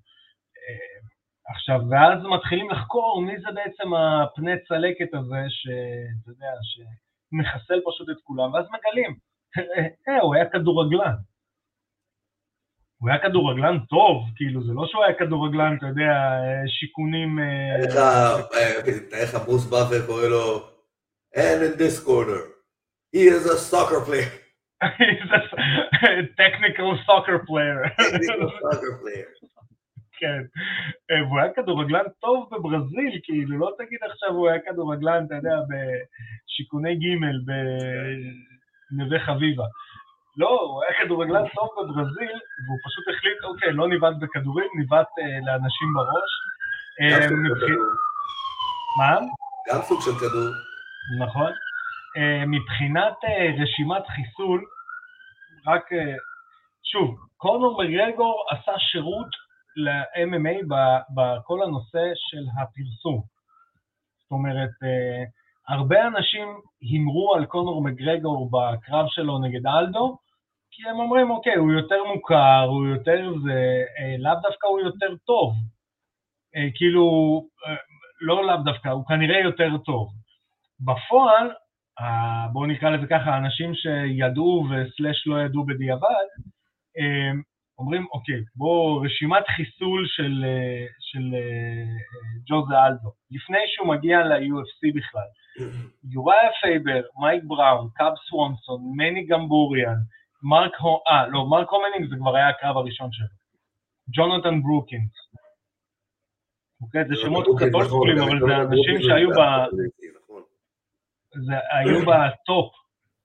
אה, 0.57 1.07
עכשיו, 1.55 1.79
ואז 1.89 2.23
מתחילים 2.35 2.69
לחקור 2.69 3.21
מי 3.21 3.39
זה 3.39 3.47
בעצם 3.55 3.93
הפני 3.93 4.51
צלקת 4.67 5.13
הזה, 5.13 5.43
שאתה 5.49 6.29
יודע, 6.31 6.51
שמחסל 6.69 7.81
פשוט 7.85 8.09
את 8.09 8.21
כולם, 8.23 8.53
ואז 8.53 8.65
מגלים, 8.65 9.15
אה, 10.07 10.21
הוא 10.21 10.35
היה 10.35 10.49
כדורגלן. 10.49 11.15
הוא 12.97 13.09
היה 13.09 13.19
כדורגלן 13.19 13.79
טוב, 13.89 14.23
כאילו, 14.35 14.63
זה 14.63 14.73
לא 14.73 14.87
שהוא 14.87 15.03
היה 15.03 15.13
כדורגלן, 15.19 15.75
אתה 15.77 15.85
יודע, 15.85 16.11
שיכונים... 16.67 17.39
תאר 19.09 19.23
לך 19.23 19.35
ברוס 19.45 19.65
באפר 19.65 20.05
קורא 20.05 20.27
לו, 20.27 20.75
and 21.35 21.63
in 21.63 21.77
this 21.77 21.99
corner, 21.99 22.43
he 23.11 23.27
is 23.27 23.45
a 23.45 23.57
soccer 23.57 24.01
player. 24.01 24.44
He's 24.97 25.31
a 26.03 26.23
technical 26.41 26.89
soccer 27.05 27.39
player. 27.49 27.79
technical 27.97 28.49
soccer 28.61 28.93
player. 29.01 29.29
כן. 30.19 30.41
אה, 31.11 31.23
והוא 31.23 31.39
היה 31.39 31.53
כדורגלן 31.53 32.07
טוב 32.19 32.49
בברזיל, 32.51 33.19
כאילו, 33.23 33.57
לא 33.57 33.71
תגיד 33.77 33.99
עכשיו 34.11 34.29
הוא 34.29 34.49
היה 34.49 34.59
כדורגלן, 34.65 35.25
אתה 35.25 35.35
יודע, 35.35 35.55
בשיכוני 35.69 36.95
ג' 36.95 37.05
בנווה 38.91 39.19
חביבה. 39.19 39.63
לא, 40.37 40.61
הוא 40.61 40.83
היה 40.83 40.93
כדורגלן 41.03 41.47
טוב 41.55 41.69
בברזיל, 41.77 42.37
והוא 42.65 42.79
פשוט 42.85 43.05
החליט, 43.15 43.43
אוקיי, 43.43 43.73
לא 43.73 43.87
ניווט 43.89 44.15
בכדורים, 44.21 44.67
ניווט 44.77 45.07
אה, 45.19 45.39
לאנשים 45.45 45.93
בראש. 45.95 46.31
אה, 47.01 47.27
מה? 48.99 49.19
גם 49.69 49.81
סוג 49.81 50.01
של 50.01 50.15
כדור. 50.19 50.49
נכון. 51.19 51.51
אה, 52.17 52.43
מבחינת 52.47 53.17
אה, 53.25 53.63
רשימת 53.63 54.07
חיסול, 54.07 54.65
רק, 55.67 55.93
אה, 55.93 56.15
שוב, 56.83 57.15
קונור 57.37 57.83
מגרגור 57.83 58.45
עשה 58.51 58.79
שירות 58.79 59.27
ל-MMA 59.75 60.65
בכל 61.15 61.63
הנושא 61.63 62.03
של 62.15 62.43
הפרסום. 62.57 63.21
זאת 64.21 64.31
אומרת, 64.31 64.69
אה, 64.83 65.23
הרבה 65.67 66.07
אנשים 66.07 66.47
הימרו 66.81 67.35
על 67.35 67.45
קונור 67.45 67.83
מגרגור 67.83 68.49
בקרב 68.51 69.05
שלו 69.09 69.39
נגד 69.39 69.67
אלדו, 69.67 70.17
כי 70.71 70.89
הם 70.89 70.99
אומרים, 70.99 71.31
אוקיי, 71.31 71.55
הוא 71.55 71.71
יותר 71.71 72.03
מוכר, 72.15 72.65
הוא 72.67 72.87
יותר 72.87 73.33
זה, 73.43 73.83
אה, 73.99 74.15
לאו 74.19 74.41
דווקא 74.41 74.67
הוא 74.67 74.79
יותר 74.79 75.15
טוב. 75.25 75.53
כאילו, 76.75 77.07
לא 78.21 78.47
לאו 78.47 78.57
דווקא, 78.65 78.89
הוא 78.89 79.05
כנראה 79.05 79.39
יותר 79.39 79.77
טוב. 79.85 80.09
בפועל, 80.79 81.51
בואו 82.53 82.65
נקרא 82.65 82.89
לזה 82.89 83.07
ככה, 83.07 83.37
אנשים 83.37 83.71
שידעו 83.75 84.65
וסלאש 84.69 85.27
לא 85.27 85.41
ידעו 85.41 85.65
בדיעבד, 85.65 86.25
אומרים, 87.79 88.05
אוקיי, 88.13 88.43
בואו 88.55 89.01
רשימת 89.01 89.43
חיסול 89.47 90.05
של, 90.07 90.43
אה, 90.45 90.85
של 90.99 91.35
אה, 91.35 91.85
ג'וזה 92.49 92.75
אלדו, 92.85 93.11
לפני 93.31 93.57
שהוא 93.67 93.87
מגיע 93.87 94.17
ל-UFC 94.19 94.95
בכלל. 94.95 95.29
יוריה 96.11 96.49
פייבר, 96.61 97.01
מייק 97.19 97.43
בראון, 97.47 97.89
קאב 97.95 98.13
סוונסון, 98.29 98.81
מני 98.95 99.25
גמבוריאן, 99.25 99.95
מרק 100.43 100.75
הו... 100.79 100.99
אה, 101.07 101.27
לא, 101.27 101.45
מרק 101.49 101.69
הומניק 101.69 102.09
זה 102.09 102.15
כבר 102.15 102.35
היה 102.35 102.49
הקרב 102.49 102.77
הראשון 102.77 103.09
שלו. 103.11 103.27
ג'ונתן 104.15 104.61
ברוקינס. 104.61 105.11
אוקיי, 106.81 107.05
זה 107.07 107.15
שמות 107.15 107.45
קצת 107.57 107.73
אולדסקולים, 107.73 108.17
אבל 108.17 108.39
זה 108.39 108.55
אנשים 108.55 109.01
שהיו 109.01 109.29
ב... 109.29 109.39
זה 111.35 111.53
היו 111.71 111.99
בטופ 111.99 112.73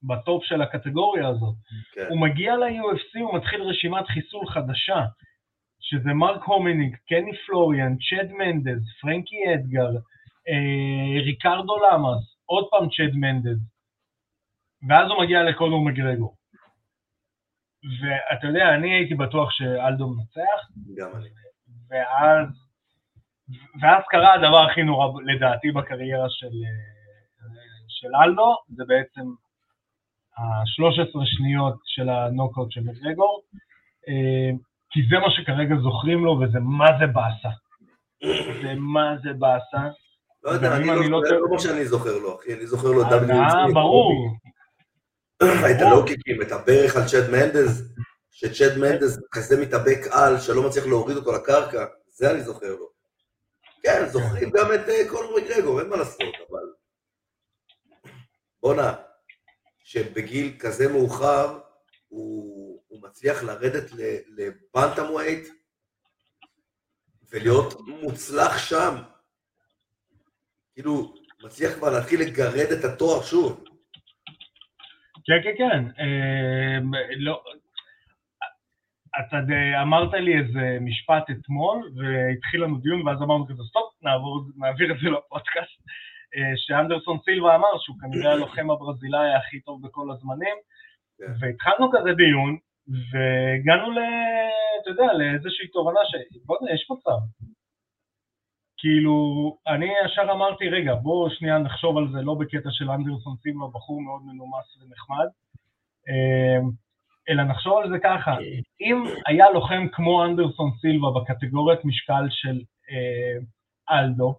בטופ 0.03 0.45
של 0.45 0.63
הקטגוריה 0.63 1.29
הזאת. 1.29 1.55
כן. 1.95 2.07
הוא 2.09 2.21
מגיע 2.21 2.57
ל-UFC, 2.57 3.21
הוא 3.21 3.37
מתחיל 3.37 3.63
רשימת 3.63 4.07
חיסול 4.07 4.47
חדשה, 4.47 5.05
שזה 5.81 6.13
מרק 6.15 6.43
הומניק, 6.43 6.97
קני 7.09 7.31
פלוריאן, 7.47 7.97
צ'ד 7.97 8.33
מנדז, 8.33 8.83
פרנקי 9.01 9.55
אדגר, 9.55 9.91
אה, 10.49 11.23
ריקרדו 11.25 11.77
למאס, 11.79 12.37
עוד 12.47 12.69
פעם 12.71 12.89
צ'ד 12.89 13.15
מנדז, 13.15 13.59
ואז 14.89 15.11
הוא 15.11 15.23
מגיע 15.23 15.43
לקונור 15.43 15.85
מגרגור. 15.85 16.37
ואתה 18.01 18.47
יודע, 18.47 18.75
אני 18.75 18.95
הייתי 18.95 19.15
בטוח 19.15 19.51
שאלדו 19.51 20.09
מנצח. 20.09 20.61
גם 20.97 21.11
אני. 21.17 21.29
ואז, 21.91 22.47
ואז 23.81 24.03
קרה 24.11 24.35
הדבר 24.35 24.71
הכי 24.71 24.83
נורא 24.83 25.21
לדעתי 25.25 25.71
בקריירה 25.71 26.27
של, 26.31 26.47
אה, 26.47 26.90
של 28.01 28.09
אלדו, 28.25 28.57
זה 28.77 28.85
בעצם 28.85 29.27
ה-13 30.39 31.21
שניות 31.25 31.75
של 31.85 32.09
הנוקאוט 32.09 32.73
של 32.73 32.81
מגרגור, 32.81 33.43
אה, 34.09 34.51
כי 34.91 35.01
זה 35.11 35.19
מה 35.19 35.31
שכרגע 35.31 35.75
זוכרים 35.83 36.25
לו, 36.25 36.41
וזה 36.41 36.59
מה 36.61 36.87
זה 36.99 37.07
באסה. 37.07 37.53
זה 38.63 38.75
מה 38.77 39.15
זה 39.23 39.33
באסה. 39.33 39.89
לא 40.45 40.51
יודע, 40.51 40.77
אני 40.77 40.87
לא 40.87 41.21
זוכר, 41.21 41.39
לא 41.51 41.59
שאני 41.59 41.85
זוכר 41.85 42.19
לו, 42.19 42.37
אחי, 42.37 42.55
אני 42.55 42.67
זוכר 42.67 42.89
לו 42.89 43.05
דאבל 43.05 43.31
אה, 43.31 43.73
ברור. 43.75 44.37
את 45.43 45.81
הלוקיקים, 45.81 46.43
את 46.43 46.53
הברך 46.53 46.97
על 46.97 47.03
צ'ד 47.05 47.31
מנדז, 47.33 47.95
שצ'ד 48.31 48.79
מנדז 48.79 49.27
כזה 49.33 49.63
מתאבק 49.63 50.01
על, 50.11 50.39
שלא 50.39 50.67
מצליח 50.67 50.87
להוריד 50.87 51.17
אותו 51.17 51.33
לקרקע, 51.33 51.85
זה 52.07 52.31
אני 52.31 52.41
זוכר 52.41 52.75
לו. 52.75 52.87
כן, 53.83 54.07
זוכרים 54.07 54.51
גם 54.51 54.67
את 54.75 54.81
קונור 55.09 55.37
מגרגור, 55.37 55.81
אין 55.81 55.89
מה 55.89 55.97
לעשות, 55.97 56.35
אבל... 56.51 56.80
בואנה, 58.63 58.95
שבגיל 59.85 60.57
כזה 60.59 60.93
מאוחר 60.93 61.59
הוא, 62.09 62.83
הוא 62.89 63.03
מצליח 63.03 63.43
לרדת 63.43 63.91
ל 64.37 65.11
bantamweight 65.11 65.49
ולהיות 67.33 67.75
מוצלח 68.03 68.59
שם. 68.59 68.95
כאילו, 70.75 71.15
מצליח 71.45 71.73
כבר 71.75 71.91
להתחיל 71.91 72.21
לגרד 72.21 72.69
את 72.79 72.85
התואר 72.85 73.23
שוב. 73.23 73.65
כן, 75.25 75.41
כן, 75.45 75.55
כן. 75.59 76.03
אה, 76.03 76.79
לא, 77.17 77.43
אתה 79.21 79.37
אמרת 79.83 80.13
לי 80.13 80.39
איזה 80.39 80.79
משפט 80.81 81.25
אתמול, 81.31 81.93
והתחיל 81.97 82.63
לנו 82.63 82.77
דיון, 82.79 83.09
ואז 83.09 83.19
אמרנו 83.23 83.47
כזה, 83.47 83.63
סטופ, 83.69 83.93
נעבור, 84.03 84.45
נעביר 84.57 84.93
את 84.93 84.97
זה 85.03 85.11
לפודקאסט, 85.11 85.79
שאנדרסון 86.57 87.19
סילבה 87.25 87.55
אמר 87.55 87.79
שהוא 87.79 87.97
כנראה 88.01 88.33
הלוחם 88.33 88.71
הברזילאי 88.71 89.35
הכי 89.35 89.61
טוב 89.61 89.83
בכל 89.87 90.11
הזמנים, 90.11 90.57
כן. 91.19 91.25
והתחלנו 91.41 91.91
כזה 91.93 92.13
דיון, 92.13 92.57
והגענו 93.11 93.91
ל... 93.91 93.99
אתה 94.83 94.91
יודע, 94.91 95.13
לאיזושהי 95.13 95.69
תובנה 95.69 96.01
ש... 96.05 96.15
בוא'נה, 96.47 96.75
יש 96.75 96.89
מצב. 96.91 97.19
כאילו, 98.79 99.15
אני 99.67 99.87
ישר 100.05 100.33
אמרתי, 100.33 100.69
רגע, 100.69 100.95
בואו 100.95 101.31
שנייה 101.31 101.59
נחשוב 101.59 101.99
על 101.99 102.09
זה, 102.13 102.19
לא 102.23 102.35
בקטע 102.35 102.69
של 102.71 102.91
אנדרסון 102.91 103.37
סילבה, 103.43 103.67
בחור 103.75 104.03
מאוד 104.03 104.23
מנומס 104.27 104.77
ונחמד, 104.77 105.29
אה, 106.09 106.61
אלא 107.29 107.43
נחשוב 107.43 107.79
על 107.79 107.91
זה 107.91 107.99
ככה, 108.03 108.37
אם 108.81 109.05
היה 109.27 109.51
לוחם 109.51 109.87
כמו 109.93 110.25
אנדרסון 110.25 110.71
סילבה 110.81 111.09
בקטגוריית 111.17 111.85
משקל 111.85 112.27
של 112.31 112.61
אה, 112.91 113.37
אלדו, 113.99 114.35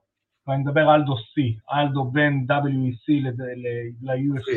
ואני 0.51 0.63
מדבר 0.63 0.95
אלדו 0.95 1.13
C, 1.13 1.73
אלדו 1.73 2.03
בין 2.03 2.45
WEC 2.49 3.05
ל-UFC, 4.01 4.49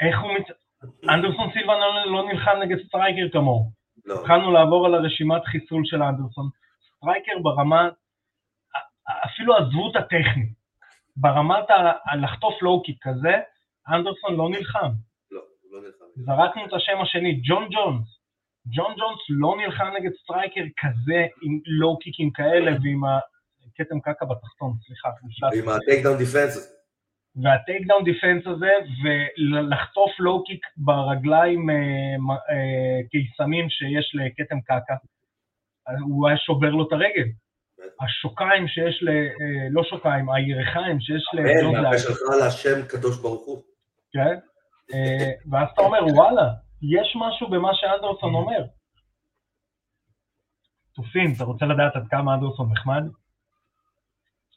איך 0.00 0.20
הוא 0.20 0.32
מת... 0.32 0.46
אנדרסון 1.08 1.52
סילבה 1.52 1.78
לא, 1.78 2.12
לא 2.12 2.28
נלחם 2.32 2.58
נגד 2.62 2.76
striker 2.86 3.28
כמוהו. 3.32 3.70
לא. 4.04 4.20
התחלנו 4.20 4.52
לעבור 4.52 4.86
על 4.86 4.94
הרשימת 4.94 5.44
חיסול 5.44 5.82
של 5.84 6.02
אנדרסון. 6.02 6.48
striker 6.96 7.38
ברמה, 7.42 7.88
אפילו 9.24 9.56
עזבו 9.56 9.90
את 9.90 9.96
הטכני, 9.96 10.48
ברמת 11.16 11.64
הלחטוף 12.04 12.62
low-kick 12.62 12.98
כזה, 13.02 13.34
אנדרסון 13.88 14.36
לא 14.36 14.48
נלחם. 14.48 14.90
לא 15.30 15.80
נלחם. 15.82 16.04
זרקנו 16.16 16.66
את 16.66 16.72
השם 16.72 17.00
השני, 17.02 17.40
ג'ון 17.44 17.68
ג'ונס. 17.70 18.18
ג'ון 18.66 18.94
ג'ונס 18.98 19.20
לא 19.28 19.56
נלחם 19.56 19.86
נגד 19.98 20.10
סטרייקר 20.22 20.64
כזה 20.76 21.26
עם 21.42 21.60
לואו 21.66 21.98
קיקים 21.98 22.30
כאלה 22.30 22.70
ועם 22.82 23.00
הכתם 23.72 24.00
קקע 24.00 24.24
בתחתון, 24.24 24.72
סליחה. 24.86 25.08
ועם 25.52 25.68
הטייק 25.68 26.04
דאון 26.04 26.18
דיפנס. 26.18 26.82
והטייק 27.36 27.86
דאון 27.86 28.04
דיפנס 28.04 28.46
הזה, 28.46 28.72
ולחטוף 29.02 30.10
לואו 30.18 30.44
קיק 30.44 30.66
ברגליים 30.76 31.70
אה, 31.70 31.76
אה, 32.50 33.08
קיסמים 33.10 33.70
שיש 33.70 34.12
לכתם 34.14 34.60
קקע, 34.60 34.94
הוא 36.00 36.28
היה 36.28 36.36
שובר 36.36 36.70
לו 36.70 36.88
את 36.88 36.92
הרגל. 36.92 37.28
השוקיים 38.00 38.68
שיש 38.68 39.02
ל... 39.02 39.08
אה, 39.08 39.68
לא 39.70 39.82
שוקיים, 39.84 40.30
הירכיים 40.30 41.00
שיש 41.00 41.24
ל... 41.34 41.38
אמן, 41.38 41.82
מהפה 41.82 41.98
שלך 41.98 42.18
להשם 42.40 42.86
קדוש 42.88 43.22
ברוך 43.22 43.46
הוא. 43.46 43.62
כן? 44.12 44.38
ואז 45.50 45.68
אתה 45.74 45.82
אומר, 45.82 45.98
וואלה, 46.14 46.48
יש 46.82 47.16
משהו 47.20 47.50
במה 47.50 47.70
שאנדרסון 47.74 48.34
אומר. 48.34 48.64
תופין, 50.94 51.32
אתה 51.36 51.44
רוצה 51.44 51.64
לדעת 51.64 51.96
עד 51.96 52.08
כמה 52.10 52.34
אנדרסון 52.34 52.72
נחמד? 52.72 53.02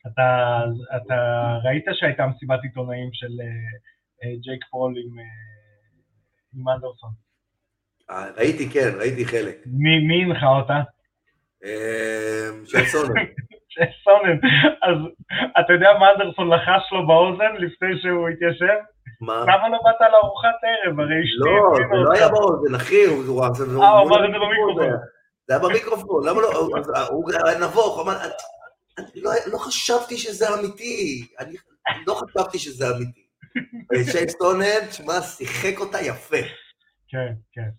אתה, 0.07 0.59
אתה 0.95 1.17
ראית 1.63 1.85
שהייתה 1.93 2.27
מסיבת 2.27 2.59
עיתונאים 2.63 3.09
של 3.13 3.27
uh, 3.27 4.25
uh, 4.25 4.41
ג'ייק 4.43 4.65
פול 4.71 4.93
עם, 4.97 5.19
uh, 5.19 6.59
עם 6.59 6.69
אנדרסון? 6.69 7.09
ראיתי, 8.37 8.69
כן, 8.69 8.89
ראיתי 8.99 9.25
חלק. 9.25 9.55
מי, 9.65 10.07
מי 10.07 10.23
הנחה 10.23 10.47
אותה? 10.47 10.81
של 12.65 12.85
סונן. 12.85 13.13
של 13.73 13.85
סונן. 14.03 14.37
אז 14.81 14.97
אתה 15.59 15.73
יודע 15.73 15.89
מה 15.99 16.11
אנדרסון 16.11 16.49
לחש 16.49 16.91
לו 16.91 17.07
באוזן 17.07 17.55
לפני 17.59 18.01
שהוא 18.01 18.29
התיישב? 18.29 18.77
מה? 19.21 19.41
למה 19.41 19.69
לא 19.69 19.77
באת 19.83 20.01
לארוחת 20.11 20.59
ערב? 20.63 20.99
הרי 20.99 21.23
אשתי 21.23 21.39
לא, 21.39 21.75
זה 21.75 22.03
לא 22.03 22.11
היה 22.13 22.29
באוזן, 22.29 22.75
אחי, 22.75 23.05
הוא 23.05 23.43
אה, 23.43 23.47
הוא 23.89 24.07
אמר 24.07 24.25
את 24.25 24.31
זה 24.31 24.37
במיקרופון. 24.37 24.89
זה 25.47 25.53
היה 25.53 25.59
במיקרופון, 25.63 26.27
למה 26.27 26.41
לא? 26.41 26.47
הוא 27.09 27.31
היה 27.31 27.59
נבוך, 27.59 27.95
הוא 27.95 28.03
אמר, 28.03 28.15
לא, 29.15 29.31
לא 29.51 29.57
חשבתי 29.57 30.17
שזה 30.17 30.45
אמיתי, 30.59 31.27
אני 31.39 31.55
לא 32.07 32.13
חשבתי 32.13 32.59
שזה 32.59 32.85
אמיתי. 32.95 33.25
ושייק 33.91 34.29
סטונן, 34.29 34.87
תשמע, 34.89 35.21
שיחק 35.21 35.79
אותה 35.79 35.97
יפה. 36.01 36.41
כן, 37.07 37.33
כן. 37.51 37.69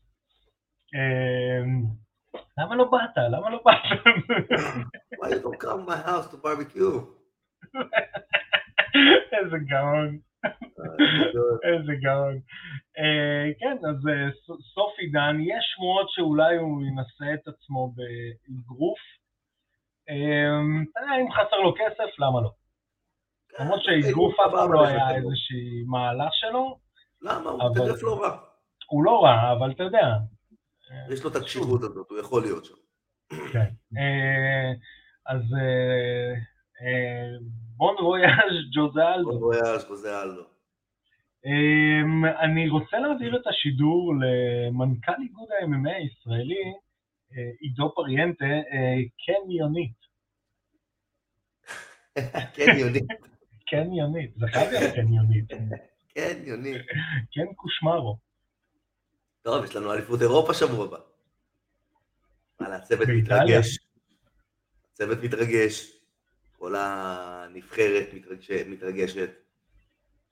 אמ, 0.95 1.83
למה 2.59 2.77
לא 2.77 2.85
באת? 2.85 3.25
למה 3.31 3.51
לא 3.51 3.63
באת? 3.65 4.01
Why 5.21 5.29
you 5.29 5.43
don't 5.43 5.61
come 5.61 5.81
to 5.81 5.87
my 5.87 5.97
house 6.07 6.27
to 6.33 6.37
barbecue? 6.37 7.01
איזה 9.39 9.59
גאון. 9.69 10.19
איזה 11.65 11.93
גאון. 12.03 12.35
אה, 12.99 13.53
כן, 13.61 13.77
אז 13.89 14.09
אה, 14.09 14.31
סוף 14.75 14.93
עידן, 14.99 15.37
יש 15.41 15.65
שמועות 15.75 16.07
שאולי 16.11 16.57
הוא 16.57 16.83
ינסה 16.87 17.35
את 17.35 17.49
עצמו 17.49 17.95
באגרוף. 17.97 18.99
אה, 20.09 21.21
אם 21.21 21.33
חסר 21.33 21.57
לו 21.57 21.75
כסף, 21.75 22.19
למה 22.19 22.41
לא? 22.41 22.51
כן, 23.49 23.65
למרות 23.65 23.81
שאגרוף 23.83 24.41
אף 24.41 24.53
פעם 24.53 24.73
לא 24.73 24.87
היה 24.87 25.17
איזושהי 25.17 25.83
מהלך 25.87 26.33
שלו. 26.33 26.79
למה? 27.23 27.51
הוא 27.51 27.75
תדף 27.75 28.03
לא 28.03 28.21
רע. 28.21 28.37
הוא 28.91 29.05
לא 29.05 29.25
רע, 29.25 29.53
אבל 29.53 29.71
אתה 29.71 29.83
יודע. 29.83 30.07
יש 31.11 31.25
לו 31.25 31.31
את 31.31 31.37
הקשירות 31.37 31.83
הזאת, 31.83 32.11
הוא 32.11 32.19
יכול 32.19 32.43
להיות 32.43 32.65
שם. 32.65 32.75
כן. 33.53 33.71
אז 35.27 35.43
בון 37.77 37.97
רויאז' 37.99 38.71
ג'וזה 38.77 39.15
אלדו. 39.15 39.31
בון 39.31 39.43
רויאז' 39.43 39.89
ג'וזה 39.89 40.23
אלדו. 40.23 40.43
אמ, 41.47 42.25
אני 42.25 42.69
רוצה 42.69 42.99
להעביר 42.99 43.37
את 43.37 43.47
השידור 43.47 44.15
למנכ"ל 44.15 45.23
איגוד 45.23 45.49
ה-MMA 45.53 45.95
הישראלי, 45.97 46.65
אה, 46.65 46.79
עידו 47.61 47.95
פריאנטה, 47.95 48.45
אה, 48.45 48.97
כן 49.19 49.51
יונית. 49.51 49.97
כן 52.55 52.77
יונית. 52.79 53.05
כן 53.67 53.87
זה 54.37 54.47
חייב 54.53 54.71
להיות 54.71 54.95
כן 54.95 55.13
יונית. 55.13 55.51
כן 56.15 56.43
יונית. 56.45 56.83
כן 57.31 57.47
קושמרו. 57.57 58.19
טוב, 59.43 59.65
יש 59.65 59.77
לנו 59.77 59.93
אליפות 59.93 60.23
אירופה 60.23 60.55
שבוע 60.55 60.85
הבא. 60.85 60.99
וואלה, 62.61 62.77
הצוות 62.77 63.09
מתרגש. 63.09 63.79
הצוות 64.93 65.19
מתרגש. 65.23 65.93
כל 66.59 66.75
הנבחרת 66.79 68.07
מתרגשת. 68.69 69.31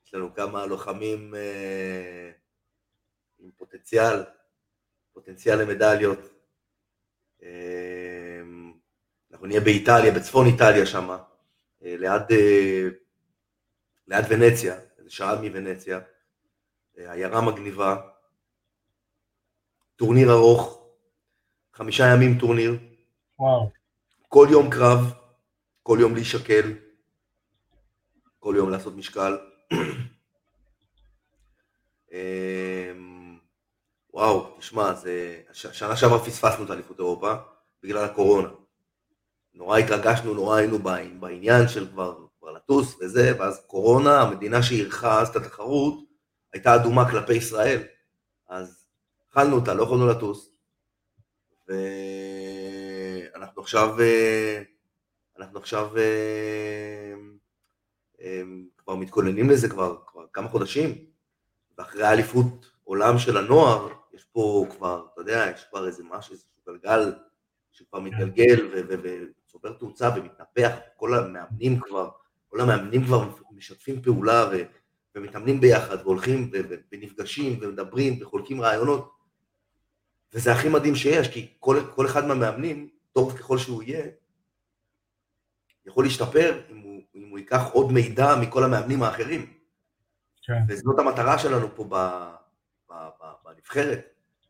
יש 0.06 0.14
לנו 0.14 0.34
כמה 0.34 0.66
לוחמים 0.66 1.34
אה, 1.34 2.30
עם 3.38 3.50
פוטנציאל, 3.56 4.24
פוטנציאל 5.12 5.62
למדליות. 5.62 6.33
אה, 7.44 8.40
אנחנו 9.32 9.46
נהיה 9.46 9.60
באיטליה, 9.60 10.12
בצפון 10.12 10.46
איטליה 10.46 10.86
שם, 10.86 11.10
אה, 11.10 11.16
ליד, 11.98 12.22
אה, 12.30 12.88
ליד 14.08 14.24
ונציה, 14.30 14.74
שעה 15.08 15.40
מוונציה, 15.40 16.00
אה, 16.98 17.12
עיירה 17.12 17.40
מגניבה, 17.40 17.96
טורניר 19.96 20.32
ארוך, 20.32 20.86
חמישה 21.72 22.04
ימים 22.14 22.38
טורניר. 22.38 22.78
וואו. 23.38 23.70
כל 24.28 24.46
יום 24.50 24.70
קרב, 24.70 25.12
כל 25.82 25.98
יום 26.00 26.14
להישקל, 26.14 26.72
כל 28.38 28.54
יום 28.56 28.70
לעשות 28.70 28.94
משקל. 28.96 29.38
וואו, 34.14 34.56
תשמע, 34.58 34.94
זה... 34.94 35.40
שנה 35.52 35.96
שעברה 35.96 36.24
פספסנו 36.24 36.64
את 36.64 36.70
אליפות 36.70 36.98
אירופה 36.98 37.34
בגלל 37.82 38.04
הקורונה. 38.04 38.48
נורא 39.54 39.78
התרגשנו, 39.78 40.34
נורא 40.34 40.56
היינו 40.56 40.78
בעניין 41.20 41.68
של 41.68 41.88
כבר, 41.88 42.26
כבר 42.38 42.50
לטוס 42.52 42.96
וזה, 43.00 43.32
ואז 43.38 43.64
קורונה, 43.66 44.20
המדינה 44.20 44.62
שאירחה 44.62 45.20
אז 45.20 45.28
את 45.28 45.36
התחרות, 45.36 45.94
הייתה 46.52 46.74
אדומה 46.74 47.10
כלפי 47.10 47.34
ישראל. 47.34 47.82
אז 48.48 48.86
אכלנו 49.30 49.56
אותה, 49.56 49.74
לא 49.74 49.82
יכולנו 49.82 50.06
לטוס. 50.06 50.50
ואנחנו 51.68 53.62
עכשיו, 53.62 54.00
אה, 54.00 54.62
אנחנו 55.38 55.58
עכשיו 55.58 55.96
אה, 55.96 57.14
אמ, 58.20 58.66
כבר 58.78 58.94
מתכוננים 58.94 59.50
לזה 59.50 59.68
כבר, 59.68 59.96
כבר 60.06 60.26
כמה 60.32 60.48
חודשים, 60.48 61.04
ואחרי 61.78 62.02
האליפות 62.02 62.70
עולם 62.84 63.18
של 63.18 63.36
הנוער, 63.36 64.03
יש 64.14 64.24
פה 64.24 64.66
כבר, 64.70 65.06
אתה 65.12 65.20
יודע, 65.20 65.46
יש 65.54 65.64
כבר 65.70 65.86
איזה 65.86 66.02
משהו, 66.10 66.32
איזה 66.32 66.44
גלגל 66.66 67.14
שכבר 67.72 67.98
כן. 67.98 68.04
מתגלגל 68.04 68.84
וצובר 69.46 69.72
תאוצה 69.72 70.10
ומתנפח, 70.16 70.76
כל 70.96 71.14
המאמנים 71.14 71.80
כבר, 71.80 72.10
כל 72.48 72.60
המאמנים 72.60 73.04
כבר 73.04 73.28
משתפים 73.50 74.02
פעולה 74.02 74.48
ו, 74.52 74.62
ומתאמנים 75.14 75.60
ביחד 75.60 75.96
והולכים 76.02 76.50
ונפגשים 76.92 77.58
ומדברים 77.62 78.22
וחולקים 78.22 78.60
רעיונות, 78.60 79.14
וזה 80.32 80.52
הכי 80.52 80.68
מדהים 80.68 80.94
שיש, 80.94 81.28
כי 81.28 81.54
כל, 81.60 81.80
כל 81.94 82.06
אחד 82.06 82.26
מהמאמנים, 82.26 82.88
טוב 83.12 83.38
ככל 83.38 83.58
שהוא 83.58 83.82
יהיה, 83.82 84.06
יכול 85.86 86.04
להשתפר 86.04 86.62
אם 86.70 86.78
הוא, 86.78 87.02
אם 87.14 87.28
הוא 87.30 87.38
ייקח 87.38 87.62
עוד 87.72 87.92
מידע 87.92 88.36
מכל 88.40 88.64
המאמנים 88.64 89.02
האחרים. 89.02 89.52
כן. 90.42 90.62
וזאת 90.68 90.98
המטרה 90.98 91.38
שלנו 91.38 91.76
פה 91.76 91.86
ב, 91.88 91.94
בנבחרת, 93.64 94.00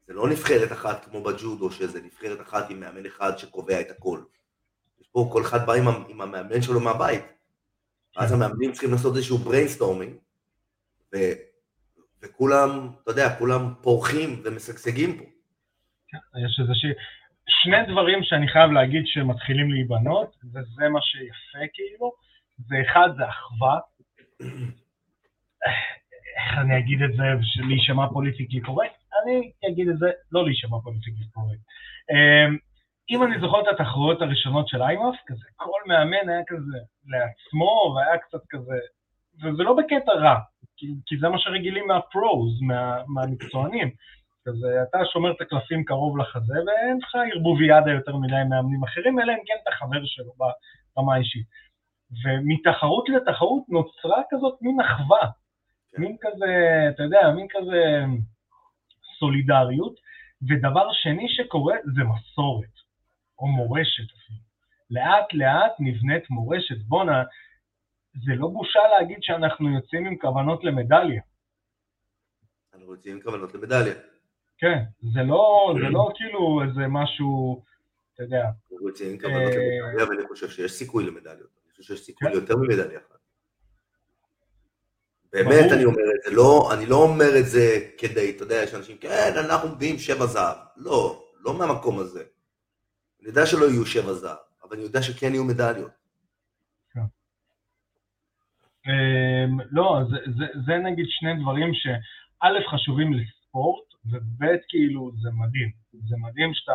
זה 0.06 0.14
לא 0.14 0.28
נבחרת 0.28 0.72
אחת 0.72 1.04
כמו 1.04 1.22
בג'ודו, 1.22 1.70
שזה 1.70 2.02
נבחרת 2.02 2.40
אחת 2.40 2.70
עם 2.70 2.80
מאמן 2.80 3.06
אחד 3.06 3.36
שקובע 3.36 3.80
את 3.80 3.90
הכל. 3.90 4.20
יש 5.00 5.08
פה 5.12 5.28
כל 5.32 5.42
אחד 5.42 5.66
בא 5.66 5.72
עם, 5.72 5.88
עם 6.08 6.20
המאמן 6.20 6.62
שלו 6.62 6.80
מהבית. 6.80 7.24
אז 8.16 8.28
כן. 8.28 8.34
המאמנים 8.34 8.72
צריכים 8.72 8.92
לעשות 8.92 9.16
איזשהו 9.16 9.38
brainstorming, 9.38 10.14
ו, 11.14 11.16
וכולם, 12.22 12.88
אתה 13.02 13.10
יודע, 13.10 13.36
כולם 13.38 13.74
פורחים 13.82 14.42
ומשגשגים 14.44 15.18
פה. 15.18 15.24
יש 16.46 16.60
איזושהי... 16.60 16.90
שני 17.48 17.92
דברים 17.92 18.18
שאני 18.22 18.48
חייב 18.48 18.70
להגיד 18.70 19.02
שמתחילים 19.06 19.70
להיבנות, 19.70 20.36
וזה 20.44 20.88
מה 20.88 21.00
שיפה 21.02 21.64
כאילו, 21.72 22.12
ואחד 22.68 23.08
זה 23.16 23.28
אחווה. 23.28 23.78
איך 26.36 26.58
אני 26.58 26.78
אגיד 26.78 27.02
את 27.02 27.16
זה, 27.16 27.22
להישמע 27.68 28.08
politically 28.12 28.60
correct? 28.60 29.03
אני 29.22 29.52
אגיד 29.68 29.88
את 29.88 29.98
זה, 29.98 30.10
לא 30.32 30.44
להישמע 30.44 30.78
politically 30.84 31.26
correct. 31.34 31.60
אמ, 32.10 32.56
אם 33.10 33.22
אני 33.22 33.40
זוכר 33.40 33.60
את 33.60 33.66
התחרויות 33.68 34.22
הראשונות 34.22 34.68
של 34.68 34.82
IMMAF, 34.82 35.16
כזה, 35.26 35.44
כל 35.56 35.80
מאמן 35.86 36.28
היה 36.28 36.42
כזה 36.46 36.78
לעצמו, 37.06 37.94
והיה 37.96 38.18
קצת 38.18 38.40
כזה, 38.50 38.78
וזה 39.42 39.62
לא 39.62 39.76
בקטע 39.76 40.12
רע, 40.12 40.38
כי, 40.76 40.86
כי 41.06 41.18
זה 41.18 41.28
מה 41.28 41.38
שרגילים 41.38 41.86
מה 41.86 42.08
pros, 42.08 42.62
מה, 42.62 43.02
מהמקצוענים. 43.06 43.90
כזה, 44.48 44.82
אתה 44.82 44.98
שומר 45.12 45.30
את 45.32 45.40
הקלפים 45.40 45.84
קרוב 45.84 46.18
לחזה, 46.18 46.54
ואין 46.66 46.98
לך 47.02 47.14
ערבוב 47.34 47.69
ידע 47.69 47.90
יותר 47.90 48.16
מדי 48.16 48.42
מאמנים 48.50 48.84
אחרים, 48.84 49.20
אלא 49.20 49.32
אם 49.32 49.38
כן 49.46 49.54
אתה 49.62 49.70
חבר 49.70 50.04
שלו 50.04 50.32
ברמה 50.96 51.14
האישית. 51.14 51.46
ומתחרות 52.24 53.08
לתחרות 53.08 53.62
נוצרה 53.68 54.22
כזאת 54.30 54.58
מין 54.62 54.80
אחווה, 54.80 55.30
כן. 55.92 56.02
מין 56.02 56.16
כזה, 56.20 56.46
אתה 56.88 57.02
יודע, 57.02 57.30
מין 57.36 57.46
כזה 57.50 58.04
סולידריות, 59.18 59.94
ודבר 60.48 60.92
שני 60.92 61.26
שקורה 61.28 61.76
זה 61.84 62.02
מסורת, 62.04 62.74
או 63.38 63.46
מורשת 63.46 64.04
אפילו. 64.16 64.44
לאט 64.90 65.34
לאט 65.34 65.72
נבנית 65.78 66.30
מורשת. 66.30 66.78
בואנה, 66.88 67.22
זה 68.14 68.32
לא 68.34 68.48
בושה 68.48 68.80
להגיד 68.98 69.18
שאנחנו 69.20 69.74
יוצאים 69.74 70.06
עם 70.06 70.16
כוונות 70.16 70.64
למדליה. 70.64 71.22
אנחנו 72.74 72.92
יוצאים 72.92 73.14
עם 73.16 73.22
כוונות 73.22 73.54
למדליה. 73.54 73.94
כן, 74.58 74.78
זה 75.14 75.22
לא, 75.22 75.74
זה 75.82 75.88
לא 75.88 76.10
כאילו 76.14 76.62
איזה 76.62 76.88
משהו, 76.88 77.62
אתה 78.14 78.22
יודע. 78.22 78.44
אנחנו 78.44 78.88
יוצאים 78.88 79.10
עם 79.10 79.18
כוונות 79.18 79.52
אה, 79.52 79.88
למדליה, 79.88 80.08
ואני 80.08 80.28
חושב 80.28 80.48
שיש 80.48 80.72
סיכוי 80.72 81.06
למדליות. 81.06 81.50
אני 81.64 81.70
חושב 81.70 81.82
שיש 81.82 82.04
סיכוי 82.06 82.28
כן. 82.28 82.34
יותר 82.34 82.56
ממדליה 82.56 82.98
אחת. 82.98 83.13
באמת 85.34 85.72
אני 85.72 85.84
אומר 85.84 86.02
את 86.16 86.22
זה, 86.24 86.30
לא, 86.36 86.70
אני 86.74 86.86
לא 86.86 86.96
אומר 86.96 87.38
את 87.40 87.46
זה 87.46 87.78
כדי, 87.98 88.30
אתה 88.30 88.42
יודע, 88.42 88.54
יש 88.54 88.74
אנשים, 88.74 88.96
כן, 88.96 89.32
אנחנו 89.44 89.68
מביאים 89.68 89.98
שבע 89.98 90.26
זהב. 90.26 90.56
לא, 90.76 91.24
לא 91.40 91.58
מהמקום 91.58 91.98
הזה. 91.98 92.22
אני 93.20 93.28
יודע 93.28 93.46
שלא 93.46 93.64
יהיו 93.64 93.86
שבע 93.86 94.12
זהב, 94.12 94.36
אבל 94.62 94.76
אני 94.76 94.82
יודע 94.82 95.02
שכן 95.02 95.34
יהיו 95.34 95.44
מדליות. 95.44 95.90
כן. 96.90 97.00
אמ, 98.86 99.60
לא, 99.70 100.00
זה 100.66 100.72
נגיד 100.76 101.06
שני 101.08 101.42
דברים 101.42 101.74
שא' 101.74 102.70
חשובים 102.70 103.12
לספורט, 103.12 103.84
וב' 104.04 104.44
כאילו 104.68 105.12
זה 105.22 105.28
מדהים. 105.30 105.70
זה 106.08 106.16
מדהים 106.18 106.54
שאתה, 106.54 106.72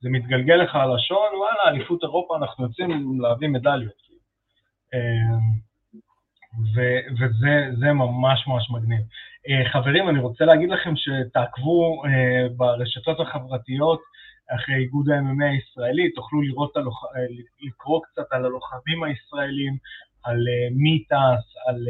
זה 0.00 0.08
מתגלגל 0.08 0.54
לך 0.54 0.74
על 0.74 0.94
השעון, 0.96 1.34
וואלה, 1.38 1.62
אליפות 1.68 2.02
אירופה, 2.02 2.36
אנחנו 2.36 2.64
יוצאים 2.64 3.20
להביא 3.20 3.48
מדליות. 3.48 4.02
אמ, 6.54 7.14
וזה 7.20 7.92
ממש 7.92 8.44
ממש 8.46 8.70
מגניב. 8.70 9.00
אה, 9.48 9.70
חברים, 9.72 10.08
אני 10.08 10.18
רוצה 10.18 10.44
להגיד 10.44 10.70
לכם 10.70 10.94
שתעקבו 10.96 12.02
אה, 12.04 12.48
ברשתות 12.56 13.20
החברתיות 13.20 14.00
אחרי 14.54 14.74
איגוד 14.74 15.10
ה-MMA 15.10 15.44
הישראלי, 15.44 16.10
תוכלו 16.10 16.42
לראות, 16.42 16.76
הלוח... 16.76 17.04
אה, 17.04 17.20
לקרוא 17.62 18.00
קצת 18.04 18.26
על 18.30 18.44
הלוחמים 18.44 19.02
הישראלים, 19.02 19.76
על 20.24 20.44
מי 20.70 21.04
טס, 21.04 21.56
על, 21.66 21.86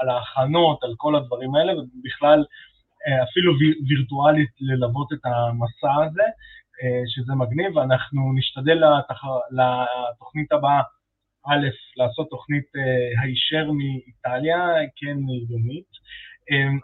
על 0.00 0.08
ההכנות, 0.08 0.84
על 0.84 0.94
כל 0.96 1.16
הדברים 1.16 1.54
האלה, 1.54 1.72
ובכלל 1.72 2.44
אפילו 3.22 3.52
וירטואלית 3.88 4.50
ללוות 4.60 5.12
את 5.12 5.18
המסע 5.24 5.94
הזה, 6.04 6.22
שזה 7.06 7.34
מגניב, 7.34 7.76
ואנחנו 7.76 8.32
נשתדל 8.34 8.74
לתח... 8.74 9.22
לתוכנית 9.50 10.52
הבאה 10.52 10.82
א', 11.48 11.66
לעשות 11.96 12.28
תוכנית 12.30 12.64
אה, 12.76 13.22
הישר 13.22 13.70
מאיטליה, 13.72 14.66
כן 14.96 15.16
עידומית, 15.28 15.90
אמ, 16.50 16.78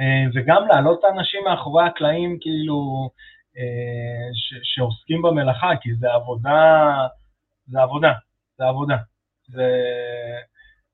אה, 0.00 0.24
וגם 0.34 0.68
להעלות 0.68 0.98
את 0.98 1.04
האנשים 1.04 1.44
מאחורי 1.44 1.84
הקלעים, 1.84 2.38
כאילו, 2.40 3.10
אה, 3.58 4.28
שעוסקים 4.62 5.22
במלאכה, 5.22 5.70
כי 5.80 5.94
זה 5.94 6.12
עבודה, 6.12 6.94
זה 7.66 7.82
עבודה, 7.82 8.12
זה 8.58 8.64
עבודה. 8.64 8.96
זה, 9.48 9.82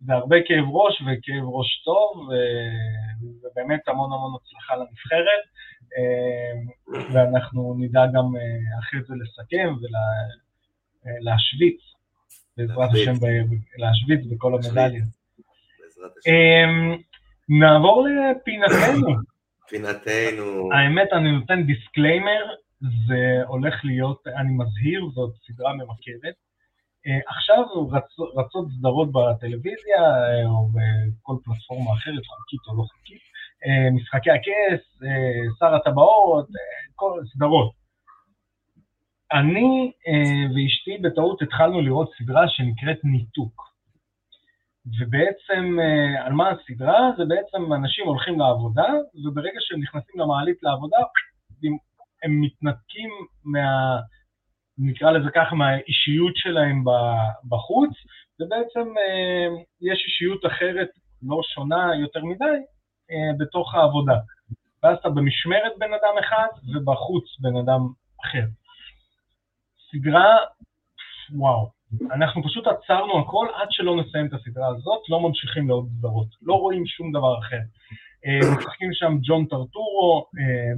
זה 0.01 0.13
הרבה 0.13 0.37
כאב 0.47 0.65
ראש 0.71 1.01
וכאב 1.03 1.45
ראש 1.45 1.83
טוב, 1.85 2.29
ובאמת 3.43 3.89
המון 3.89 4.13
המון 4.13 4.33
הצלחה 4.41 4.77
לנבחרת, 4.77 5.43
ואנחנו 7.13 7.75
נדע 7.79 8.07
גם 8.15 8.25
אחרי 8.79 9.01
זה 9.03 9.15
לסכם 9.15 9.75
ולהשוויץ 11.05 11.81
בעזרת 12.57 12.91
השם 12.93 13.13
להשוויץ 13.77 14.21
בכל 14.31 14.55
המדליות. 14.55 15.09
אמ, 16.27 16.97
נעבור 17.49 18.07
לפינתנו. 18.09 19.17
פינתנו. 19.69 20.73
האמת, 20.73 21.09
אני 21.13 21.33
נותן 21.33 21.63
disclaimer, 21.63 22.45
זה 22.81 23.43
הולך 23.47 23.75
להיות, 23.85 24.27
אני 24.27 24.51
מזהיר, 24.51 25.11
זאת 25.15 25.35
סדרה 25.47 25.73
ממכרת. 25.73 26.35
אה, 27.07 27.19
עכשיו 27.27 27.65
רצות 28.37 28.67
סדרות 28.79 29.09
בטלוויזיה 29.13 30.01
אה, 30.01 30.47
או 30.47 30.69
בכל 30.69 31.37
פלטפורמה 31.45 31.93
אחרת, 31.93 32.27
חוקית 32.27 32.61
או 32.69 32.77
לא 32.77 32.83
חוקית, 32.83 33.23
אה, 33.67 33.91
משחקי 33.91 34.31
הכס, 34.31 35.03
שר 35.59 35.75
הטבעות, 35.75 36.47
כל 36.95 37.21
סדרות. 37.35 37.82
אני 39.33 39.93
אה, 40.09 40.55
ואשתי 40.55 40.99
בטעות 40.99 41.43
התחלנו 41.43 41.81
לראות 41.81 42.11
סדרה 42.19 42.49
שנקראת 42.49 43.05
ניתוק. 43.05 43.73
ובעצם, 44.87 45.79
אה, 45.81 46.27
על 46.27 46.33
מה 46.33 46.51
הסדרה? 46.51 47.11
זה 47.17 47.25
בעצם 47.25 47.73
אנשים 47.73 48.07
הולכים 48.07 48.39
לעבודה, 48.39 48.89
וברגע 49.25 49.59
שהם 49.61 49.81
נכנסים 49.81 50.21
למעלית 50.21 50.63
לעבודה, 50.63 50.99
הם, 52.23 52.41
מתנתקים 52.41 53.11
מה... 53.45 53.97
נקרא 54.79 55.11
לזה 55.11 55.31
ככה, 55.35 55.55
מהאישיות 55.55 56.37
שלהם 56.37 56.85
בחוץ, 57.49 57.91
ובעצם 58.41 58.95
אה, 58.99 59.49
יש 59.81 60.05
אישיות 60.07 60.47
אחרת, 60.47 60.89
לא 61.23 61.41
שונה 61.43 61.91
יותר 62.01 62.25
מדי, 62.25 62.59
אה, 63.11 63.33
בתוך 63.39 63.75
העבודה. 63.75 64.19
ואז 64.83 64.99
אתה 64.99 65.09
במשמרת 65.09 65.73
בן 65.79 65.93
אדם 65.95 66.15
אחד, 66.21 66.47
ובחוץ 66.75 67.25
בן 67.41 67.57
אדם 67.57 67.81
אחר. 68.25 68.62
סדרה, 69.93 70.37
וואו, 71.35 71.71
אנחנו 72.13 72.43
פשוט 72.43 72.67
עצרנו 72.67 73.19
הכל 73.21 73.47
עד 73.55 73.69
שלא 73.71 73.97
נסיים 73.97 74.27
את 74.27 74.33
הסדרה 74.33 74.69
הזאת, 74.69 75.01
לא 75.09 75.21
ממשיכים 75.21 75.69
לעוד 75.69 75.89
סדרות, 75.99 76.27
לא 76.43 76.55
רואים 76.55 76.87
שום 76.87 77.13
דבר 77.13 77.39
אחר. 77.39 77.61
אה, 78.27 78.57
משחקים 78.59 78.91
שם 78.93 79.19
ג'ון 79.23 79.47
טרטורו, 79.47 80.27
אה, 80.39 80.73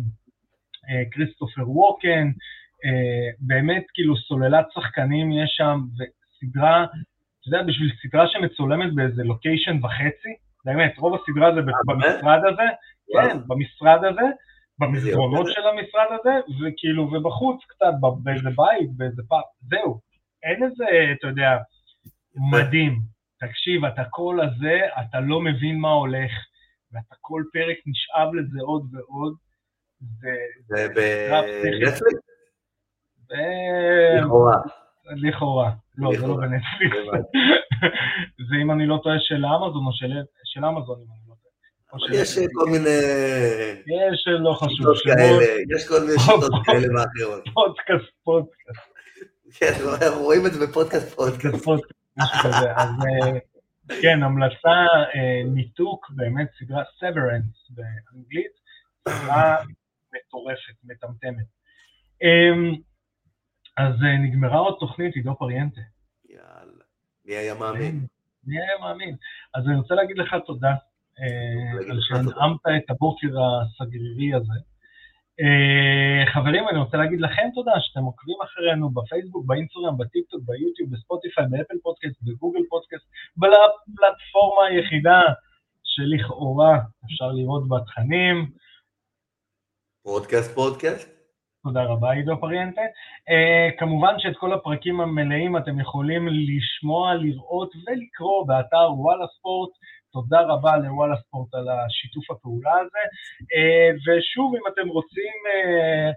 אה, 0.89 1.03
כריסטופר 1.11 1.71
ווקן, 1.71 2.31
באמת 3.41 3.85
כאילו 3.95 4.17
סוללת 4.17 4.67
שחקנים 4.75 5.33
יש 5.33 5.55
שם, 5.57 5.81
וסדרה, 5.95 6.85
אתה 6.85 7.49
יודע, 7.49 7.63
בשביל 7.63 7.93
סדרה 8.03 8.29
שמצולמת 8.29 8.95
באיזה 8.95 9.23
לוקיישן 9.23 9.85
וחצי, 9.85 10.35
באמת, 10.65 10.99
רוב 10.99 11.15
הסדרה 11.15 11.55
זה 11.55 11.61
במשרד 11.87 12.41
הזה, 12.53 12.69
כן, 13.13 13.39
במשרד 13.47 14.05
הזה, 14.05 14.27
במסדרונות 14.79 15.47
של 15.49 15.67
המשרד 15.67 16.07
הזה, 16.21 16.33
וכאילו, 16.61 17.03
ובחוץ 17.03 17.65
קצת, 17.69 17.93
באיזה 18.23 18.49
בית, 18.57 18.97
באיזה 18.97 19.23
פאפ, 19.29 19.45
זהו. 19.61 20.01
אין 20.43 20.63
איזה, 20.63 20.85
אתה 21.19 21.27
יודע, 21.27 21.59
מדהים. 22.53 23.01
תקשיב, 23.41 23.85
אתה 23.85 24.03
כל 24.11 24.39
הזה, 24.41 24.81
אתה 25.01 25.21
לא 25.21 25.41
מבין 25.41 25.79
מה 25.79 25.91
הולך, 25.91 26.31
ואתה 26.93 27.15
כל 27.21 27.43
פרק 27.53 27.77
נשאב 27.87 28.35
לזה 28.35 28.59
עוד 28.63 28.95
ועוד. 28.95 29.35
זה 30.69 30.89
בנטפליקס? 30.89 32.01
לכאורה. 34.19 34.57
לכאורה. 35.17 35.73
לא, 35.97 36.11
זה 36.21 36.27
לא 36.27 36.37
בנטפליקס. 36.37 36.97
זה 38.49 38.57
אם 38.63 38.71
אני 38.71 38.87
לא 38.87 39.01
טועה 39.03 39.17
של 39.19 39.47
אמזון 39.47 39.87
או 39.87 39.93
של 40.45 40.65
אמזון, 40.65 41.01
אם 41.01 41.07
אני 41.13 41.29
יש 42.13 42.39
כל 42.53 42.71
מיני... 42.71 42.89
יש, 43.87 44.29
לא 44.29 44.53
חשוב. 44.53 44.87
יש 45.77 45.89
כל 45.89 46.01
מיני 46.01 46.19
שיטות 46.19 46.53
כאלה 46.65 46.87
ואחרות. 46.95 47.45
פודקאסט, 47.55 48.13
פודקאסט. 48.25 48.95
כן, 49.59 49.73
רואים 50.17 50.47
את 50.47 50.53
זה 50.53 50.67
בפודקאסט, 50.67 51.17
פודקאסט. 51.17 51.69
אז 52.77 52.91
אה, 53.05 53.39
כן, 54.03 54.23
המלצה, 54.23 54.87
אה, 55.15 55.43
ניתוק, 55.55 56.11
באמת 56.11 56.49
סדרה 56.59 56.83
סוורנס 57.01 57.71
באנגלית, 57.71 58.53
סדרה 59.09 59.57
מטורפת, 60.15 60.75
מטמטמת. 60.85 61.47
אמ, 62.23 62.75
אז 63.77 63.95
אה, 64.05 64.19
נגמרה 64.19 64.59
עוד 64.59 64.77
תוכנית 64.81 65.15
עידו 65.15 65.37
פריאנטה. 65.39 65.81
יאללה. 66.29 66.85
מי 67.25 67.35
היה 67.35 67.55
מאמין? 67.55 68.07
מי 68.45 68.57
היה 68.63 68.79
מאמין? 68.81 69.17
אז 69.55 69.65
אני 69.67 69.77
רוצה 69.77 69.95
להגיד 69.95 70.19
לך 70.19 70.37
תודה, 70.47 70.75
על 71.91 71.99
שהנעמת 72.01 72.61
את 72.85 72.91
הבוקר 72.91 73.29
הסגרירי 73.29 74.35
הזה. 74.35 74.61
אה, 75.41 76.31
חברים, 76.35 76.69
אני 76.69 76.79
רוצה 76.79 76.97
להגיד 76.97 77.21
לכם 77.21 77.49
תודה 77.55 77.73
שאתם 77.81 78.05
עוקבים 78.05 78.37
אחרינו 78.45 78.91
בפייסבוק, 78.91 79.47
באינסטגרם, 79.47 79.99
בטיקטוק, 79.99 80.41
ביוטיוב, 80.45 80.91
בספוטיפיי, 80.91 81.45
באפל 81.51 81.75
פודקאסט, 81.83 82.23
בגוגל 82.23 82.61
פודקאסט, 82.69 83.05
בפלטפורמה 83.37 84.67
היחידה 84.69 85.21
שלכאורה 85.85 86.79
אפשר 87.05 87.33
לראות 87.33 87.69
בה 87.69 87.77
תכנים. 87.87 88.51
פודקאסט 90.03 90.55
פודקאסט? 90.55 91.15
תודה 91.65 91.85
רבה, 91.85 92.13
עידו 92.13 92.41
פריאנטה. 92.41 92.81
אה, 92.81 93.79
כמובן 93.79 94.15
שאת 94.19 94.37
כל 94.37 94.53
הפרקים 94.53 95.01
המלאים 95.01 95.57
אתם 95.57 95.81
יכולים 95.81 96.29
לשמוע, 96.29 97.15
לראות 97.15 97.73
ולקרוא 97.75 98.47
באתר 98.47 98.93
וואלה 98.97 99.27
ספורט. 99.39 99.71
תודה 100.15 100.41
רבה 100.41 100.77
לוואלה 100.77 101.17
ספורט 101.17 101.55
על 101.55 101.67
השיתוף 101.69 102.31
הפעולה 102.31 102.73
הזה. 102.81 103.05
Uh, 103.55 103.93
ושוב, 104.05 104.55
אם 104.55 104.65
אתם 104.73 104.89
רוצים 104.89 105.35
uh, 105.55 106.11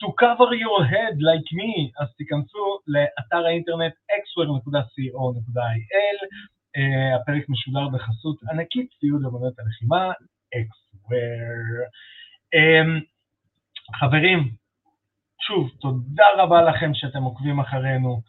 to 0.00 0.08
cover 0.22 0.50
your 0.64 0.80
head 0.92 1.16
like 1.28 1.48
me, 1.58 1.72
אז 2.00 2.08
תיכנסו 2.16 2.64
לאתר 2.86 3.46
האינטרנט 3.46 3.92
xware.co.il. 4.22 6.18
Uh, 6.76 7.20
הפרק 7.20 7.48
משודר 7.48 7.88
בחסות 7.88 8.36
ענקית 8.50 8.88
ציוד 9.00 9.22
אמנות 9.24 9.58
הלחימה, 9.58 10.12
xware. 10.64 11.80
חברים, 13.98 14.38
שוב, 15.40 15.70
תודה 15.80 16.26
רבה 16.36 16.62
לכם 16.62 16.90
שאתם 16.94 17.22
עוקבים 17.22 17.60
אחרינו. 17.60 18.20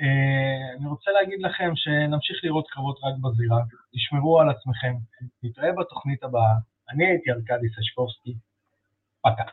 אה, 0.00 0.74
אני 0.78 0.86
רוצה 0.88 1.10
להגיד 1.10 1.40
לכם 1.40 1.72
שנמשיך 1.74 2.36
לראות 2.44 2.66
קרבות 2.70 2.98
רק 3.02 3.14
בזירה, 3.22 3.60
תשמרו 3.94 4.40
על 4.40 4.50
עצמכם, 4.50 4.94
נתראה 5.42 5.72
בתוכנית 5.72 6.22
הבאה. 6.22 6.54
אני 6.90 7.06
הייתי 7.06 7.30
ארכדי 7.30 7.68
סשקובסקי, 7.68 8.34
פקע. 9.22 9.44